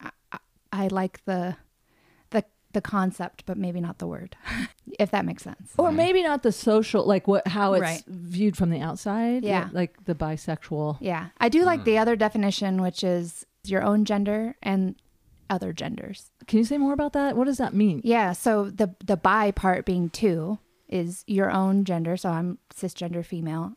I, 0.00 0.10
I, 0.32 0.38
I 0.72 0.88
like 0.88 1.24
the 1.24 1.56
the 2.72 2.78
the 2.78 2.82
concept, 2.82 3.44
but 3.46 3.58
maybe 3.58 3.80
not 3.80 3.98
the 3.98 4.06
word, 4.06 4.36
if 4.98 5.10
that 5.10 5.24
makes 5.24 5.42
sense. 5.42 5.72
Or 5.76 5.90
maybe 5.90 6.22
not 6.22 6.42
the 6.42 6.52
social, 6.52 7.04
like 7.04 7.26
what 7.26 7.48
how 7.48 7.74
it's 7.74 7.82
Right. 7.82 8.04
viewed 8.06 8.56
from 8.56 8.70
the 8.70 8.80
outside. 8.80 9.44
Yeah. 9.44 9.68
like 9.72 10.04
the 10.04 10.14
bisexual. 10.14 10.98
Yeah, 11.00 11.28
I 11.38 11.48
do 11.48 11.64
like 11.64 11.84
the 11.84 11.94
hmm. 11.94 12.02
other 12.02 12.16
definition, 12.16 12.80
which 12.80 13.02
is 13.02 13.46
your 13.64 13.82
own 13.82 14.04
gender, 14.04 14.54
and 14.62 14.94
other 15.50 15.72
genders. 15.72 16.30
Can 16.46 16.58
you 16.58 16.64
say 16.64 16.78
more 16.78 16.92
about 16.92 17.14
that? 17.14 17.36
What 17.36 17.46
does 17.46 17.58
that 17.58 17.74
mean? 17.74 18.00
Yeah, 18.04 18.32
so 18.32 18.70
the 18.70 18.94
the 19.04 19.16
bi 19.16 19.50
part 19.50 19.84
being 19.84 20.10
two 20.10 20.58
is 20.88 21.24
your 21.26 21.50
own 21.50 21.84
gender, 21.84 22.16
so 22.16 22.30
I'm 22.30 22.58
cisgender 22.74 23.24
female, 23.24 23.72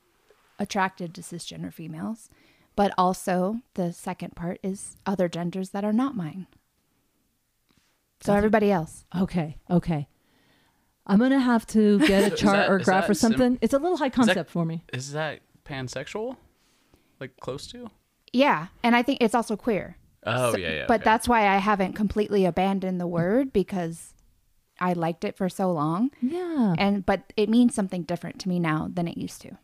attracted 0.59 1.15
to 1.15 1.21
cisgender 1.21 1.73
females, 1.73 2.29
but 2.75 2.93
also 2.97 3.61
the 3.73 3.91
second 3.91 4.35
part 4.35 4.59
is 4.63 4.95
other 5.05 5.27
genders 5.27 5.71
that 5.71 5.83
are 5.83 5.93
not 5.93 6.15
mine. 6.15 6.47
So 8.23 8.33
everybody 8.33 8.71
else. 8.71 9.05
Okay, 9.19 9.57
okay. 9.69 10.07
I'm 11.07 11.19
gonna 11.19 11.39
have 11.39 11.65
to 11.67 11.99
get 12.07 12.31
a 12.31 12.35
chart 12.35 12.55
that- 12.55 12.69
or 12.69 12.79
is 12.79 12.85
graph 12.85 13.03
that 13.05 13.11
or 13.11 13.13
sim- 13.13 13.31
something. 13.31 13.57
it's 13.61 13.73
a 13.73 13.79
little 13.79 13.97
high 13.97 14.09
concept 14.09 14.49
for 14.49 14.65
me. 14.65 14.83
Is 14.93 15.11
that 15.13 15.39
pansexual? 15.65 16.37
Like 17.19 17.37
close 17.39 17.67
to? 17.67 17.89
Yeah, 18.33 18.67
and 18.83 18.95
I 18.95 19.01
think 19.03 19.19
it's 19.21 19.35
also 19.35 19.55
queer. 19.55 19.97
Oh 20.25 20.51
So- 20.53 20.57
yeah, 20.57 20.71
yeah. 20.71 20.85
But 20.87 21.01
okay. 21.01 21.05
that's 21.05 21.27
why 21.27 21.47
I 21.47 21.57
haven't 21.57 21.93
completely 21.93 22.45
abandoned 22.45 23.01
the 23.01 23.07
word 23.07 23.51
because 23.51 24.13
I 24.79 24.93
liked 24.93 25.23
it 25.25 25.35
for 25.37 25.49
so 25.49 25.71
long. 25.71 26.11
Yeah. 26.21 26.75
And 26.77 27.05
but 27.05 27.33
it 27.35 27.49
means 27.49 27.73
something 27.75 28.03
different 28.03 28.39
to 28.41 28.49
me 28.49 28.59
now 28.59 28.89
than 28.93 29.07
it 29.07 29.17
used 29.17 29.41
to. 29.41 29.57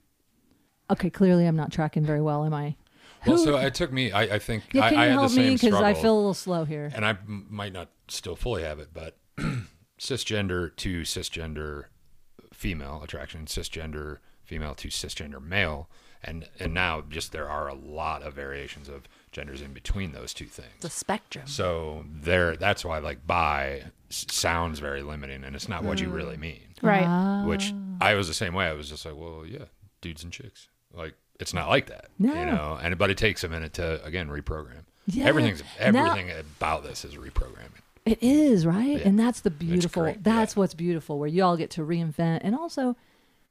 Okay, 0.89 1.09
clearly 1.09 1.45
I'm 1.45 1.55
not 1.55 1.71
tracking 1.71 2.05
very 2.05 2.21
well, 2.21 2.45
am 2.45 2.53
I? 2.53 2.75
Well, 3.25 3.37
so 3.37 3.57
it 3.57 3.73
took 3.73 3.91
me. 3.91 4.11
I, 4.11 4.35
I 4.35 4.39
think 4.39 4.73
Yeah, 4.73 4.85
I, 4.85 4.89
can 4.89 4.97
I 4.99 5.03
you 5.03 5.09
had 5.09 5.19
help 5.19 5.29
the 5.29 5.35
same 5.35 5.47
me 5.49 5.55
because 5.55 5.73
I 5.73 5.93
feel 5.93 6.13
a 6.13 6.17
little 6.17 6.33
slow 6.33 6.65
here. 6.65 6.91
and 6.93 7.05
I 7.05 7.09
m- 7.11 7.47
might 7.49 7.73
not 7.73 7.89
still 8.07 8.35
fully 8.35 8.63
have 8.63 8.79
it, 8.79 8.89
but 8.93 9.17
cisgender 9.99 10.75
to 10.77 11.01
cisgender 11.01 11.85
female 12.53 13.01
attraction, 13.03 13.45
cisgender 13.45 14.17
female 14.43 14.75
to 14.75 14.87
cisgender 14.89 15.41
male, 15.43 15.89
and 16.23 16.47
and 16.59 16.73
now 16.73 17.01
just 17.09 17.31
there 17.31 17.49
are 17.49 17.67
a 17.67 17.73
lot 17.73 18.21
of 18.23 18.33
variations 18.33 18.87
of 18.89 19.03
genders 19.31 19.61
in 19.61 19.73
between 19.73 20.13
those 20.13 20.33
two 20.33 20.45
things. 20.45 20.69
The 20.81 20.89
spectrum. 20.89 21.47
So 21.47 22.05
there, 22.09 22.55
that's 22.55 22.85
why 22.85 22.99
like 22.99 23.25
bi 23.27 23.83
sounds 24.09 24.79
very 24.79 25.01
limiting, 25.01 25.43
and 25.43 25.55
it's 25.55 25.67
not 25.69 25.83
what 25.83 25.99
you 25.99 26.09
really 26.09 26.37
mean. 26.37 26.61
Right. 26.81 27.03
Ah. 27.05 27.43
Which 27.45 27.73
I 27.99 28.13
was 28.13 28.27
the 28.27 28.33
same 28.33 28.53
way. 28.53 28.67
I 28.67 28.73
was 28.73 28.89
just 28.89 29.05
like, 29.05 29.15
well, 29.17 29.43
yeah, 29.45 29.65
dudes 30.01 30.23
and 30.23 30.31
chicks. 30.31 30.69
Like 30.93 31.13
it's 31.39 31.53
not 31.53 31.69
like 31.69 31.87
that, 31.87 32.07
No. 32.19 32.33
you 32.33 32.45
know. 32.45 32.79
And 32.81 32.97
but 32.97 33.09
it 33.09 33.17
takes 33.17 33.43
a 33.43 33.49
minute 33.49 33.73
to 33.73 34.03
again 34.03 34.27
reprogram. 34.29 34.83
Yeah. 35.05 35.25
Everything's 35.25 35.61
Now- 35.79 36.05
everything 36.11 36.31
about 36.31 36.83
this 36.83 37.05
is 37.05 37.15
reprogramming. 37.15 37.81
It 38.05 38.19
is, 38.21 38.65
right? 38.65 38.99
Yeah. 38.99 39.07
And 39.07 39.19
that's 39.19 39.41
the 39.41 39.49
beautiful 39.51 40.03
great, 40.03 40.23
that's 40.23 40.55
yeah. 40.55 40.59
what's 40.61 40.73
beautiful 40.73 41.19
where 41.19 41.27
you 41.27 41.43
all 41.43 41.57
get 41.57 41.69
to 41.71 41.81
reinvent 41.81 42.39
and 42.43 42.55
also 42.55 42.95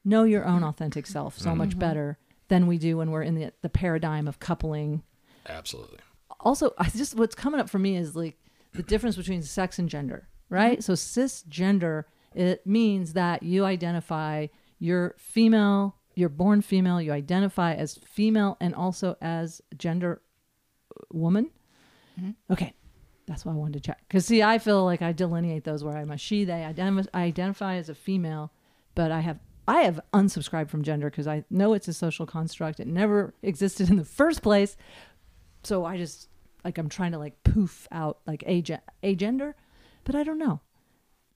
know 0.05 0.25
your 0.25 0.44
own 0.46 0.62
authentic 0.64 1.07
self 1.07 1.38
so 1.38 1.51
Mm-hmm. 1.51 1.59
much 1.59 1.79
better 1.79 2.16
than 2.49 2.66
we 2.66 2.79
do 2.79 2.96
when 2.96 3.11
we're 3.11 3.22
in 3.22 3.35
the 3.35 3.53
the 3.62 3.68
paradigm 3.68 4.27
of 4.29 4.38
coupling. 4.40 5.03
Absolutely. 5.49 5.99
Also, 6.40 6.72
I 6.79 6.88
just 6.90 7.16
what's 7.16 7.35
coming 7.35 7.61
up 7.61 7.68
for 7.68 7.79
me 7.79 7.96
is 7.96 8.14
like 8.16 8.37
the 8.72 8.83
difference 8.83 9.16
between 9.16 9.42
sex 9.42 9.79
and 9.79 9.88
gender, 9.88 10.29
right? 10.51 10.83
So 10.83 10.92
cisgender 10.94 12.05
it 12.35 12.66
means 12.66 13.14
that 13.14 13.42
you 13.42 13.64
identify 13.64 14.46
you're 14.79 15.14
female, 15.18 15.96
you're 16.16 16.29
born 16.29 16.62
female, 16.62 17.00
you 17.00 17.12
identify 17.12 17.74
as 17.74 17.94
female 18.05 18.57
and 18.61 18.74
also 18.74 19.16
as 19.20 19.62
gender 19.79 20.20
uh, 20.96 21.05
woman. 21.12 21.50
Okay. 22.50 22.72
That's 23.26 23.44
why 23.44 23.52
I 23.52 23.57
wanted 23.57 23.74
to 23.74 23.81
check. 23.81 23.98
Because, 24.07 24.24
see, 24.24 24.42
I 24.42 24.59
feel 24.59 24.85
like 24.85 25.02
I 25.02 25.12
delineate 25.12 25.64
those 25.64 25.85
where 25.85 25.96
I'm 25.96 26.12
a 26.12 26.16
she, 26.16 26.44
they. 26.44 26.64
Identify, 26.64 27.11
I 27.12 27.24
identify 27.24 27.74
as 27.74 27.88
a 27.88 27.94
female, 27.94 28.52
but 28.94 29.11
I 29.11 29.20
have 29.20 29.40
I 29.68 29.81
have 29.81 30.00
unsubscribed 30.12 30.70
from 30.70 30.85
gender 30.85 31.11
because 31.11 31.26
I 31.26 31.44
know 31.50 31.74
it's 31.74 31.88
a 31.88 31.92
social 31.92 32.24
construct. 32.24 32.79
It 32.79 32.87
never 32.87 33.35
existed 33.42 33.90
in 33.90 33.96
the 33.96 34.05
first 34.05 34.40
place. 34.40 34.76
So 35.64 35.85
I 35.85 35.96
just, 35.96 36.29
like, 36.64 36.79
I'm 36.79 36.88
trying 36.88 37.11
to, 37.12 37.18
like, 37.18 37.42
poof 37.42 37.88
out, 37.90 38.20
like, 38.29 38.44
a, 38.46 38.62
a 39.02 39.16
gender, 39.16 39.57
but 40.05 40.14
I 40.14 40.22
don't 40.22 40.38
know. 40.38 40.61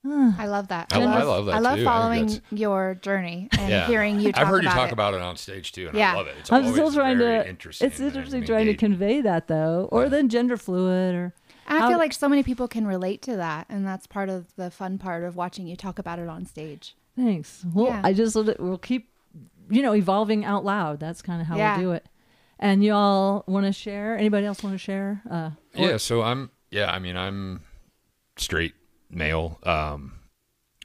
I 0.03 0.45
love 0.47 0.69
that. 0.69 0.87
I- 0.91 1.01
I 1.01 1.21
love 1.23 1.45
that 1.45 1.55
I 1.55 1.59
love 1.59 1.77
too. 1.77 1.83
Following 1.83 2.25
that's- 2.27 2.41
your 2.51 2.95
journey 2.95 3.49
and 3.57 3.69
Yeah. 3.69 3.85
hearing 3.87 4.19
you 4.19 4.31
talk 4.31 4.41
I've 4.41 4.47
heard 4.47 4.63
about 4.63 4.71
you 4.73 4.79
talk 4.79 4.87
it. 4.89 4.93
about 4.93 5.13
it 5.13 5.21
on 5.21 5.37
stage 5.37 5.71
too, 5.71 5.87
and 5.89 5.97
Yeah. 5.97 6.13
I 6.13 6.15
love 6.15 6.27
it. 6.27 6.35
It's 6.39 6.51
I'm 6.51 6.71
still 6.71 6.91
trying 6.91 7.17
very 7.19 7.43
to. 7.43 7.49
interesting. 7.49 7.87
It's 7.87 7.99
interesting 7.99 8.43
trying 8.43 8.65
to 8.65 8.73
convey 8.75 9.21
that 9.21 9.47
though, 9.47 9.87
or 9.91 10.09
then 10.09 10.27
gender 10.29 10.57
fluid, 10.57 11.13
or 11.13 11.33
I 11.67 11.79
How- 11.79 11.89
feel 11.89 11.99
like 11.99 12.13
so 12.13 12.27
many 12.27 12.41
people 12.41 12.67
can 12.67 12.87
relate 12.87 13.21
to 13.23 13.35
that, 13.37 13.67
and 13.69 13.85
that's 13.85 14.07
part 14.07 14.29
of 14.29 14.55
the 14.55 14.71
fun 14.71 14.97
part 14.97 15.23
of 15.23 15.35
watching 15.35 15.67
you 15.67 15.75
talk 15.75 15.99
about 15.99 16.17
it 16.19 16.27
on 16.27 16.45
stage. 16.45 16.95
Thanks. 17.15 17.63
Well, 17.73 17.85
Yeah. 17.87 18.01
I 18.03 18.13
just 18.13 18.35
we'll 18.35 18.77
keep, 18.79 19.09
you 19.69 19.81
know, 19.83 19.93
evolving 19.93 20.43
out 20.43 20.65
loud. 20.65 20.99
That's 20.99 21.21
kind 21.21 21.41
of 21.41 21.47
how 21.47 21.57
Yeah. 21.57 21.77
we 21.77 21.83
do 21.83 21.91
it. 21.91 22.07
And 22.57 22.83
y'all 22.83 23.43
want 23.47 23.65
to 23.67 23.71
share? 23.73 24.17
Anybody 24.17 24.45
else 24.47 24.63
want 24.63 24.73
to 24.73 24.77
share? 24.79 25.21
Uh, 25.29 25.51
or- 25.77 25.89
Yeah, 25.89 25.97
so 25.97 26.23
I'm 26.23 26.49
yeah, 26.71 26.91
I 26.91 26.99
mean 26.99 27.15
I'm 27.17 27.61
straight 28.37 28.73
male. 29.11 29.59
Um 29.63 30.19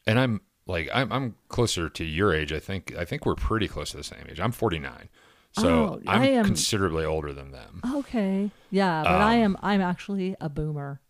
and 0.07 0.19
I'm 0.19 0.41
like 0.67 0.89
I'm 0.93 1.13
I'm 1.13 1.35
closer 1.49 1.89
to 1.89 2.05
your 2.05 2.35
age. 2.35 2.53
I 2.53 2.59
think 2.61 2.95
I 2.97 3.05
think 3.05 3.25
we're 3.27 3.35
pretty 3.35 3.69
close 3.69 3.91
to 3.93 3.97
the 3.97 4.05
same 4.05 4.27
age. 4.29 4.41
I'm 4.41 4.53
49. 4.53 5.09
So 5.53 5.69
Oh, 5.69 6.01
I'm 6.07 6.23
I 6.23 6.27
am- 6.29 6.45
considerably 6.45 7.05
older 7.05 7.33
than 7.33 7.51
them. 7.53 7.81
Okay. 7.95 8.51
Yeah, 8.71 9.03
but 9.05 9.13
I 9.23 9.37
Um, 9.37 9.43
am. 9.43 9.59
I'm 9.63 9.81
actually 9.81 10.37
a 10.41 10.49
boomer. 10.51 11.01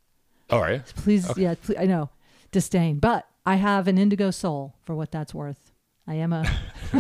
All 0.51 0.61
right. 0.61 0.73
are 0.73 0.75
you? 0.75 0.83
Please, 0.95 1.33
yeah. 1.37 1.55
Please, 1.61 1.77
I 1.79 1.87
know, 1.87 2.11
disdain, 2.53 3.01
but 3.01 3.27
I 3.45 3.57
have 3.57 3.89
an 3.89 3.99
indigo 3.99 4.31
soul 4.31 4.75
for 4.85 4.95
what 4.95 5.11
that's 5.11 5.35
worth. 5.35 5.73
I 6.07 6.15
am 6.15 6.33
a 6.33 6.43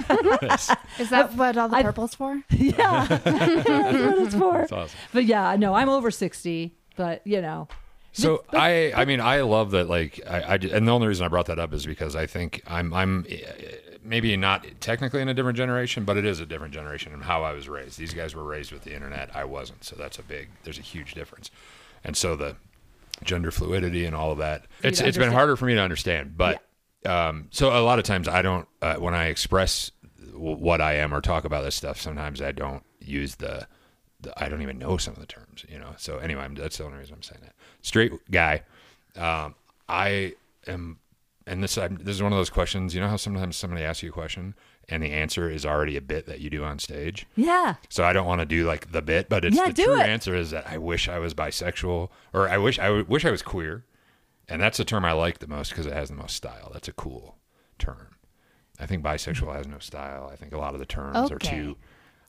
Is 0.98 1.10
that 1.10 1.32
what 1.34 1.56
all 1.56 1.68
the 1.68 1.76
I- 1.76 1.82
purple's 1.84 2.14
for? 2.16 2.42
yeah. 2.50 3.06
that's 3.06 3.24
what 3.24 4.18
it's 4.18 4.34
for. 4.34 4.58
That's 4.58 4.72
awesome. 4.72 4.98
But 5.12 5.24
yeah, 5.26 5.54
no, 5.56 5.74
I'm 5.74 5.88
over 5.88 6.10
sixty. 6.10 6.74
But 6.96 7.24
you 7.24 7.40
know, 7.40 7.68
So 8.16 8.44
I, 8.50 8.92
I 8.94 9.04
mean, 9.04 9.20
I 9.20 9.42
love 9.42 9.72
that. 9.72 9.88
Like, 9.88 10.20
I, 10.26 10.40
I, 10.40 10.54
and 10.54 10.88
the 10.88 10.92
only 10.92 11.06
reason 11.06 11.26
I 11.26 11.28
brought 11.28 11.46
that 11.46 11.58
up 11.58 11.74
is 11.74 11.84
because 11.84 12.16
I 12.16 12.26
think 12.26 12.62
I'm, 12.66 12.94
I'm 12.94 13.26
eh, 13.28 13.42
maybe 14.02 14.34
not 14.36 14.64
technically 14.80 15.20
in 15.20 15.28
a 15.28 15.34
different 15.34 15.58
generation, 15.58 16.04
but 16.04 16.16
it 16.16 16.24
is 16.24 16.40
a 16.40 16.46
different 16.46 16.72
generation 16.72 17.12
in 17.12 17.20
how 17.20 17.42
I 17.42 17.52
was 17.52 17.68
raised. 17.68 17.98
These 17.98 18.14
guys 18.14 18.34
were 18.34 18.44
raised 18.44 18.72
with 18.72 18.84
the 18.84 18.94
internet. 18.94 19.34
I 19.36 19.44
wasn't. 19.44 19.84
So 19.84 19.96
that's 19.96 20.18
a 20.18 20.22
big. 20.22 20.48
There's 20.64 20.78
a 20.78 20.82
huge 20.82 21.12
difference. 21.14 21.50
And 22.04 22.16
so 22.16 22.36
the 22.36 22.56
gender 23.22 23.50
fluidity 23.50 24.04
and 24.04 24.14
all 24.14 24.32
of 24.32 24.38
that. 24.38 24.66
It's 24.82 25.00
it's 25.00 25.18
been 25.18 25.32
harder 25.32 25.56
for 25.56 25.66
me 25.66 25.74
to 25.74 25.80
understand. 25.80 26.36
But 26.36 26.62
um, 27.04 27.48
so 27.50 27.68
a 27.68 27.82
lot 27.82 27.98
of 27.98 28.04
times 28.04 28.28
I 28.28 28.42
don't 28.42 28.66
uh, 28.82 28.96
when 28.96 29.14
I 29.14 29.26
express 29.26 29.90
w- 30.32 30.56
what 30.56 30.80
I 30.80 30.94
am 30.94 31.12
or 31.14 31.20
talk 31.20 31.44
about 31.44 31.64
this 31.64 31.74
stuff. 31.74 32.00
Sometimes 32.00 32.40
I 32.40 32.52
don't 32.52 32.84
use 33.00 33.36
the. 33.36 33.66
I 34.36 34.48
don't 34.48 34.62
even 34.62 34.78
know 34.78 34.96
some 34.96 35.14
of 35.14 35.20
the 35.20 35.26
terms, 35.26 35.64
you 35.68 35.78
know. 35.78 35.94
So 35.98 36.18
anyway, 36.18 36.42
I'm, 36.42 36.54
that's 36.54 36.78
the 36.78 36.84
only 36.84 36.98
reason 36.98 37.14
I'm 37.14 37.22
saying 37.22 37.40
that. 37.42 37.54
Straight 37.82 38.12
guy, 38.30 38.62
um, 39.16 39.54
I 39.88 40.34
am, 40.66 40.98
and 41.46 41.62
this 41.62 41.76
I'm, 41.78 41.96
this 41.96 42.16
is 42.16 42.22
one 42.22 42.32
of 42.32 42.38
those 42.38 42.50
questions. 42.50 42.94
You 42.94 43.00
know 43.00 43.08
how 43.08 43.16
sometimes 43.16 43.56
somebody 43.56 43.82
asks 43.84 44.02
you 44.02 44.08
a 44.08 44.12
question 44.12 44.54
and 44.88 45.02
the 45.02 45.10
answer 45.10 45.50
is 45.50 45.66
already 45.66 45.96
a 45.96 46.00
bit 46.00 46.26
that 46.26 46.38
you 46.40 46.48
do 46.48 46.62
on 46.64 46.78
stage. 46.78 47.26
yeah. 47.34 47.74
So 47.88 48.04
I 48.04 48.12
don't 48.12 48.26
want 48.26 48.40
to 48.40 48.46
do 48.46 48.64
like 48.66 48.92
the 48.92 49.02
bit, 49.02 49.28
but 49.28 49.44
it's 49.44 49.56
Yeah, 49.56 49.68
the 49.70 49.82
true 49.84 50.00
it. 50.00 50.06
answer 50.08 50.34
is 50.36 50.50
that 50.52 50.66
I 50.68 50.78
wish 50.78 51.08
I 51.08 51.18
was 51.18 51.34
bisexual, 51.34 52.08
or 52.32 52.48
I 52.48 52.56
wish 52.58 52.78
I 52.78 52.86
w- 52.86 53.04
wish 53.08 53.24
I 53.24 53.30
was 53.32 53.42
queer, 53.42 53.84
and 54.48 54.62
that's 54.62 54.78
the 54.78 54.84
term 54.84 55.04
I 55.04 55.10
like 55.12 55.40
the 55.40 55.48
most 55.48 55.70
because 55.70 55.86
it 55.86 55.92
has 55.92 56.08
the 56.08 56.14
most 56.14 56.36
style. 56.36 56.70
That's 56.72 56.86
a 56.88 56.92
cool 56.92 57.36
term. 57.80 58.14
I 58.78 58.86
think 58.86 59.02
bisexual 59.02 59.52
has 59.56 59.66
no 59.66 59.78
style. 59.80 60.28
I 60.32 60.36
think 60.36 60.52
a 60.52 60.58
lot 60.58 60.74
of 60.74 60.80
the 60.80 60.86
terms 60.86 61.30
are 61.32 61.38
too. 61.38 61.76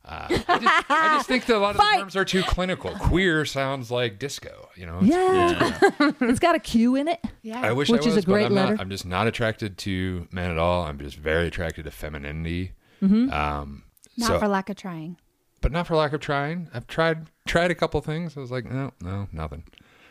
Uh, 0.08 0.28
I, 0.30 0.60
just, 0.60 0.86
I 0.89 1.15
just 1.17 1.28
think 1.28 1.46
that 1.48 1.58
a 1.58 1.60
lot 1.60 1.72
of 1.72 1.78
Fight. 1.78 1.98
the 1.98 2.02
terms 2.04 2.15
are 2.15 2.24
too 2.24 2.41
clinical. 2.43 2.91
Queer 2.91 3.43
sounds 3.43 3.91
like 3.91 4.17
disco, 4.20 4.70
you 4.76 4.86
know. 4.86 5.00
Yeah. 5.02 5.78
it's 6.22 6.39
got 6.39 6.56
a 6.56 6.60
Q 6.60 6.96
in 6.96 7.10
it. 7.10 7.20
Yeah. 7.41 7.60
I 7.62 7.74
wish 7.74 7.89
Which 7.89 8.06
I 8.06 8.10
is 8.10 8.15
was, 8.15 8.24
a 8.24 8.26
great 8.28 8.43
but 8.43 8.48
I'm 8.48 8.56
letter. 8.56 8.72
Not, 8.76 8.82
I'm 8.82 8.89
just 8.89 9.06
not 9.06 9.28
attracted 9.28 9.78
to 9.80 10.28
men 10.32 10.50
at 10.50 10.58
all. 10.58 10.84
I'm 10.84 10.98
just 10.98 11.17
very 11.17 11.48
attracted 11.48 11.84
to 11.86 11.91
femininity. 11.91 12.72
Mm-hmm. 13.04 13.32
Um, 13.34 13.84
Not 14.17 14.28
so, 14.28 14.39
for 14.39 14.48
lack 14.48 14.70
of 14.70 14.78
trying. 14.78 15.17
but 15.62 15.72
not 15.74 15.88
for 15.88 15.96
lack 15.98 16.13
of 16.13 16.22
trying. 16.22 16.70
I've 16.74 16.88
tried 16.88 17.28
tried 17.46 17.70
a 17.72 17.76
couple 17.76 18.00
things. 18.02 18.38
I 18.38 18.39
was 18.39 18.50
like, 18.52 18.63
no, 18.65 18.93
no, 19.02 19.28
nothing. 19.34 19.65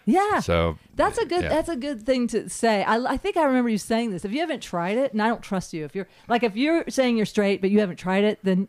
Yeah. 0.05 0.41
So 0.41 0.79
That's 0.95 1.19
a 1.19 1.25
good. 1.27 1.43
yeah. 1.43 1.49
That's 1.49 1.69
a 1.69 1.75
good 1.77 2.05
thing 2.07 2.29
to 2.29 2.49
say. 2.51 2.85
I, 2.85 2.97
I 2.97 3.17
think 3.17 3.37
I 3.37 3.45
remember 3.45 3.71
you 3.71 3.79
saying 3.79 4.11
this. 4.13 4.25
If 4.25 4.33
you 4.33 4.41
haven't 4.41 4.61
tried 4.63 4.99
it, 4.99 5.13
and 5.13 5.23
I 5.23 5.29
don't 5.29 5.43
trust 5.43 5.73
you. 5.73 5.85
If 5.85 5.95
you're 5.97 6.07
like, 6.29 6.43
if 6.43 6.55
you're 6.55 6.85
saying 6.89 7.17
you're 7.17 7.27
straight 7.27 7.61
but 7.61 7.71
you 7.71 7.81
haven't 7.81 7.97
tried 7.97 8.23
it, 8.25 8.39
then 8.45 8.69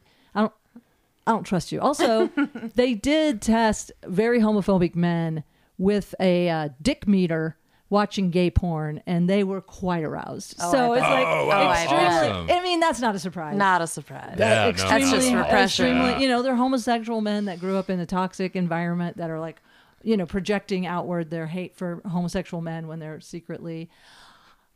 I 1.27 1.31
don't. 1.31 1.43
Trust 1.43 1.71
you. 1.71 1.79
Also, 1.81 2.27
they 2.75 2.93
did 2.93 3.41
test 3.41 3.91
very 4.05 4.39
homophobic 4.39 4.95
men 4.95 5.43
with 5.77 6.15
a 6.19 6.49
uh, 6.49 6.69
dick 6.81 7.07
meter 7.07 7.57
watching 7.89 8.31
gay 8.31 8.49
porn, 8.49 9.01
and 9.05 9.29
they 9.29 9.43
were 9.43 9.61
quite 9.61 10.03
aroused. 10.03 10.55
Oh, 10.59 10.71
so 10.71 10.93
it's 10.93 11.01
like 11.01 11.25
Oh, 11.25 11.47
wow, 11.47 11.71
extremely. 11.71 12.05
awesome. 12.05 12.49
I 12.51 12.61
mean, 12.61 12.79
that's 12.81 12.99
not 12.99 13.15
a 13.15 13.19
surprise. 13.19 13.55
Not 13.55 13.81
a 13.81 13.87
surprise. 13.87 14.35
Yeah, 14.37 14.63
no, 14.63 14.69
extremely. 14.69 14.99
That's 14.99 15.11
just 15.11 15.33
repression. 15.33 15.85
extremely- 15.97 16.21
you 16.23 16.27
know, 16.29 16.41
they're 16.41 16.55
homosexual 16.55 17.21
men 17.21 17.45
that 17.45 17.59
grew 17.61 17.77
up 17.77 17.89
in 17.89 17.99
a 17.99 18.05
toxic 18.05 18.55
environment 18.57 19.17
that 19.17 19.29
are 19.29 19.39
like, 19.39 19.61
you 20.03 20.17
know, 20.17 20.25
projecting 20.25 20.85
outward 20.85 21.29
their 21.29 21.47
hate 21.47 21.75
for 21.77 22.01
homosexual 22.05 22.61
men 22.61 22.87
when 22.87 22.99
they're 22.99 23.21
secretly. 23.21 23.89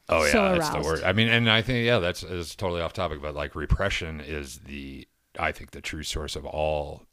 Oh 0.10 0.24
yeah, 0.26 0.32
so 0.32 0.56
that's 0.58 0.70
the 0.70 0.80
word. 0.82 1.04
I 1.04 1.14
mean, 1.14 1.28
and 1.30 1.50
I 1.50 1.62
think 1.62 1.86
yeah, 1.86 2.00
that's 2.00 2.24
is 2.24 2.56
totally 2.56 2.82
off 2.82 2.92
topic, 2.94 3.22
but 3.22 3.34
like 3.36 3.56
repression 3.56 4.20
is 4.22 4.60
the 4.60 5.08
I 5.40 5.52
think 5.52 5.72
the 5.72 5.82
true 5.82 6.04
source 6.04 6.36
of 6.36 6.46
all 6.46 7.04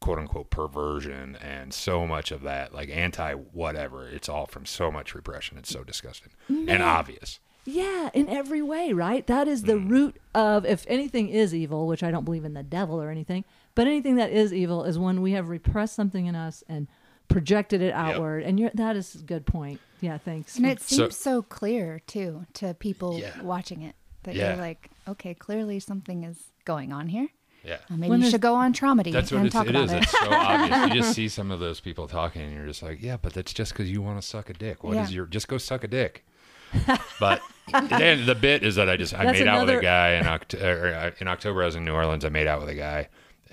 quote 0.00 0.18
unquote 0.18 0.48
perversion 0.50 1.36
and 1.36 1.74
so 1.74 2.06
much 2.06 2.30
of 2.32 2.40
that 2.42 2.72
like 2.72 2.88
anti 2.88 3.34
whatever 3.34 4.08
it's 4.08 4.30
all 4.30 4.46
from 4.46 4.64
so 4.64 4.90
much 4.90 5.14
repression 5.14 5.58
it's 5.58 5.68
so 5.68 5.84
disgusting 5.84 6.32
and 6.48 6.82
obvious 6.82 7.38
Yeah, 7.66 8.08
in 8.14 8.26
every 8.26 8.62
way, 8.62 8.94
right? 8.94 9.26
That 9.26 9.46
is 9.46 9.64
the 9.64 9.74
mm. 9.74 9.90
root 9.90 10.16
of 10.34 10.64
if 10.64 10.86
anything 10.88 11.28
is 11.28 11.54
evil, 11.54 11.86
which 11.86 12.02
I 12.02 12.10
don't 12.10 12.24
believe 12.24 12.46
in 12.46 12.54
the 12.54 12.62
devil 12.62 13.00
or 13.00 13.10
anything, 13.10 13.44
but 13.74 13.86
anything 13.86 14.16
that 14.16 14.30
is 14.32 14.54
evil 14.54 14.84
is 14.84 14.98
when 14.98 15.20
we 15.20 15.32
have 15.32 15.50
repressed 15.50 15.94
something 15.94 16.24
in 16.24 16.34
us 16.34 16.64
and 16.66 16.88
projected 17.28 17.82
it 17.82 17.92
outward. 17.92 18.42
And 18.44 18.58
you're, 18.58 18.70
that 18.74 18.96
is 18.96 19.14
a 19.16 19.18
good 19.22 19.44
point. 19.44 19.78
Yeah, 20.00 20.16
thanks. 20.16 20.56
And 20.56 20.64
it 20.64 20.80
So- 20.80 20.96
seems 20.96 21.16
so, 21.18 21.42
clear 21.42 22.00
too 22.06 22.46
to 22.54 22.72
people 22.72 23.18
Yeah. 23.18 23.42
watching 23.42 23.82
it 23.82 23.94
that 24.22 24.34
Yeah. 24.34 24.54
you're 24.54 24.62
like, 24.64 24.90
okay, 25.06 25.34
clearly 25.34 25.78
something 25.78 26.24
is 26.24 26.50
going 26.64 26.92
on 26.94 27.08
here. 27.08 27.28
Yeah 27.64 27.74
Uh, 27.74 27.78
maybe 27.96 28.08
When 28.10 28.18
you 28.18 28.24
there's- 28.24 28.30
should 28.32 28.40
go 28.40 28.54
on 28.54 28.72
Tromedy 28.72 29.10
that's 29.12 29.30
what 29.30 29.38
and 29.38 29.46
it's, 29.46 29.52
talk 29.54 29.66
it 29.66 29.70
about 29.70 29.84
is. 29.84 29.92
it. 29.92 30.02
It's 30.04 30.12
so 30.18 30.30
obvious. 30.30 30.88
You 30.94 31.00
just 31.02 31.14
see 31.16 31.28
some 31.28 31.50
of 31.50 31.60
those 31.60 31.80
people 31.80 32.08
talking, 32.08 32.42
and 32.42 32.54
you're 32.54 32.66
just 32.66 32.82
like, 32.82 33.02
yeah, 33.02 33.16
but 33.20 33.32
that's 33.34 33.52
just 33.52 33.72
because 33.72 33.90
you 33.90 34.00
want 34.02 34.20
to 34.20 34.26
suck 34.26 34.48
a 34.50 34.54
dick. 34.54 34.82
What 34.82 34.96
is 34.96 35.10
Yeah. 35.10 35.16
your? 35.16 35.26
Just 35.26 35.48
go 35.48 35.58
suck 35.58 35.84
a 35.84 35.88
dick. 35.88 36.24
But 37.20 37.42
then 37.90 38.26
the 38.26 38.34
bit 38.34 38.62
is 38.62 38.76
that 38.76 38.88
I 38.88 38.96
just 38.96 39.12
I 39.14 39.24
That's 39.24 39.38
made 39.40 39.48
out 39.48 39.66
with 39.66 39.76
a 39.78 39.82
guy 39.82 40.12
in 40.14 40.26
October. 40.26 41.12
In 41.20 41.28
October, 41.28 41.62
I 41.62 41.66
was 41.66 41.76
in 41.76 41.84
New 41.84 41.92
Orleans. 41.94 42.24
I 42.24 42.28
made 42.30 42.46
out 42.46 42.60
with 42.60 42.68
a 42.70 42.74
guy 42.74 43.08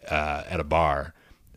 uh, 0.10 0.44
at 0.50 0.60
a 0.60 0.64
bar, 0.64 1.14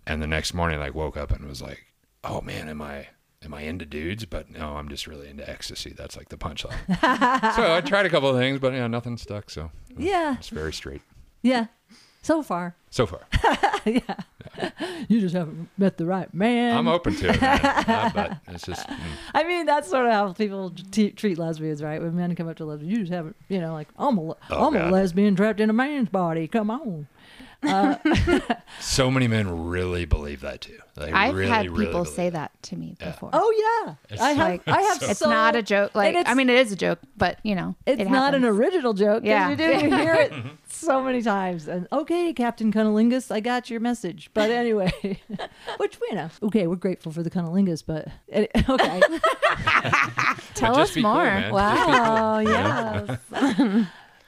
and 0.07 0.20
the 0.20 0.26
next 0.26 0.53
morning, 0.55 0.78
like 0.80 0.94
woke 0.94 1.16
up 1.16 1.30
and 1.30 1.46
was 1.46 1.62
like, 1.62 1.84
oh 2.24 2.40
man, 2.40 2.68
am 2.68 2.82
I? 2.82 3.09
Am 3.42 3.55
I 3.55 3.62
into 3.62 3.86
dudes? 3.86 4.26
But 4.26 4.51
no, 4.51 4.76
I'm 4.76 4.88
just 4.90 5.07
really 5.07 5.28
into 5.30 5.48
ecstasy. 5.48 5.94
That's 5.96 6.16
like 6.16 6.28
the 6.28 6.36
punchline. 6.36 6.76
so 7.57 7.72
I 7.74 7.80
tried 7.80 8.05
a 8.07 8.11
couple 8.11 8.28
of 8.28 8.36
things, 8.36 8.59
but 8.59 8.72
yeah, 8.74 8.86
nothing 8.86 9.16
stuck. 9.16 9.48
So 9.51 9.70
yeah, 9.96 10.34
it's 10.38 10.48
very 10.48 10.72
straight 10.72 11.01
yeah. 11.42 11.66
So 12.22 12.42
far, 12.42 12.74
so 12.90 13.06
far. 13.06 13.20
Yeah. 13.86 14.00
You 15.08 15.20
just 15.22 15.34
haven't 15.34 15.70
met 15.78 15.96
the 15.96 16.04
right 16.04 16.32
man. 16.34 16.76
I'm 16.76 16.86
open 16.86 17.14
to 17.16 17.30
it, 17.30 17.40
man. 17.40 17.60
Uh, 17.88 18.10
but 18.14 18.36
it's 18.48 18.66
just 18.66 18.86
mm. 18.86 18.98
I 19.32 19.42
mean, 19.44 19.64
that's 19.64 19.88
sort 19.88 20.04
of 20.06 20.12
how 20.12 20.32
people 20.34 20.70
t- 20.90 21.12
treat 21.12 21.38
lesbians, 21.38 21.82
right? 21.82 22.00
When 22.00 22.14
men 22.14 22.34
come 22.36 22.46
up 22.46 22.56
to 22.58 22.66
lesbians, 22.66 22.92
you 22.92 23.00
just 23.00 23.12
haven't, 23.12 23.36
you 23.48 23.58
know, 23.58 23.72
like 23.72 23.88
I'm 23.98 24.18
a, 24.18 24.22
le- 24.22 24.36
Oh, 24.50 24.66
I'm 24.66 24.76
a 24.76 24.90
lesbian 24.90 25.34
trapped 25.34 25.60
in 25.60 25.70
a 25.70 25.72
man's 25.72 26.10
body. 26.10 26.46
Come 26.46 26.70
on. 26.70 27.08
so 28.80 29.10
many 29.10 29.28
men 29.28 29.68
really 29.68 30.04
believe 30.04 30.40
that 30.40 30.60
too. 30.62 30.78
They 30.96 31.10
I've 31.12 31.34
really, 31.34 31.48
had 31.50 31.66
people 31.66 31.86
believe 31.92 32.08
say 32.08 32.26
it. 32.28 32.32
that 32.32 32.50
to 32.64 32.76
me 32.76 32.96
before. 32.98 33.30
Oh 33.32 33.84
yeah, 33.86 33.94
It's 34.10 34.20
I 34.20 34.30
have. 34.30 34.38
like 34.38 34.62
I 34.68 34.80
have. 34.82 35.02
it's 35.02 35.18
so- 35.20 35.30
not 35.30 35.56
a 35.56 35.62
joke. 35.62 35.94
Like 35.94 36.16
I 36.26 36.34
mean, 36.34 36.48
it 36.50 36.56
is 36.58 36.72
a 36.72 36.76
joke, 36.76 36.98
but 37.16 37.38
you 37.42 37.54
know, 37.54 37.76
It's 37.86 38.00
it 38.00 38.10
not 38.10 38.34
an 38.34 38.44
original 38.44 38.92
joke. 38.94 39.24
Yeah. 39.24 39.50
you 39.50 39.56
do 39.56 39.64
you 39.64 39.94
hear 39.94 40.14
it 40.14 40.32
so 40.81 41.03
many 41.03 41.22
times. 41.22 41.68
And 41.68 41.87
okay, 41.93 42.33
Captain 42.33 42.72
Cunnilingus, 42.72 43.31
I 43.31 43.41
got 43.41 43.70
your 43.70 43.81
message. 43.81 44.31
But 44.35 44.51
anyway, 44.51 44.93
which 45.76 45.99
you 46.09 46.14
know, 46.14 46.31
okay, 46.45 46.66
we're 46.66 46.76
grateful 46.76 47.12
for 47.12 47.22
the 47.22 47.31
Cunnilingus, 47.31 47.83
but 47.87 48.09
okay, 48.35 49.01
Tell 50.55 50.74
just 50.74 50.91
us 50.91 50.95
be 50.95 51.03
cool, 51.03 51.12
more. 51.14 51.24
man. 51.24 51.53
Wow. 51.53 52.39
yes. 52.41 53.18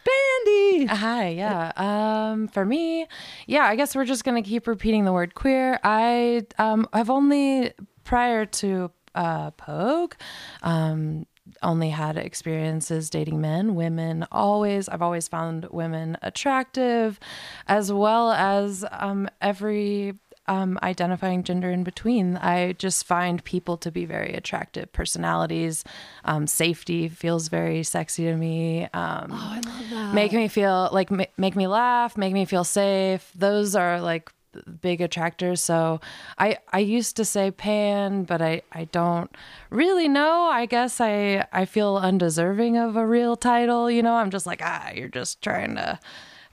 Bandy. 0.04 0.86
Hi, 0.86 1.28
yeah. 1.28 1.72
Um, 1.76 2.48
for 2.48 2.64
me, 2.64 3.06
yeah, 3.46 3.64
I 3.64 3.76
guess 3.76 3.94
we're 3.94 4.04
just 4.04 4.24
gonna 4.24 4.42
keep 4.42 4.66
repeating 4.66 5.04
the 5.04 5.12
word 5.12 5.34
queer. 5.34 5.78
I 5.84 6.42
um, 6.58 6.88
have 6.92 7.10
only 7.10 7.72
prior 8.04 8.46
to 8.46 8.90
uh, 9.14 9.50
Pogue, 9.52 10.14
um, 10.62 11.26
only 11.62 11.90
had 11.90 12.16
experiences 12.16 13.10
dating 13.10 13.40
men, 13.40 13.74
women. 13.74 14.26
Always, 14.32 14.88
I've 14.88 15.02
always 15.02 15.28
found 15.28 15.66
women 15.70 16.16
attractive, 16.22 17.18
as 17.66 17.92
well 17.92 18.32
as 18.32 18.84
um, 18.90 19.28
every 19.40 20.14
um, 20.48 20.76
identifying 20.82 21.44
gender 21.44 21.70
in 21.70 21.84
between. 21.84 22.36
I 22.36 22.72
just 22.72 23.06
find 23.06 23.42
people 23.44 23.76
to 23.78 23.92
be 23.92 24.04
very 24.04 24.32
attractive 24.34 24.92
personalities. 24.92 25.84
Um, 26.24 26.46
safety 26.48 27.08
feels 27.08 27.46
very 27.48 27.84
sexy 27.84 28.24
to 28.24 28.36
me. 28.36 28.84
Um, 28.92 29.28
Oh, 29.30 29.36
I 29.52 29.60
love 29.64 29.90
that. 29.90 30.14
make 30.14 30.32
me 30.32 30.48
feel 30.48 30.88
like 30.92 31.10
ma- 31.12 31.26
make 31.36 31.54
me 31.54 31.66
laugh 31.68 32.16
make 32.16 32.32
me 32.32 32.44
feel 32.44 32.64
safe 32.64 33.30
those 33.36 33.76
are 33.76 34.00
like 34.00 34.32
big 34.80 35.00
attractors. 35.00 35.60
So 35.60 36.00
i 36.38 36.58
i 36.72 36.78
used 36.78 37.16
to 37.16 37.24
say 37.24 37.50
pan 37.50 38.24
but 38.24 38.40
i 38.42 38.62
i 38.72 38.84
don't 38.84 39.30
really 39.70 40.08
know. 40.08 40.44
I 40.44 40.66
guess 40.66 41.00
i 41.00 41.46
i 41.52 41.64
feel 41.64 41.96
undeserving 41.96 42.76
of 42.76 42.96
a 42.96 43.06
real 43.06 43.36
title 43.36 43.90
you 43.90 44.02
know? 44.02 44.14
I'm 44.14 44.30
just 44.30 44.46
like 44.46 44.60
ah 44.62 44.90
you're 44.94 45.08
just 45.08 45.42
trying 45.42 45.74
to 45.76 45.98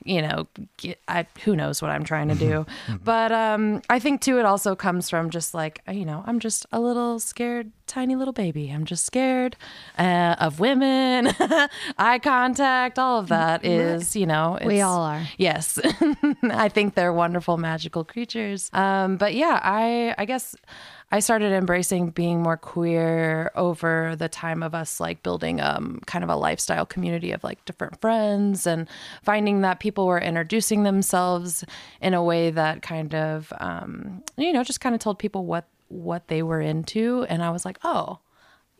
you 0.04 0.22
know 0.22 0.46
get, 0.76 0.98
I, 1.08 1.26
who 1.44 1.54
knows 1.56 1.82
what 1.82 1.90
i'm 1.90 2.04
trying 2.04 2.28
to 2.28 2.34
do 2.34 2.66
but 3.04 3.32
um 3.32 3.82
i 3.90 3.98
think 3.98 4.20
too 4.20 4.38
it 4.38 4.44
also 4.44 4.74
comes 4.74 5.10
from 5.10 5.30
just 5.30 5.54
like 5.54 5.82
you 5.90 6.04
know 6.04 6.22
i'm 6.26 6.40
just 6.40 6.66
a 6.72 6.80
little 6.80 7.18
scared 7.20 7.72
tiny 7.86 8.14
little 8.14 8.32
baby 8.32 8.70
i'm 8.70 8.84
just 8.84 9.04
scared 9.04 9.56
uh, 9.98 10.36
of 10.38 10.60
women 10.60 11.28
eye 11.98 12.18
contact 12.22 12.98
all 12.98 13.18
of 13.18 13.28
that 13.28 13.64
is 13.64 14.14
you 14.14 14.26
know 14.26 14.58
We 14.64 14.80
all 14.80 15.02
are. 15.02 15.26
Yes. 15.38 15.78
I 16.44 16.68
think 16.68 16.94
they're 16.94 17.12
wonderful 17.12 17.56
magical 17.56 18.04
creatures. 18.04 18.70
Um, 18.72 19.16
but 19.16 19.34
yeah, 19.34 19.58
I 19.62 20.14
I 20.18 20.24
guess 20.24 20.54
I 21.12 21.20
started 21.20 21.52
embracing 21.52 22.10
being 22.10 22.40
more 22.42 22.56
queer 22.56 23.50
over 23.56 24.14
the 24.16 24.28
time 24.28 24.62
of 24.62 24.74
us 24.74 25.00
like 25.00 25.22
building 25.22 25.60
um 25.60 26.00
kind 26.06 26.22
of 26.22 26.30
a 26.30 26.36
lifestyle 26.36 26.86
community 26.86 27.32
of 27.32 27.42
like 27.42 27.64
different 27.64 28.00
friends 28.00 28.66
and 28.66 28.88
finding 29.22 29.62
that 29.62 29.80
people 29.80 30.06
were 30.06 30.20
introducing 30.20 30.84
themselves 30.84 31.64
in 32.00 32.14
a 32.14 32.22
way 32.22 32.50
that 32.50 32.82
kind 32.82 33.14
of 33.14 33.52
um 33.58 34.22
you 34.36 34.52
know 34.52 34.62
just 34.62 34.80
kind 34.80 34.94
of 34.94 35.00
told 35.00 35.18
people 35.18 35.44
what 35.44 35.66
what 35.90 36.28
they 36.28 36.42
were 36.42 36.60
into. 36.60 37.26
And 37.28 37.42
I 37.42 37.50
was 37.50 37.64
like, 37.64 37.78
"Oh, 37.84 38.20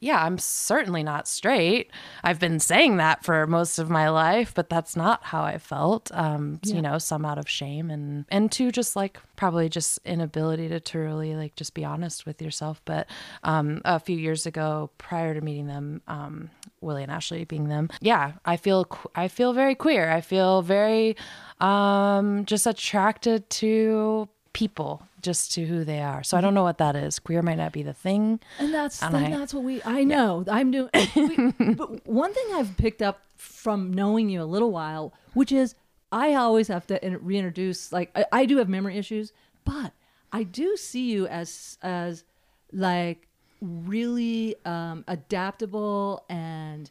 yeah, 0.01 0.25
I'm 0.25 0.39
certainly 0.39 1.03
not 1.03 1.29
straight. 1.29 1.91
I've 2.25 2.41
been 2.41 2.59
saying 2.59 2.97
that 2.97 3.25
for 3.25 3.47
most 3.47 3.79
of 3.79 3.91
my 3.91 4.09
life, 4.09 4.53
but 4.55 4.71
that's 4.71 4.97
not 4.97 5.23
how 5.25 5.43
I 5.43 5.59
felt. 5.59 6.11
Um, 6.13 6.59
You 6.65 6.81
know, 6.83 6.99
some 6.99 7.25
out 7.25 7.39
of 7.39 7.49
shame 7.49 7.91
and 7.91 8.25
and 8.31 8.51
two, 8.51 8.73
just 8.73 8.97
like 8.97 9.19
probably 9.37 9.69
just 9.69 9.99
inability 10.05 10.69
to 10.69 10.81
truly 10.81 11.35
like 11.35 11.55
just 11.55 11.75
be 11.75 11.85
honest 11.85 12.27
with 12.27 12.41
yourself. 12.43 12.81
But 12.85 13.07
um, 13.43 13.81
a 13.85 14.01
few 14.01 14.17
years 14.17 14.47
ago, 14.47 14.91
prior 14.99 15.35
to 15.35 15.41
meeting 15.41 15.67
them, 15.67 16.03
um, 16.09 16.51
Willie 16.81 17.03
and 17.03 17.13
Ashley 17.13 17.45
being 17.45 17.69
them, 17.69 17.91
yeah, 18.01 18.33
I 18.45 18.57
feel 18.57 18.87
I 19.15 19.29
feel 19.29 19.53
very 19.53 19.75
queer. 19.75 20.11
I 20.11 20.23
feel 20.23 20.63
very 20.63 21.17
um, 21.61 22.45
just 22.47 22.67
attracted 22.67 23.49
to 23.51 24.29
people 24.53 25.03
just 25.23 25.53
to 25.53 25.65
who 25.67 25.85
they 25.85 26.01
are 26.01 26.23
so 26.25 26.37
i 26.37 26.41
don't 26.41 26.55
know 26.55 26.63
what 26.65 26.79
that 26.79 26.97
is 26.97 27.19
queer 27.21 27.41
might 27.43 27.57
not 27.59 27.73
be 27.73 27.83
the 27.83 27.93
thing 27.93 28.41
And 28.59 28.75
that's 28.75 29.01
And 29.03 29.17
I- 29.17 29.31
that's 29.31 29.55
what 29.55 29.63
we. 29.65 29.81
I 29.85 30.03
know. 30.05 30.45
I'm 30.51 30.71
doing. 30.71 30.91
we- 31.17 31.75
but 31.75 32.07
one 32.07 32.33
thing 32.35 32.47
I've 32.55 32.77
picked 32.77 33.01
up 33.03 33.21
from 33.37 33.93
knowing 33.93 34.29
you 34.29 34.43
a 34.43 34.45
little 34.45 34.71
while, 34.73 35.13
which 35.35 35.53
is 35.53 35.75
I 36.13 36.35
always 36.35 36.69
have 36.69 36.87
to 36.89 36.99
reintroduce. 37.23 37.93
Like 37.93 38.11
I, 38.17 38.25
I 38.33 38.45
do 38.47 38.57
have 38.59 38.69
memory 38.69 38.97
issues, 38.99 39.33
but 39.65 39.93
I 40.33 40.43
do 40.43 40.77
see 40.77 41.11
you 41.13 41.27
as 41.29 41.79
as 41.83 42.25
like 42.73 43.29
really 43.61 44.57
um, 44.65 45.05
adaptable 45.07 46.25
and 46.29 46.91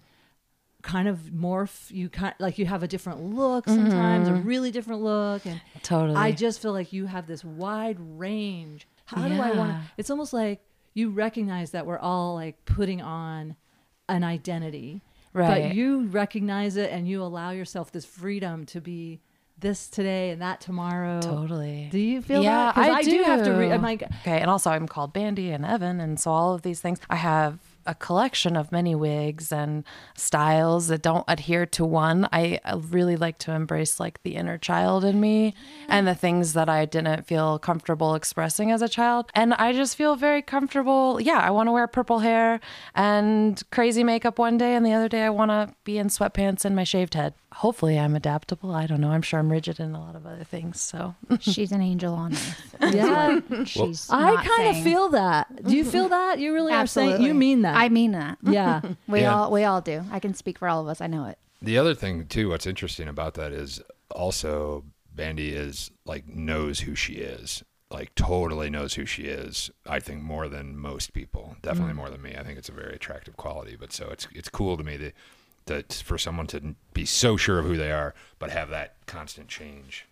kind 0.81 1.07
of 1.09 1.17
morph 1.33 1.91
you 1.91 2.07
kind 2.07 2.33
like 2.39 2.57
you 2.57 2.65
have 2.65 2.83
a 2.83 2.87
different 2.87 3.21
look 3.21 3.67
sometimes 3.67 4.29
a 4.29 4.31
mm-hmm. 4.31 4.47
really 4.47 4.71
different 4.71 5.01
look 5.01 5.45
and 5.45 5.59
Totally. 5.83 6.15
i 6.15 6.31
just 6.31 6.61
feel 6.61 6.71
like 6.71 6.93
you 6.93 7.05
have 7.05 7.27
this 7.27 7.43
wide 7.43 7.97
range 7.99 8.87
how 9.05 9.27
do 9.27 9.33
i 9.41 9.51
want 9.51 9.71
to 9.71 9.81
it's 9.97 10.09
almost 10.09 10.31
like 10.31 10.61
you 10.93 11.09
recognize 11.09 11.71
that 11.71 11.85
we're 11.85 11.99
all 11.99 12.35
like 12.35 12.63
putting 12.65 13.01
on 13.01 13.55
an 14.07 14.23
identity 14.23 15.01
Right. 15.31 15.63
but 15.65 15.75
you 15.75 16.05
recognize 16.07 16.75
it 16.75 16.91
and 16.91 17.07
you 17.07 17.21
allow 17.21 17.51
yourself 17.51 17.91
this 17.91 18.03
freedom 18.03 18.65
to 18.67 18.81
be 18.81 19.19
this 19.59 19.87
today 19.87 20.31
and 20.31 20.41
that 20.41 20.61
tomorrow 20.61 21.21
Totally. 21.21 21.89
do 21.91 21.99
you 21.99 22.21
feel 22.21 22.41
yeah, 22.41 22.71
that 22.71 22.75
'Cause 22.75 22.95
I, 22.95 23.01
do. 23.03 23.23
have 23.23 23.43
to 23.43 23.51
re- 23.51 23.71
i'm 23.71 23.81
like 23.81 24.03
okay, 24.21 24.39
and 24.39 24.49
also 24.49 24.71
I'm 24.71 24.87
called 24.87 25.13
Bandy 25.13 25.51
and 25.51 25.65
Evan, 25.65 25.99
and 25.99 26.19
so 26.19 26.31
all 26.31 26.53
of 26.53 26.61
these 26.61 26.79
things. 26.81 26.99
I 27.09 27.17
have 27.17 27.59
a 27.85 27.95
collection 27.95 28.55
of 28.55 28.71
many 28.71 28.93
wigs 28.95 29.51
and 29.51 29.83
styles 30.15 30.87
that 30.87 31.01
don't 31.01 31.23
adhere 31.27 31.65
to 31.65 31.85
one. 31.85 32.27
I 32.31 32.59
I 32.65 32.75
really 32.75 33.15
like 33.15 33.37
to 33.39 33.51
embrace 33.51 33.99
like 33.99 34.21
the 34.23 34.35
inner 34.35 34.57
child 34.57 35.03
in 35.05 35.19
me 35.19 35.53
and 35.87 36.07
the 36.07 36.15
things 36.15 36.53
that 36.53 36.69
I 36.69 36.85
didn't 36.85 37.25
feel 37.25 37.57
comfortable 37.59 38.15
expressing 38.15 38.71
as 38.71 38.81
a 38.81 38.89
child. 38.89 39.29
And 39.33 39.53
I 39.55 39.73
just 39.73 39.95
feel 39.95 40.15
very 40.15 40.41
comfortable. 40.41 41.19
Yeah, 41.21 41.39
I 41.39 41.51
want 41.51 41.67
to 41.67 41.71
wear 41.71 41.87
purple 41.87 42.19
hair 42.19 42.59
and 42.95 43.61
crazy 43.71 44.03
makeup 44.03 44.37
one 44.39 44.57
day, 44.57 44.75
and 44.75 44.85
the 44.85 44.93
other 44.93 45.09
day 45.09 45.23
I 45.23 45.29
want 45.29 45.49
to 45.51 45.73
be 45.83 45.97
in 45.97 46.07
sweatpants 46.07 46.65
and 46.65 46.75
my 46.75 46.83
shaved 46.83 47.13
head. 47.13 47.33
Hopefully, 47.53 47.97
I'm 47.97 48.15
adaptable. 48.15 48.71
I 48.75 48.85
don't 48.85 49.01
know. 49.01 49.09
I'm 49.09 49.23
sure 49.23 49.39
I'm 49.39 49.51
rigid 49.51 49.79
in 49.79 49.95
a 49.95 49.99
lot 49.99 50.15
of 50.15 50.25
other 50.27 50.43
things. 50.43 50.79
So 50.79 51.15
She's 51.39 51.71
an 51.71 51.81
angel 51.81 52.13
on 52.13 52.33
earth. 52.33 52.75
yeah 52.93 53.39
She's. 53.65 54.07
i 54.11 54.35
not 54.35 54.45
kind 54.45 54.77
of 54.77 54.83
feel 54.83 55.09
that 55.09 55.63
do 55.65 55.75
you 55.75 55.83
feel 55.83 56.09
that 56.09 56.39
you 56.39 56.53
really 56.53 56.71
are 56.73 56.85
saying 56.87 57.09
Absolutely. 57.09 57.27
you 57.27 57.33
mean 57.33 57.61
that 57.63 57.68
I 57.75 57.89
mean 57.89 58.11
that. 58.11 58.37
yeah 58.43 58.81
We 59.07 59.21
Yeah. 59.21 59.35
all 59.35 59.51
we 59.51 59.63
all 59.63 59.81
do. 59.81 60.03
I 60.11 60.19
can 60.19 60.33
speak 60.33 60.59
for 60.59 60.67
all 60.67 60.81
of 60.81 60.87
us. 60.87 61.01
I 61.01 61.07
know 61.07 61.25
it. 61.25 61.37
The 61.61 61.77
other 61.77 61.93
thing 61.93 62.25
too, 62.27 62.49
what's 62.49 62.65
interesting 62.65 63.07
about 63.07 63.33
that 63.35 63.51
is 63.51 63.81
also 64.11 64.85
Bandy 65.13 65.49
is 65.49 65.91
like 66.05 66.27
knows 66.27 66.81
who 66.81 66.95
she 66.95 67.13
is, 67.15 67.63
like 67.91 68.13
totally 68.15 68.69
knows 68.69 68.93
who 68.93 69.05
she 69.05 69.23
is. 69.23 69.69
I 69.85 69.99
think 69.99 70.21
more 70.21 70.47
than 70.47 70.77
most 70.77 71.13
people, 71.13 71.55
Mm. 71.57 71.61
definitely 71.61 71.93
more 71.95 72.09
than 72.09 72.21
me. 72.21 72.35
I 72.37 72.43
think 72.43 72.57
it's 72.57 72.69
a 72.69 72.73
very 72.73 72.93
attractive 72.95 73.35
quality. 73.35 73.75
But 73.77 73.91
so 73.91 74.09
it's 74.11 74.27
it's 74.31 74.49
cool 74.49 74.77
to 74.77 74.83
me 74.83 74.95
that 74.97 75.13
that 75.65 75.93
for 76.05 76.17
someone 76.17 76.47
to 76.47 76.75
be 76.93 77.05
so 77.05 77.35
sure 77.37 77.59
of 77.59 77.65
who 77.65 77.77
they 77.77 77.91
are, 77.91 78.15
but 78.39 78.49
have 78.51 78.69
that 78.69 78.95
constant 79.05 79.47
change 79.49 80.05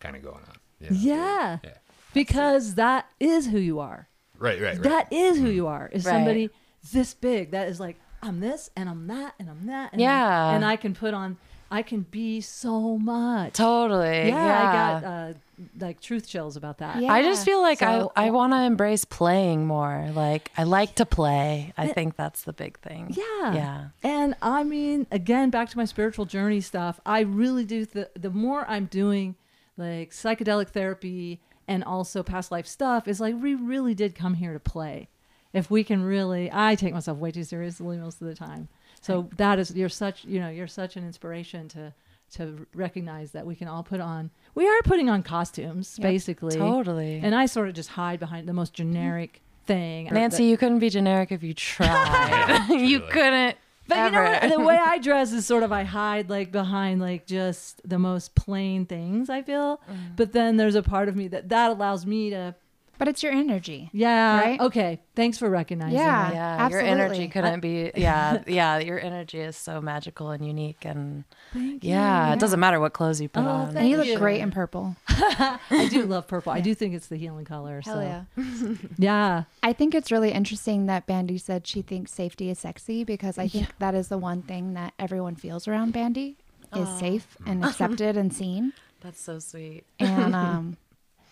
kind 0.00 0.14
of 0.14 0.22
going 0.22 0.44
on. 0.44 0.56
you 0.80 0.90
know? 0.90 0.96
Yeah. 1.00 1.58
Yeah. 1.64 1.70
Because 2.12 2.74
that 2.74 3.06
is 3.18 3.46
who 3.48 3.58
you 3.58 3.80
are. 3.80 4.08
Right. 4.38 4.60
Right. 4.60 4.74
Right. 4.74 4.82
That 4.82 5.12
is 5.12 5.38
who 5.38 5.48
you 5.48 5.66
are. 5.66 5.88
Is 5.92 6.04
Right. 6.04 6.12
somebody 6.12 6.50
this 6.92 7.14
big 7.14 7.50
that 7.52 7.68
is 7.68 7.80
like 7.80 7.96
I'm 8.22 8.40
this 8.40 8.70
and 8.76 8.88
I'm 8.88 9.06
that 9.08 9.34
and 9.38 9.48
I'm 9.50 9.66
that. 9.66 9.92
And 9.92 10.00
Yeah. 10.00 10.54
and 10.54 10.64
I 10.64 10.76
can 10.76 10.94
put 10.94 11.14
on. 11.14 11.36
I 11.70 11.82
can 11.82 12.02
be 12.02 12.40
so 12.40 12.96
much. 12.96 13.54
Totally. 13.54 14.28
Yeah, 14.28 14.44
Yeah. 14.44 14.68
I 14.68 15.00
got 15.00 15.04
uh, 15.04 15.32
like 15.80 16.00
truth 16.00 16.28
chills 16.28 16.56
about 16.56 16.78
that. 16.78 17.02
Yeah. 17.02 17.12
I 17.12 17.22
just 17.22 17.44
feel 17.44 17.60
like 17.60 17.80
So- 17.80 18.12
I, 18.14 18.26
I 18.26 18.30
want 18.30 18.52
to 18.52 18.60
embrace 18.62 19.04
playing 19.04 19.66
more. 19.66 20.10
Like 20.14 20.50
I 20.56 20.62
like 20.62 20.94
to 20.96 21.04
play. 21.06 21.72
I 21.76 21.88
think 21.88 22.14
that's 22.16 22.42
the 22.42 22.52
big 22.52 22.78
thing. 22.78 23.08
Yeah. 23.10 23.52
Yeah. 23.54 23.84
And 24.04 24.36
I 24.40 24.62
mean, 24.62 25.06
again, 25.10 25.50
back 25.50 25.68
to 25.70 25.76
my 25.76 25.86
spiritual 25.86 26.24
journey 26.24 26.60
stuff. 26.60 27.00
I 27.04 27.20
really 27.20 27.64
do. 27.64 27.84
The 27.84 28.10
the 28.18 28.30
more 28.30 28.64
I'm 28.68 28.86
doing, 28.86 29.34
like 29.76 30.10
psychedelic 30.12 30.68
therapy 30.68 31.40
and 31.68 31.82
also 31.82 32.22
past 32.22 32.52
life 32.52 32.66
stuff, 32.68 33.08
is 33.08 33.20
like 33.20 33.34
we 33.40 33.54
really 33.56 33.94
did 33.94 34.14
come 34.14 34.34
here 34.34 34.52
to 34.52 34.60
play. 34.60 35.08
If 35.52 35.70
we 35.70 35.84
can 35.84 36.02
really, 36.02 36.50
I 36.52 36.74
take 36.74 36.92
myself 36.92 37.18
way 37.18 37.30
too 37.30 37.44
seriously 37.44 37.96
most 37.96 38.20
of 38.20 38.28
the 38.28 38.34
time. 38.34 38.68
So 39.00 39.28
that 39.36 39.58
is 39.58 39.74
you're 39.74 39.88
such 39.88 40.24
you 40.24 40.40
know 40.40 40.48
you're 40.48 40.66
such 40.66 40.96
an 40.96 41.04
inspiration 41.04 41.68
to 41.68 41.92
to 42.32 42.66
recognize 42.74 43.30
that 43.32 43.46
we 43.46 43.54
can 43.54 43.68
all 43.68 43.82
put 43.82 44.00
on. 44.00 44.30
We 44.54 44.66
are 44.66 44.82
putting 44.82 45.08
on 45.08 45.22
costumes 45.22 45.96
Yep. 45.98 46.02
basically. 46.02 46.56
Totally. 46.56 47.20
And 47.22 47.34
I 47.34 47.46
sort 47.46 47.68
of 47.68 47.74
just 47.74 47.90
hide 47.90 48.18
behind 48.18 48.48
the 48.48 48.52
most 48.52 48.74
generic 48.74 49.42
thing. 49.66 50.08
Nancy, 50.12 50.44
you 50.44 50.56
couldn't 50.56 50.80
be 50.80 50.90
generic 50.90 51.30
if 51.30 51.42
you 51.42 51.54
tried. 51.54 52.66
you 52.70 53.00
couldn't. 53.00 53.56
But 53.88 54.06
you 54.06 54.10
know 54.10 54.22
what? 54.22 54.50
The 54.50 54.60
way 54.60 54.76
I 54.76 54.98
dress 55.08 55.32
is 55.32 55.46
sort 55.46 55.62
of 55.62 55.70
I 55.70 55.84
hide 55.84 56.28
like 56.28 56.50
behind 56.50 57.00
like 57.00 57.26
just 57.26 57.88
the 57.88 57.98
most 57.98 58.34
plain 58.34 58.86
things 58.86 59.30
I 59.30 59.42
feel. 59.42 59.80
Mm. 59.88 60.16
But 60.16 60.32
then 60.32 60.56
there's 60.56 60.74
a 60.74 60.82
part 60.82 61.08
of 61.08 61.14
me 61.14 61.28
that 61.28 61.48
that 61.50 61.70
allows 61.70 62.04
me 62.04 62.30
to 62.30 62.56
But 62.98 63.08
it's 63.08 63.22
your 63.22 63.32
energy. 63.32 63.90
yeah. 63.92 64.40
Right? 64.40 64.60
Okay. 64.60 65.00
Thanks 65.14 65.38
for 65.38 65.48
recognizing 65.50 65.96
Yeah. 65.98 66.30
that. 66.30 66.34
yeah, 66.34 66.68
your 66.68 66.80
energy 66.80 67.28
couldn't 67.28 67.60
be. 67.60 67.90
Yeah, 67.96 68.42
yeah, 68.46 68.78
your 68.78 68.98
energy 69.00 69.38
is 69.40 69.56
so 69.56 69.80
magical 69.80 70.30
and 70.30 70.46
unique, 70.46 70.84
and 70.84 71.24
Thank 71.52 71.84
you. 71.84 71.90
yeah, 71.90 72.32
it 72.32 72.38
doesn't 72.38 72.60
matter 72.60 72.80
what 72.80 72.92
clothes 72.92 73.20
you 73.20 73.28
put 73.28 73.44
Oh, 73.44 73.48
on. 73.48 73.76
And 73.76 73.88
you 73.88 73.96
look 73.96 74.06
you. 74.06 74.18
great 74.18 74.40
in 74.40 74.50
purple. 74.50 74.96
I 75.08 75.88
do 75.90 76.04
love 76.04 76.26
purple. 76.26 76.52
I 76.52 76.60
do 76.60 76.74
think 76.74 76.94
it's 76.94 77.06
the 77.08 77.16
healing 77.16 77.44
color. 77.44 77.82
so 77.82 78.00
yeah. 78.00 78.24
yeah. 78.98 79.44
I 79.62 79.72
think 79.72 79.94
it's 79.94 80.10
really 80.12 80.32
interesting 80.32 80.86
that 80.86 81.06
Bandy 81.06 81.38
said 81.38 81.66
she 81.66 81.82
thinks 81.82 82.12
safety 82.12 82.50
is 82.50 82.58
sexy 82.58 83.04
because 83.04 83.38
I 83.38 83.48
think 83.48 83.68
that 83.78 83.94
is 83.94 84.08
the 84.08 84.18
one 84.18 84.42
thing 84.42 84.74
that 84.74 84.94
everyone 84.98 85.36
feels 85.36 85.66
around 85.68 85.92
Bandy 85.92 86.36
is 86.74 86.88
safe 86.98 87.36
and 87.46 87.64
accepted 87.64 88.16
and 88.16 88.32
seen. 88.34 88.72
That's 89.00 89.20
so 89.20 89.38
sweet. 89.38 89.84
And 89.98 90.34
um, 90.34 90.76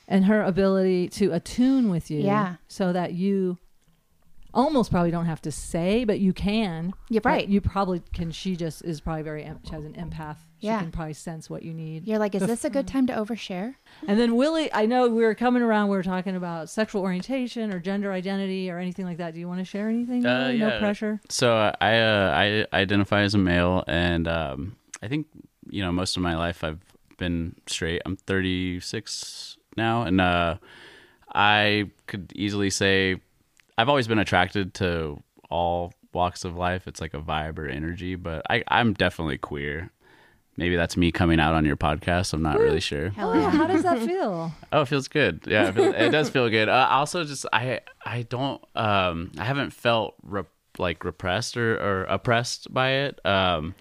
And 0.06 0.26
her 0.26 0.42
ability 0.42 1.08
to 1.10 1.32
attune 1.32 1.90
with 1.90 2.10
you. 2.10 2.20
Yeah. 2.20 2.56
So 2.68 2.92
that 2.92 3.14
you 3.14 3.58
almost 4.52 4.90
probably 4.90 5.10
don't 5.10 5.26
have 5.26 5.42
to 5.42 5.50
say, 5.50 6.04
but 6.04 6.20
you 6.20 6.32
can. 6.32 6.92
You're 7.10 7.22
right. 7.24 7.48
You 7.48 7.60
probably 7.60 8.00
can. 8.12 8.30
She 8.30 8.54
just 8.54 8.84
is 8.84 9.00
probably 9.00 9.22
very, 9.22 9.42
she 9.64 9.70
has 9.72 9.84
an 9.84 9.94
empath. 9.94 10.36
She 10.60 10.68
Yeah. 10.68 10.78
can 10.78 10.92
probably 10.92 11.14
sense 11.14 11.50
what 11.50 11.62
you 11.64 11.74
need. 11.74 12.06
you're 12.06 12.18
like, 12.20 12.34
is 12.36 12.46
this 12.46 12.64
a 12.64 12.70
good 12.70 12.86
time 12.86 13.06
to 13.08 13.12
overshare? 13.14 13.74
And 14.06 14.16
then 14.20 14.36
Willie, 14.36 14.72
I 14.72 14.86
know 14.86 15.08
we 15.08 15.24
were 15.24 15.34
coming 15.34 15.62
around. 15.62 15.88
We 15.88 15.96
were 15.96 16.02
talking 16.04 16.36
about 16.36 16.70
sexual 16.70 17.02
orientation 17.02 17.72
or 17.72 17.80
gender 17.80 18.12
identity 18.12 18.70
or 18.70 18.78
anything 18.78 19.04
like 19.06 19.16
that. 19.16 19.34
Do 19.34 19.40
you 19.40 19.48
want 19.48 19.58
to 19.58 19.64
share 19.64 19.88
anything? 19.88 20.24
Uh, 20.24 20.46
Willie? 20.46 20.58
No 20.58 20.78
pressure. 20.78 21.20
So 21.28 21.56
uh, 21.56 21.72
I 21.80 21.98
uh, 21.98 22.66
I 22.72 22.78
identify 22.78 23.22
as 23.22 23.34
a 23.34 23.38
male, 23.38 23.82
and 23.88 24.28
um, 24.28 24.76
I 25.02 25.08
think 25.08 25.26
you 25.68 25.82
know 25.82 25.90
most 25.90 26.16
of 26.16 26.22
my 26.22 26.36
life 26.36 26.62
I've 26.62 26.78
been 27.18 27.56
straight. 27.66 28.02
I'm 28.06 28.16
36 28.16 29.53
now, 29.76 30.02
and 30.02 30.20
uh, 30.20 30.56
I 31.34 31.90
could 32.06 32.32
easily 32.34 32.70
say 32.70 33.20
I've 33.76 33.88
always 33.88 34.06
been 34.08 34.18
attracted 34.18 34.74
to 34.74 35.22
all 35.50 35.92
walks 36.12 36.44
of 36.44 36.56
life. 36.56 36.86
It's 36.86 37.00
like 37.00 37.14
a 37.14 37.20
vibe 37.20 37.58
or 37.58 37.66
energy, 37.66 38.14
but 38.14 38.42
I, 38.48 38.62
I'm 38.68 38.92
definitely 38.92 39.38
queer. 39.38 39.90
Maybe 40.56 40.76
that's 40.76 40.96
me 40.96 41.10
coming 41.10 41.40
out 41.40 41.54
on 41.54 41.64
your 41.64 41.76
podcast. 41.76 42.32
I'm 42.32 42.42
not 42.42 42.60
really 42.60 42.78
sure. 42.78 43.10
Hell 43.10 43.32
Oh, 43.34 43.48
how 43.48 43.66
does 43.66 43.82
that 43.82 43.98
feel? 43.98 44.52
Oh, 44.72 44.82
it 44.82 44.86
feels 44.86 45.08
good. 45.08 45.42
Yeah, 45.48 45.70
it, 45.70 45.74
feels, 45.74 45.94
it 45.96 46.10
does 46.10 46.30
feel 46.30 46.48
good. 46.48 46.68
Uh, 46.68 46.86
also, 46.90 47.24
just 47.24 47.44
I 47.52 47.80
I 48.06 48.22
don't 48.22 48.62
um 48.76 49.32
I 49.36 49.42
haven't 49.44 49.72
felt 49.72 50.14
rep, 50.22 50.46
like 50.78 51.04
repressed 51.04 51.56
or, 51.56 51.74
or 51.74 52.04
oppressed 52.04 52.72
by 52.72 52.90
it. 52.90 53.20
Um, 53.26 53.74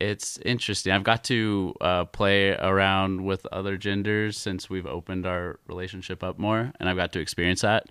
it's 0.00 0.38
interesting. 0.38 0.92
I've 0.92 1.04
got 1.04 1.24
to 1.24 1.74
uh, 1.80 2.04
play 2.06 2.50
around 2.50 3.24
with 3.24 3.46
other 3.52 3.76
genders 3.76 4.36
since 4.36 4.70
we've 4.70 4.86
opened 4.86 5.26
our 5.26 5.60
relationship 5.66 6.24
up 6.24 6.38
more, 6.38 6.72
and 6.80 6.88
I've 6.88 6.96
got 6.96 7.12
to 7.12 7.20
experience 7.20 7.60
that. 7.60 7.86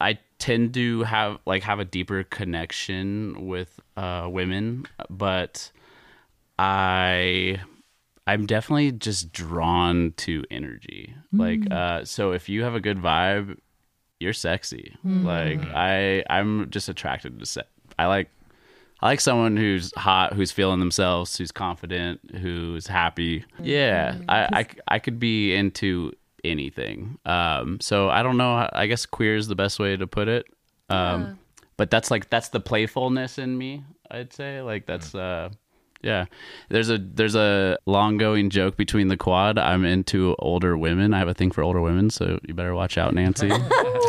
I 0.00 0.18
tend 0.38 0.74
to 0.74 1.04
have 1.04 1.38
like 1.46 1.62
have 1.62 1.78
a 1.78 1.84
deeper 1.84 2.24
connection 2.24 3.46
with 3.46 3.78
uh, 3.96 4.28
women, 4.30 4.86
but 5.08 5.70
I 6.58 7.60
I'm 8.26 8.46
definitely 8.46 8.92
just 8.92 9.32
drawn 9.32 10.12
to 10.18 10.44
energy. 10.50 11.14
Like 11.32 11.60
uh 11.70 12.04
so 12.04 12.32
if 12.32 12.48
you 12.48 12.62
have 12.64 12.74
a 12.74 12.80
good 12.80 12.98
vibe, 12.98 13.58
you're 14.20 14.32
sexy. 14.32 14.96
Like 15.04 15.60
I 15.74 16.24
I'm 16.28 16.70
just 16.70 16.88
attracted 16.88 17.38
to 17.38 17.46
se- 17.46 17.62
I 17.98 18.06
like 18.06 18.28
I 19.02 19.06
like 19.06 19.20
someone 19.20 19.56
who's 19.56 19.92
hot, 19.96 20.32
who's 20.32 20.52
feeling 20.52 20.78
themselves, 20.78 21.36
who's 21.36 21.50
confident, 21.50 22.20
who's 22.40 22.86
happy. 22.86 23.44
Yeah, 23.60 24.16
I, 24.28 24.60
I, 24.60 24.66
I 24.86 24.98
could 25.00 25.18
be 25.18 25.54
into 25.54 26.12
anything. 26.44 27.18
Um, 27.26 27.80
so 27.80 28.08
I 28.08 28.22
don't 28.22 28.36
know. 28.36 28.68
I 28.72 28.86
guess 28.86 29.04
queer 29.04 29.36
is 29.36 29.48
the 29.48 29.56
best 29.56 29.80
way 29.80 29.96
to 29.96 30.06
put 30.06 30.28
it. 30.28 30.46
Um, 30.88 31.38
but 31.76 31.90
that's 31.90 32.10
like 32.10 32.30
that's 32.30 32.50
the 32.50 32.60
playfulness 32.60 33.38
in 33.38 33.58
me. 33.58 33.82
I'd 34.10 34.32
say 34.32 34.62
like 34.62 34.86
that's 34.86 35.14
uh, 35.14 35.50
yeah. 36.02 36.26
There's 36.68 36.90
a 36.90 36.98
there's 36.98 37.34
a 37.34 37.78
long 37.86 38.16
going 38.18 38.50
joke 38.50 38.76
between 38.76 39.08
the 39.08 39.16
quad. 39.16 39.58
I'm 39.58 39.84
into 39.84 40.34
older 40.38 40.76
women. 40.76 41.14
I 41.14 41.18
have 41.18 41.28
a 41.28 41.34
thing 41.34 41.50
for 41.50 41.62
older 41.62 41.80
women, 41.80 42.10
so 42.10 42.38
you 42.46 42.54
better 42.54 42.74
watch 42.74 42.98
out, 42.98 43.14
Nancy. 43.14 43.50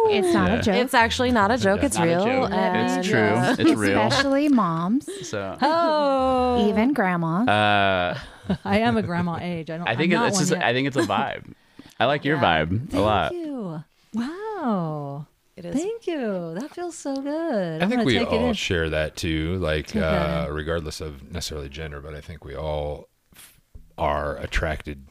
It's 0.06 0.34
not 0.34 0.50
Yeah. 0.52 0.60
a 0.60 0.62
joke. 0.62 0.76
It's 0.76 0.94
actually 0.94 1.32
not 1.32 1.50
a 1.50 1.58
joke. 1.58 1.82
It's 1.82 1.98
Not 1.98 2.08
a 2.08 2.10
real. 2.10 2.26
joke. 2.26 2.52
and, 2.52 3.00
It's 3.00 3.08
true. 3.08 3.20
uh, 3.22 3.56
It's 3.58 3.72
real. 3.80 4.00
Especially 4.02 4.48
moms, 4.50 5.08
So 5.28 5.58
Oh, 5.62 6.68
even 6.70 6.94
grandmas. 6.94 7.48
uh, 7.48 8.20
I 8.66 8.80
am 8.80 8.98
a 8.98 9.02
grandma 9.02 9.40
age. 9.42 9.70
I 9.72 9.78
don't. 9.78 9.88
I 9.88 9.96
think 9.96 10.14
it's 10.14 10.38
just 10.40 10.52
yet. 10.52 10.62
I 10.64 10.74
think 10.74 10.88
it's 10.88 10.98
a 10.98 11.02
vibe. 11.04 11.54
I 12.00 12.06
like 12.06 12.26
your 12.26 12.38
vibe 12.38 12.94
a 12.94 13.00
lot. 13.00 13.32
Thank 13.32 13.46
you. 13.46 13.84
Wow. 14.14 15.26
It 15.56 15.66
is. 15.66 15.76
Thank 15.76 16.08
you. 16.08 16.56
That 16.60 16.72
feels 16.74 16.98
so 16.98 17.16
good. 17.16 17.82
I 17.82 17.86
I'm 17.86 17.90
think 17.90 18.06
we 18.06 18.18
take 18.18 18.32
all 18.32 18.54
share 18.54 18.90
that 18.90 19.16
too, 19.16 19.58
like 19.60 19.88
Take 19.88 20.02
uh, 20.04 20.48
regardless 20.50 21.00
of 21.02 21.32
necessarily 21.32 21.70
gender, 21.70 22.02
but 22.02 22.16
I 22.16 22.22
think 22.22 22.44
we 22.44 22.56
all 22.56 23.10
f- 23.36 23.60
are 23.98 24.36
attracted 24.38 25.06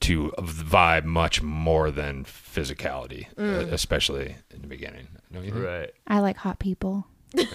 to 0.00 0.32
a 0.38 0.42
vibe 0.42 1.04
much 1.04 1.42
more 1.42 1.90
than 1.90 2.24
physicality, 2.24 3.26
Mm. 3.36 3.70
uh, 3.70 3.74
especially 3.74 4.36
in 4.52 4.62
the 4.62 4.66
beginning. 4.68 5.08
Don't 5.32 5.44
you 5.44 5.52
think? 5.52 5.64
Right. 5.64 5.90
I 6.06 6.20
like 6.20 6.36
hot 6.36 6.58
people. 6.58 7.06
Ashley's 7.34 7.48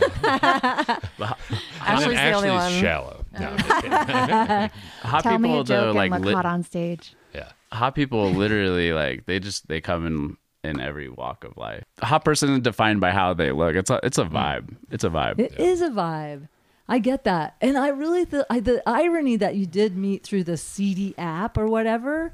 the 2.17 2.31
only 2.33 2.49
one. 2.49 2.71
shallow. 2.73 3.23
No, 3.39 3.49
I'm 3.49 3.57
just 3.57 3.81
kidding. 3.81 3.91
Hot 5.03 5.21
Tell 5.23 5.37
me 5.37 5.49
people 5.49 5.61
a 5.61 5.65
joke 5.65 5.67
though, 5.67 5.91
like 5.91 6.11
look 6.11 6.21
lit- 6.25 6.35
hot 6.35 6.45
on 6.47 6.63
stage. 6.63 7.13
yeah. 7.35 7.51
hot 7.71 7.93
people 7.93 8.31
literally 8.31 8.91
like 8.93 9.25
they 9.27 9.37
just 9.39 9.67
they 9.67 9.79
come 9.81 10.07
in 10.07 10.37
in 10.67 10.79
every 10.79 11.09
walk 11.09 11.43
of 11.43 11.57
life. 11.57 11.83
A 12.01 12.05
hot 12.05 12.23
person 12.25 12.49
is 12.53 12.59
defined 12.59 13.01
by 13.01 13.11
how 13.11 13.33
they 13.33 13.51
look. 13.51 13.75
It's 13.75 13.89
a 13.89 13.99
it's 14.03 14.17
a 14.17 14.25
vibe. 14.25 14.75
It's 14.91 15.03
a 15.03 15.09
vibe. 15.09 15.39
It 15.39 15.59
is 15.59 15.81
a 15.81 15.89
vibe. 15.89 16.47
I 16.89 16.99
get 16.99 17.23
that, 17.25 17.55
and 17.59 17.77
I 17.77 17.89
really 17.89 18.23
the 18.23 18.45
I, 18.49 18.59
the 18.61 18.81
irony 18.87 19.35
that 19.37 19.55
you 19.55 19.65
did 19.65 19.97
meet 19.97 20.23
through 20.23 20.43
the 20.45 20.57
seedy 20.57 21.13
app 21.17 21.57
or 21.57 21.67
whatever 21.67 22.33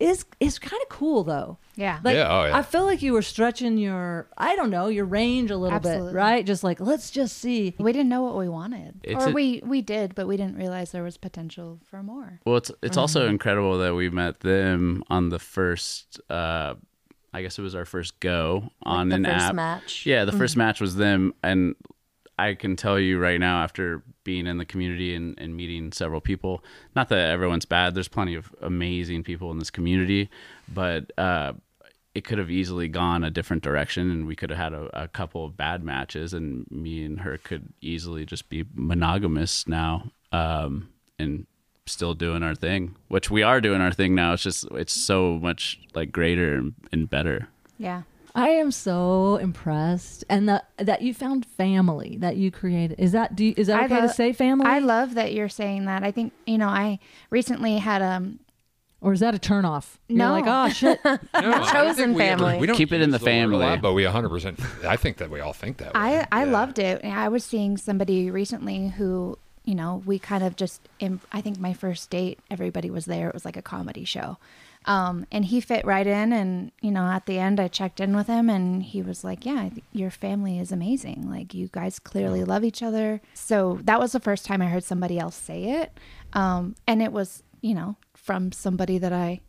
is 0.00 0.24
is 0.40 0.58
kind 0.58 0.82
of 0.82 0.88
cool 0.88 1.22
though. 1.22 1.56
Yeah. 1.76 2.00
Like, 2.02 2.16
Yeah, 2.16 2.28
oh, 2.28 2.44
yeah. 2.46 2.56
I 2.56 2.62
feel 2.62 2.84
like 2.84 3.02
you 3.02 3.12
were 3.12 3.22
stretching 3.22 3.78
your 3.78 4.26
I 4.36 4.56
don't 4.56 4.70
know 4.70 4.88
your 4.88 5.04
range 5.04 5.52
a 5.52 5.56
little 5.56 5.76
Absolutely. 5.76 6.12
bit, 6.12 6.16
right? 6.18 6.44
Just 6.44 6.64
like 6.64 6.80
let's 6.80 7.10
just 7.12 7.38
see. 7.38 7.74
we 7.78 7.92
didn't 7.92 8.08
know 8.08 8.22
what 8.22 8.36
we 8.36 8.48
wanted, 8.48 8.98
It's 9.04 9.24
or 9.24 9.28
a- 9.28 9.32
we 9.32 9.62
we 9.64 9.80
did, 9.82 10.16
but 10.16 10.26
we 10.26 10.36
didn't 10.36 10.56
realize 10.56 10.90
there 10.90 11.04
was 11.04 11.16
potential 11.16 11.78
for 11.88 12.02
more. 12.02 12.40
Well, 12.44 12.56
it's 12.56 12.70
it's 12.82 12.92
Mm-hmm. 12.96 12.98
also 13.00 13.28
incredible 13.28 13.78
that 13.78 13.94
we 13.94 14.10
met 14.10 14.40
them 14.40 15.04
on 15.08 15.28
the 15.28 15.38
first. 15.38 16.20
uh 16.28 16.74
I 17.34 17.42
guess 17.42 17.58
it 17.58 17.62
was 17.62 17.74
our 17.74 17.84
first 17.84 18.18
go 18.20 18.70
on 18.84 19.08
the 19.10 19.16
an 19.16 19.24
first 19.24 19.44
app. 19.46 19.54
match. 19.54 20.06
Yeah, 20.06 20.24
the 20.24 20.30
Mm-hmm. 20.32 20.38
first 20.40 20.56
match 20.56 20.80
was 20.80 20.96
them, 20.96 21.34
and 21.42 21.74
I 22.38 22.54
can 22.54 22.76
tell 22.76 22.98
you 22.98 23.18
right 23.18 23.38
now, 23.38 23.62
after 23.62 24.02
being 24.24 24.46
in 24.46 24.58
the 24.58 24.64
community 24.64 25.14
and, 25.14 25.38
and 25.38 25.56
meeting 25.56 25.92
several 25.92 26.20
people, 26.20 26.64
not 26.96 27.08
that 27.10 27.30
everyone's 27.30 27.64
bad. 27.66 27.94
There's 27.94 28.08
plenty 28.08 28.34
of 28.34 28.54
amazing 28.62 29.22
people 29.24 29.50
in 29.50 29.58
this 29.58 29.70
community, 29.70 30.30
but 30.72 31.12
uh, 31.18 31.52
it 32.14 32.24
could 32.24 32.38
have 32.38 32.50
easily 32.50 32.88
gone 32.88 33.22
a 33.24 33.30
different 33.30 33.62
direction 33.62 34.10
and 34.10 34.26
we 34.26 34.34
could 34.36 34.50
have 34.50 34.58
had 34.58 34.72
a, 34.72 35.02
a 35.04 35.08
couple 35.08 35.44
of 35.44 35.56
bad 35.56 35.82
matches 35.84 36.32
and 36.32 36.64
me 36.70 37.04
and 37.04 37.20
her 37.20 37.36
could 37.38 37.72
easily 37.80 38.24
just 38.24 38.48
be 38.48 38.64
monogamous 38.74 39.66
now 39.66 40.10
um, 40.32 40.88
and 41.18 41.46
still 41.86 42.14
doing 42.14 42.42
our 42.42 42.54
thing 42.54 42.94
which 43.08 43.30
we 43.30 43.42
are 43.42 43.60
doing 43.60 43.80
our 43.80 43.92
thing 43.92 44.14
now 44.14 44.32
it's 44.32 44.42
just 44.42 44.64
it's 44.72 44.92
so 44.92 45.34
much 45.38 45.78
like 45.94 46.10
greater 46.10 46.54
and, 46.54 46.74
and 46.92 47.10
better 47.10 47.48
Yeah. 47.78 48.02
I 48.36 48.48
am 48.48 48.72
so 48.72 49.36
impressed, 49.36 50.24
and 50.28 50.48
that 50.48 50.68
that 50.76 51.02
you 51.02 51.14
found 51.14 51.46
family 51.46 52.16
that 52.18 52.36
you 52.36 52.50
created. 52.50 52.98
Is 52.98 53.12
that 53.12 53.36
do 53.36 53.44
you, 53.44 53.54
is 53.56 53.68
that 53.68 53.82
I 53.82 53.84
okay 53.84 53.94
lo- 54.00 54.08
to 54.08 54.12
say 54.12 54.32
family? 54.32 54.66
I 54.66 54.80
love 54.80 55.14
that 55.14 55.32
you're 55.32 55.48
saying 55.48 55.84
that. 55.84 56.02
I 56.02 56.10
think 56.10 56.32
you 56.44 56.58
know. 56.58 56.66
I 56.66 56.98
recently 57.30 57.78
had 57.78 58.02
um 58.02 58.40
or 59.00 59.12
is 59.12 59.20
that 59.20 59.36
a 59.36 59.38
turnoff? 59.38 59.98
You're 60.08 60.18
No. 60.18 60.32
like, 60.32 60.46
oh 60.48 60.68
shit. 60.68 60.98
No, 61.04 61.64
Chosen 61.70 61.94
think 61.94 62.16
we 62.16 62.22
ever- 62.24 62.44
family. 62.44 62.58
we 62.58 62.66
don't 62.66 62.74
Keep 62.76 62.90
it 62.92 63.02
in 63.02 63.10
use 63.10 63.20
the 63.20 63.24
family. 63.24 63.58
lot, 63.58 63.80
but 63.80 63.92
we 63.92 64.02
100%. 64.02 64.84
I 64.84 64.96
think 64.96 65.18
that 65.18 65.30
we 65.30 65.38
all 65.38 65.52
think 65.52 65.76
that 65.76 65.94
way. 65.94 66.00
I 66.00 66.26
I 66.32 66.44
Yeah. 66.44 66.50
loved 66.50 66.80
it. 66.80 67.04
I 67.04 67.28
was 67.28 67.44
seeing 67.44 67.76
somebody 67.76 68.32
recently 68.32 68.88
who 68.88 69.38
you 69.64 69.74
know 69.74 70.02
we 70.04 70.18
kind 70.18 70.42
of 70.44 70.56
just. 70.56 70.88
I 71.32 71.40
think 71.40 71.58
my 71.58 71.72
first 71.72 72.10
date, 72.10 72.38
everybody 72.50 72.90
was 72.90 73.04
there. 73.06 73.28
It 73.28 73.34
was 73.34 73.44
like 73.44 73.56
a 73.56 73.62
comedy 73.62 74.04
show, 74.04 74.38
um, 74.86 75.26
and 75.32 75.44
he 75.44 75.60
fit 75.60 75.84
right 75.84 76.06
in. 76.06 76.32
And 76.32 76.72
you 76.80 76.90
know, 76.90 77.04
at 77.04 77.26
the 77.26 77.38
end, 77.38 77.58
I 77.60 77.68
checked 77.68 78.00
in 78.00 78.14
with 78.16 78.26
him, 78.26 78.48
and 78.50 78.82
he 78.82 79.02
was 79.02 79.24
like, 79.24 79.44
"Yeah, 79.46 79.70
your 79.92 80.10
family 80.10 80.58
is 80.58 80.72
amazing. 80.72 81.30
Like 81.30 81.54
you 81.54 81.68
guys 81.72 81.98
clearly 81.98 82.44
love 82.44 82.64
each 82.64 82.82
other." 82.82 83.20
So 83.34 83.80
that 83.84 83.98
was 84.00 84.12
the 84.12 84.20
first 84.20 84.44
time 84.44 84.62
I 84.62 84.66
heard 84.66 84.84
somebody 84.84 85.18
else 85.18 85.36
say 85.36 85.80
it, 85.82 85.98
um, 86.32 86.74
and 86.86 87.02
it 87.02 87.12
was 87.12 87.42
you 87.60 87.74
know 87.74 87.96
from 88.14 88.52
somebody 88.52 88.98
that 88.98 89.12
I 89.12 89.40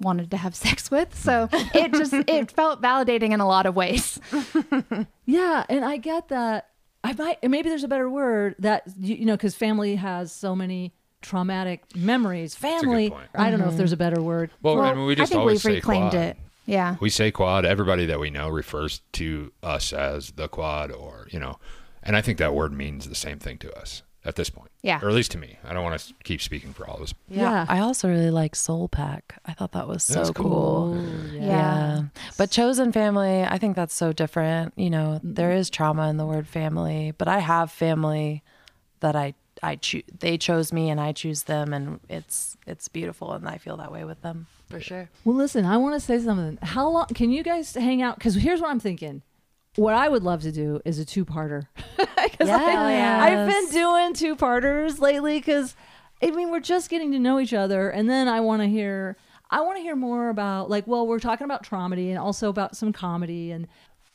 wanted 0.00 0.30
to 0.30 0.36
have 0.36 0.54
sex 0.66 0.90
with. 0.90 1.14
So 1.18 1.48
it 1.52 1.92
just 1.92 2.12
it 2.28 2.50
felt 2.50 2.82
validating 2.82 3.32
in 3.32 3.40
a 3.40 3.46
lot 3.48 3.66
of 3.66 3.74
ways. 3.76 4.18
Yeah, 5.26 5.64
and 5.68 5.84
I 5.84 5.96
get 5.96 6.28
that. 6.28 6.66
I 7.02 7.12
might 7.14 7.42
maybe 7.48 7.68
there's 7.68 7.84
a 7.84 7.88
better 7.88 8.08
word 8.08 8.56
that 8.58 8.84
you, 8.98 9.16
you 9.16 9.24
know 9.24 9.34
because 9.34 9.54
family 9.54 9.96
has 9.96 10.32
so 10.32 10.54
many 10.54 10.92
traumatic 11.22 11.84
memories. 11.96 12.56
a 12.56 12.60
good 12.60 12.80
Family. 12.80 13.10
point. 13.10 13.28
I 13.34 13.50
don't 13.50 13.58
know 13.60 13.66
if 13.66 13.70
mm-hmm. 13.70 13.78
there's 13.78 13.92
a 13.92 13.96
better 13.96 14.22
word. 14.22 14.50
Well, 14.62 14.76
Well, 14.76 14.84
I 14.84 14.94
mean, 14.94 15.06
we 15.06 15.14
just 15.14 15.30
I 15.30 15.34
think 15.34 15.40
always 15.40 15.64
we've 15.64 15.72
say 15.72 15.74
reclaimed 15.76 16.10
quad. 16.10 16.22
it. 16.22 16.36
Yeah. 16.66 16.96
We 17.00 17.10
say 17.10 17.30
quad. 17.30 17.64
Everybody 17.64 18.06
that 18.06 18.20
we 18.20 18.30
know 18.30 18.48
refers 18.48 19.02
to 19.12 19.52
us 19.62 19.92
as 19.92 20.32
the 20.32 20.48
quad, 20.48 20.92
or 20.92 21.26
you 21.30 21.40
know, 21.40 21.58
and 22.02 22.16
I 22.16 22.22
think 22.22 22.38
that 22.38 22.54
word 22.54 22.72
means 22.72 23.08
the 23.08 23.14
same 23.14 23.38
thing 23.38 23.58
to 23.58 23.78
us 23.78 24.02
at 24.24 24.36
this 24.36 24.50
point. 24.50 24.70
Yeah. 24.82 25.00
or 25.02 25.08
at 25.08 25.14
least 25.14 25.30
to 25.32 25.38
me. 25.38 25.58
I 25.64 25.72
don't 25.72 25.82
want 25.84 25.98
to 26.00 26.14
keep 26.24 26.40
speaking 26.40 26.72
for 26.72 26.86
all 26.88 26.96
of 26.96 27.02
us. 27.02 27.14
Yeah. 27.28 27.66
I 27.68 27.80
also 27.80 28.08
really 28.08 28.30
like 28.30 28.54
Soul 28.54 28.88
Pack. 28.88 29.40
I 29.46 29.52
thought 29.52 29.72
that 29.72 29.88
was 29.88 30.02
so 30.04 30.14
That's 30.14 30.30
cool. 30.30 30.94
cool. 30.94 31.02
yeah. 31.32 31.40
Yeah. 31.46 32.02
But 32.38 32.50
chosen 32.50 32.92
family, 32.92 33.42
I 33.42 33.58
think 33.58 33.76
that's 33.76 33.94
so 33.94 34.12
different. 34.12 34.72
You 34.76 34.90
know, 34.90 35.20
there 35.22 35.52
is 35.52 35.70
trauma 35.70 36.08
in 36.08 36.16
the 36.16 36.26
word 36.26 36.46
family, 36.48 37.12
but 37.16 37.28
I 37.28 37.38
have 37.38 37.70
family 37.70 38.42
that 39.00 39.16
I 39.16 39.34
I 39.62 39.76
choose 39.76 40.04
they 40.18 40.38
chose 40.38 40.72
me 40.72 40.88
and 40.88 40.98
I 41.00 41.12
choose 41.12 41.42
them 41.42 41.74
and 41.74 42.00
it's 42.08 42.56
it's 42.66 42.88
beautiful 42.88 43.32
and 43.32 43.46
I 43.46 43.58
feel 43.58 43.76
that 43.76 43.92
way 43.92 44.04
with 44.04 44.22
them 44.22 44.46
for 44.70 44.80
sure. 44.80 45.10
Well, 45.24 45.36
listen, 45.36 45.66
I 45.66 45.76
want 45.76 45.94
to 45.94 46.00
say 46.00 46.18
something. 46.18 46.58
How 46.62 46.88
long 46.88 47.06
can 47.08 47.30
you 47.30 47.42
guys 47.42 47.74
hang 47.74 48.00
out? 48.00 48.16
Because 48.16 48.36
here's 48.36 48.60
what 48.62 48.70
I'm 48.70 48.80
thinking. 48.80 49.22
What 49.76 49.94
I 49.94 50.08
would 50.08 50.22
love 50.24 50.42
to 50.42 50.52
do 50.52 50.80
is 50.84 50.98
a 50.98 51.04
two-parter. 51.04 51.66
'Cause 51.96 52.48
I, 52.48 52.90
Yes. 52.92 53.22
I've 53.22 53.48
been 53.48 53.70
doing 53.72 54.14
two-parters 54.14 54.98
lately 54.98 55.38
because 55.38 55.74
I 56.22 56.30
mean 56.30 56.50
we're 56.50 56.60
just 56.60 56.90
getting 56.90 57.12
to 57.12 57.18
know 57.18 57.38
each 57.38 57.54
other, 57.54 57.88
and 57.90 58.08
then 58.08 58.28
I 58.28 58.40
want 58.40 58.62
to 58.62 58.68
hear. 58.68 59.16
I 59.52 59.62
want 59.62 59.76
to 59.78 59.82
hear 59.82 59.96
more 59.96 60.28
about 60.28 60.70
like, 60.70 60.86
well, 60.86 61.06
we're 61.06 61.18
talking 61.18 61.44
about 61.44 61.64
traumedy 61.64 62.08
and 62.10 62.18
also 62.18 62.48
about 62.48 62.76
some 62.76 62.92
comedy 62.92 63.50
and. 63.52 63.66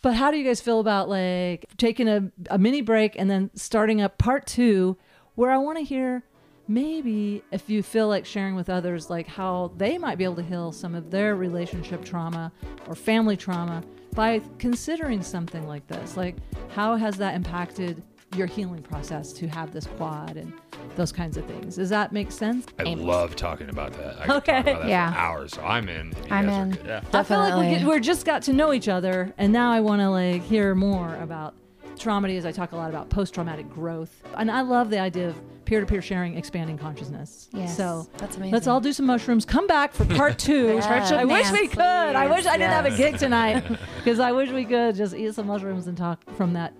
But 0.01 0.13
how 0.13 0.29
do 0.29 0.37
you 0.37 0.43
guys 0.43 0.61
feel 0.61 0.79
about 0.79 1.09
like 1.09 1.65
taking 1.77 2.07
a, 2.07 2.31
a 2.51 2.59
mini 2.59 2.81
break 2.81 3.15
and 3.17 3.27
then 3.29 3.49
starting 3.55 4.01
up 4.01 4.19
part 4.19 4.45
two, 4.45 4.97
where 5.33 5.49
I 5.51 5.57
want 5.57 5.79
to 5.79 5.83
hear 5.83 6.21
maybe 6.67 7.41
if 7.51 7.69
you 7.71 7.81
feel 7.81 8.07
like 8.07 8.23
sharing 8.25 8.55
with 8.55 8.69
others 8.69 9.09
like 9.09 9.25
how 9.27 9.71
they 9.77 9.97
might 9.97 10.17
be 10.19 10.23
able 10.23 10.35
to 10.35 10.43
heal 10.43 10.71
some 10.71 10.93
of 10.95 11.09
their 11.11 11.35
relationship 11.35 12.03
trauma 12.05 12.51
or 12.87 12.93
family 12.95 13.35
trauma 13.37 13.83
by 14.15 14.41
considering 14.59 15.21
something 15.21 15.67
like 15.67 15.85
this 15.87 16.15
like 16.17 16.35
how 16.69 16.95
has 16.95 17.17
that 17.17 17.35
impacted 17.35 18.01
your 18.35 18.47
healing 18.47 18.81
process 18.81 19.31
to 19.31 19.47
have 19.47 19.71
this 19.71 19.85
quad 19.97 20.35
and 20.35 20.51
those 20.95 21.11
kinds 21.11 21.37
of 21.37 21.45
things 21.45 21.75
does 21.75 21.89
that 21.89 22.11
make 22.11 22.31
sense 22.31 22.65
I 22.79 22.83
Amos. 22.83 23.03
love 23.05 23.35
talking 23.35 23.69
about 23.69 23.93
that. 23.93 24.17
I 24.29 24.35
Okay. 24.37 24.53
talk 24.53 24.67
about 24.67 24.81
that 24.81 24.87
Yeah. 24.89 25.11
for 25.13 25.17
hours. 25.19 25.53
So 25.53 25.61
I'm 25.63 25.87
in. 25.89 26.13
I'm 26.31 26.49
in. 26.49 26.71
good. 26.71 26.85
yeah 26.85 27.01
i 27.13 27.23
feel 27.23 27.37
like 27.39 27.55
we, 27.55 27.61
Definitely. 27.63 27.77
get, 27.79 27.87
we're 27.87 27.99
just 27.99 28.25
got 28.25 28.41
to 28.43 28.53
know 28.53 28.73
each 28.73 28.87
other 28.87 29.33
and 29.37 29.51
now 29.53 29.71
i 29.71 29.79
want 29.79 30.01
to 30.01 30.09
like 30.09 30.41
hear 30.43 30.75
more 30.75 31.15
about 31.21 31.53
traumedy 31.95 32.37
as 32.37 32.45
i 32.45 32.51
talk 32.51 32.71
a 32.73 32.75
lot 32.75 32.89
about 32.89 33.09
post-traumatic 33.09 33.69
growth 33.69 34.21
and 34.35 34.51
i 34.51 34.59
love 34.61 34.89
the 34.89 34.99
idea 34.99 35.29
of 35.29 35.35
peer-to-peer 35.65 36.01
sharing 36.01 36.37
expanding 36.37 36.77
consciousness 36.77 37.49
Yes. 37.53 37.75
so 37.75 38.07
That's 38.17 38.37
amazing. 38.37 38.53
Let's 38.53 38.67
all 38.67 38.79
do 38.79 38.93
some 38.93 39.05
mushrooms. 39.05 39.45
Come 39.45 39.67
back 39.67 39.93
for 39.93 40.05
part 40.05 40.37
two. 40.47 40.79
Church 40.81 41.11
of 41.11 41.19
I 41.19 41.25
wish 41.25 41.51
we 41.51 41.61
Nance, 41.63 41.73
could. 41.73 41.81
I 42.15 42.27
wish 42.27 42.45
I 42.45 42.57
didn't 42.57 42.71
have 42.73 42.85
a 42.85 42.95
gig 42.95 43.17
tonight 43.17 43.63
because 43.97 44.19
I 44.19 44.31
wish 44.31 44.49
we 44.51 44.65
could 44.65 44.95
just 44.95 45.15
eat 45.15 45.33
some 45.33 45.47
mushrooms 45.47 45.87
and 45.87 45.97
talk 45.97 46.19
from 46.35 46.53
that 46.53 46.73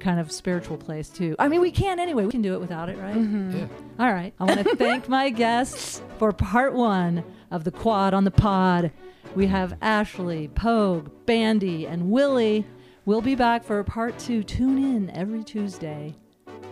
kind 0.00 0.20
of 0.20 0.30
spiritual 0.30 0.76
place 0.76 1.08
too. 1.08 1.34
I 1.40 1.48
mean, 1.48 1.60
we 1.60 1.72
can 1.72 1.98
anyway. 1.98 2.24
We 2.24 2.30
can 2.30 2.42
do 2.42 2.54
it 2.54 2.60
without 2.60 2.88
it, 2.88 2.96
right? 2.98 3.16
Mm-hmm. 3.16 3.58
Yeah. 3.58 3.66
All 3.98 4.12
right. 4.12 4.32
I 4.38 4.44
want 4.44 4.60
to 4.66 4.76
thank 4.76 5.08
my 5.08 5.28
guests 5.30 6.00
for 6.18 6.32
part 6.32 6.72
one 6.74 7.24
of 7.50 7.64
the 7.64 7.72
quad 7.72 8.14
on 8.14 8.22
the 8.24 8.30
pod. 8.30 8.92
We 9.34 9.48
have 9.48 9.76
Ashley, 9.82 10.48
Pogue, 10.48 11.10
Bandy, 11.26 11.86
and 11.86 12.10
Willie. 12.10 12.64
We'll 13.04 13.20
be 13.22 13.34
back 13.34 13.64
for 13.64 13.82
part 13.84 14.18
two. 14.18 14.42
Tune 14.44 14.78
in 14.78 15.10
every 15.10 15.42
Tuesday. 15.42 16.14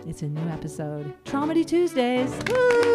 It's 0.07 0.21
a 0.21 0.27
new 0.27 0.49
episode. 0.49 1.13
Tromedy 1.25 1.65
Tuesdays. 1.65 2.31
Woo! 2.49 2.87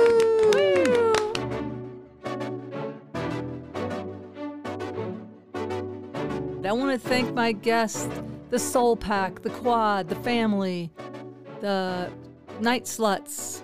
I 6.64 6.74
want 6.74 6.90
to 6.90 6.98
thank 6.98 7.34
my 7.34 7.52
guests, 7.52 8.08
the 8.48 8.58
Soul 8.58 8.96
Pack, 8.96 9.42
the 9.42 9.50
Quad, 9.50 10.08
the 10.08 10.14
family, 10.16 10.90
the 11.60 12.10
Night 12.60 12.84
Sluts, 12.84 13.62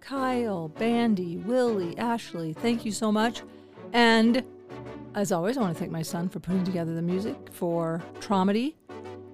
Kyle, 0.00 0.68
Bandy, 0.68 1.38
Willie, 1.38 1.96
Ashley. 1.96 2.52
Thank 2.52 2.84
you 2.84 2.92
so 2.92 3.10
much. 3.10 3.42
And 3.94 4.44
as 5.14 5.32
always, 5.32 5.56
I 5.56 5.62
want 5.62 5.74
to 5.74 5.78
thank 5.78 5.90
my 5.90 6.02
son 6.02 6.28
for 6.28 6.38
putting 6.38 6.64
together 6.64 6.94
the 6.94 7.00
music 7.00 7.36
for 7.50 8.02
Tromedy. 8.20 8.76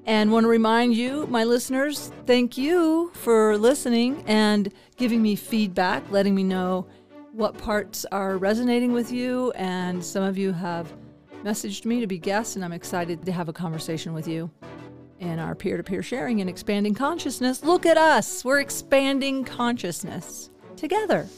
And 0.07 0.31
want 0.31 0.45
to 0.45 0.49
remind 0.49 0.95
you, 0.95 1.27
my 1.27 1.43
listeners, 1.43 2.13
thank 2.27 2.57
you 2.57 3.11
for 3.13 3.59
listening 3.59 4.23
and 4.29 4.73
giving 4.97 5.21
me 5.21 5.35
feedback, 5.35 6.09
letting 6.13 6.33
me 6.33 6.45
know 6.45 6.87
what 7.33 7.59
parts 7.59 8.07
are 8.13 8.39
resonating 8.39 8.93
with 8.93 9.11
you. 9.11 9.51
And 9.57 10.03
some 10.05 10.23
of 10.23 10.39
you 10.39 10.53
have 10.53 10.93
messaged 11.43 11.85
me 11.85 11.99
to 12.01 12.07
be 12.07 12.19
guests, 12.19 12.55
and 12.55 12.65
I'm 12.65 12.73
excited 12.73 13.27
to 13.27 13.33
have 13.33 13.49
a 13.49 13.53
conversation 13.53 14.15
with 14.15 14.29
you 14.29 14.49
in 15.19 15.41
our 15.41 15.57
peer 15.57 15.77
to 15.77 15.83
peer 15.83 16.05
sharing 16.05 16.41
and 16.41 16.49
expanding 16.49 16.95
consciousness. 16.95 17.65
Look 17.65 17.85
at 17.85 17.99
us, 17.99 18.45
we're 18.45 18.61
expanding 18.61 19.45
consciousness 19.45 20.51
together. 20.77 21.29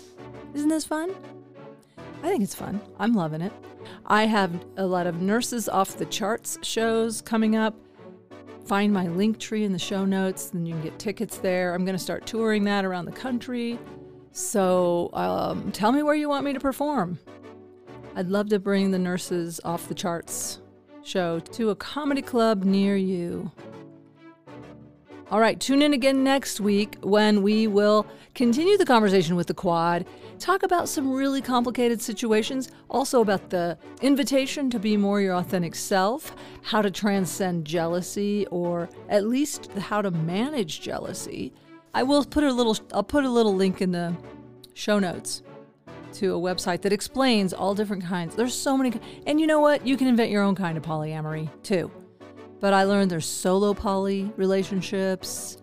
Isn't 0.53 0.69
this 0.69 0.85
fun? 0.85 1.15
I 2.23 2.29
think 2.29 2.43
it's 2.43 2.55
fun. 2.55 2.81
I'm 2.99 3.15
loving 3.15 3.41
it. 3.41 3.53
I 4.05 4.27
have 4.27 4.53
a 4.77 4.85
lot 4.85 5.07
of 5.07 5.23
nurses 5.23 5.71
off 5.71 5.97
the 5.97 6.07
charts 6.07 6.59
shows 6.63 7.23
coming 7.23 7.57
up. 7.57 7.75
Find 8.69 8.93
my 8.93 9.07
link 9.07 9.39
tree 9.39 9.65
in 9.65 9.73
the 9.73 9.79
show 9.79 10.05
notes, 10.05 10.51
then 10.51 10.67
you 10.67 10.75
can 10.75 10.83
get 10.83 10.99
tickets 10.99 11.39
there. 11.39 11.75
I'm 11.75 11.87
going 11.87 11.97
to 11.97 12.03
start 12.03 12.27
touring 12.27 12.65
that 12.65 12.85
around 12.85 13.07
the 13.07 13.13
country. 13.13 13.79
So 14.33 15.09
um, 15.15 15.73
tell 15.73 15.91
me 15.91 16.03
where 16.03 16.15
you 16.15 16.29
want 16.29 16.45
me 16.45 16.53
to 16.53 16.61
perform. 16.61 17.19
I'd 18.15 18.29
love 18.29 18.51
to 18.51 18.59
bring 18.59 18.91
the 18.91 18.99
nurses 18.99 19.59
off 19.65 19.89
the 19.89 19.95
charts 19.95 20.61
show 21.03 21.41
to 21.41 21.71
a 21.71 21.77
comedy 21.77 22.21
club 22.21 22.65
near 22.65 22.95
you. 22.95 23.51
All 25.31 25.41
right, 25.41 25.61
tune 25.61 25.83
in 25.83 25.93
again 25.93 26.25
next 26.25 26.59
week 26.59 26.97
when 27.03 27.43
we 27.43 27.67
will 27.67 28.07
continue 28.35 28.79
the 28.79 28.87
conversation 28.87 29.37
with 29.37 29.47
the 29.47 29.53
quad, 29.53 30.07
talk 30.39 30.63
about 30.63 30.89
some 30.89 31.13
really 31.13 31.43
complicated 31.43 32.01
situations, 32.01 32.71
also 32.89 33.21
about 33.21 33.51
the 33.51 33.77
invitation 34.01 34.71
to 34.71 34.79
be 34.79 34.97
more 34.97 35.21
your 35.21 35.35
authentic 35.35 35.75
self, 35.75 36.35
how 36.63 36.81
to 36.81 36.91
transcend 36.91 37.67
jealousy, 37.67 38.47
or 38.47 38.89
at 39.11 39.27
least 39.27 39.71
how 39.73 40.01
to 40.01 40.11
manage 40.11 40.81
jealousy. 40.81 41.53
I 41.93 42.05
will 42.05 42.25
put 42.25 42.43
a 42.43 42.51
little 42.51 42.79
I'll 42.95 43.03
put 43.03 43.25
a 43.25 43.31
little 43.31 43.55
link 43.55 43.83
in 43.83 43.93
the 43.93 44.17
show 44.73 44.99
notes 44.99 45.43
to 46.15 46.35
a 46.35 46.41
website 46.41 46.81
that 46.83 46.93
explains 46.95 47.53
all 47.53 47.75
different 47.75 48.03
kinds. 48.03 48.35
There's 48.35 48.55
so 48.55 48.79
many 48.79 48.99
and 49.27 49.39
you 49.39 49.47
know 49.47 49.61
what? 49.61 49.87
You 49.87 49.99
can 49.99 50.07
invent 50.07 50.31
your 50.31 50.43
own 50.43 50.55
kind 50.55 50.79
of 50.79 50.85
polyamory 50.85 51.51
too. 51.63 51.91
But 52.61 52.75
I 52.75 52.85
learned 52.85 53.11
there's 53.11 53.27
solo 53.27 53.73
poly 53.73 54.33
relationships 54.37 55.59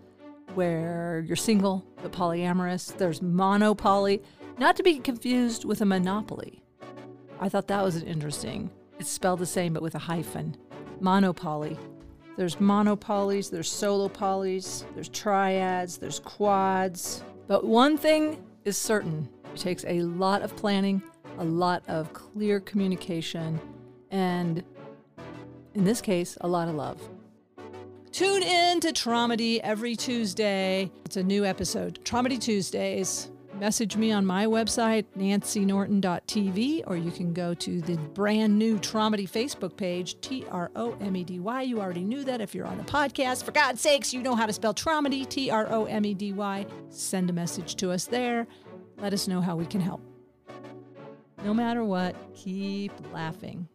where 0.54 1.24
you're 1.28 1.36
single 1.36 1.86
but 2.02 2.12
polyamorous. 2.12 2.96
There's 2.98 3.22
monopoly, 3.22 4.22
not 4.58 4.78
to 4.78 4.84
be 4.84 5.00
confused 5.00 5.66
with 5.66 5.82
a 5.82 5.86
monopoly. 5.86 6.64
I 7.40 7.50
thought 7.50 7.68
that 7.68 7.84
was 7.84 8.02
interesting 8.02 8.72
It's 8.98 9.10
spelled 9.10 9.40
the 9.40 9.46
same 9.46 9.74
but 9.74 9.84
with 9.84 9.96
a 9.96 10.00
hyphen. 10.00 10.56
Monopoly. 11.02 11.78
There's 12.38 12.56
monopolys, 12.56 13.50
there's 13.50 13.72
solo 13.72 14.10
polys, 14.10 14.86
there's 14.94 15.10
triads, 15.10 15.98
there's 15.98 16.20
quads. 16.20 17.24
But 17.48 17.66
one 17.66 17.98
thing 17.98 18.44
is 18.64 18.78
certain 18.78 19.30
it 19.54 19.60
takes 19.60 19.86
a 19.86 20.02
lot 20.02 20.42
of 20.42 20.56
planning, 20.56 21.02
a 21.38 21.44
lot 21.46 21.84
of 21.88 22.12
clear 22.14 22.60
communication, 22.60 23.60
and 24.12 24.64
in 25.76 25.84
this 25.84 26.02
case, 26.02 26.38
a 26.42 26.48
lot 26.48 26.68
of 26.68 26.76
love. 26.76 27.02
Tune 28.12 28.44
in 28.44 28.80
to 28.80 28.94
Tromedy 28.94 29.62
every 29.62 29.96
Tuesday. 29.96 30.90
It's 31.04 31.18
a 31.18 31.24
new 31.24 31.46
episode, 31.46 32.00
Tromedy 32.06 32.38
Tuesdays. 32.38 33.30
Message 33.60 33.96
me 33.96 34.12
on 34.12 34.26
my 34.26 34.46
website, 34.46 35.06
nancynorton.tv, 35.18 36.84
or 36.88 36.98
you 36.98 37.12
can 37.12 37.34
go 37.34 37.54
to 37.54 37.82
the 37.82 37.96
brand 37.98 38.58
new 38.58 38.78
Tromedy 38.80 39.26
Facebook 39.26 39.78
page, 39.78 40.20
T 40.20 40.46
R 40.50 40.72
O 40.76 40.98
M 41.00 41.16
E 41.16 41.24
D 41.24 41.40
Y. 41.40 41.62
You 41.62 41.80
already 41.80 42.04
knew 42.04 42.26
that 42.26 42.42
if 42.42 42.54
you're 42.54 42.68
on 42.68 42.78
the 42.78 42.84
podcast. 42.84 43.44
For 43.44 43.52
God's 43.52 43.80
sakes, 43.80 44.14
you 44.14 44.22
know 44.22 44.36
how 44.36 44.46
to 44.46 44.54
spell 44.54 44.74
Tromedy, 44.74 45.24
T 45.26 45.50
R 45.50 45.68
O 45.72 45.86
M 45.86 46.06
E 46.06 46.14
D 46.14 46.34
Y. 46.34 46.66
Send 46.90 47.30
a 47.30 47.34
message 47.34 47.76
to 47.76 47.92
us 47.92 48.06
there. 48.06 48.46
Let 48.98 49.14
us 49.14 49.28
know 49.28 49.40
how 49.40 49.56
we 49.56 49.66
can 49.66 49.80
help. 49.82 50.02
No 51.44 51.54
matter 51.54 51.84
what, 51.84 52.16
keep 52.34 52.92
laughing. 53.14 53.68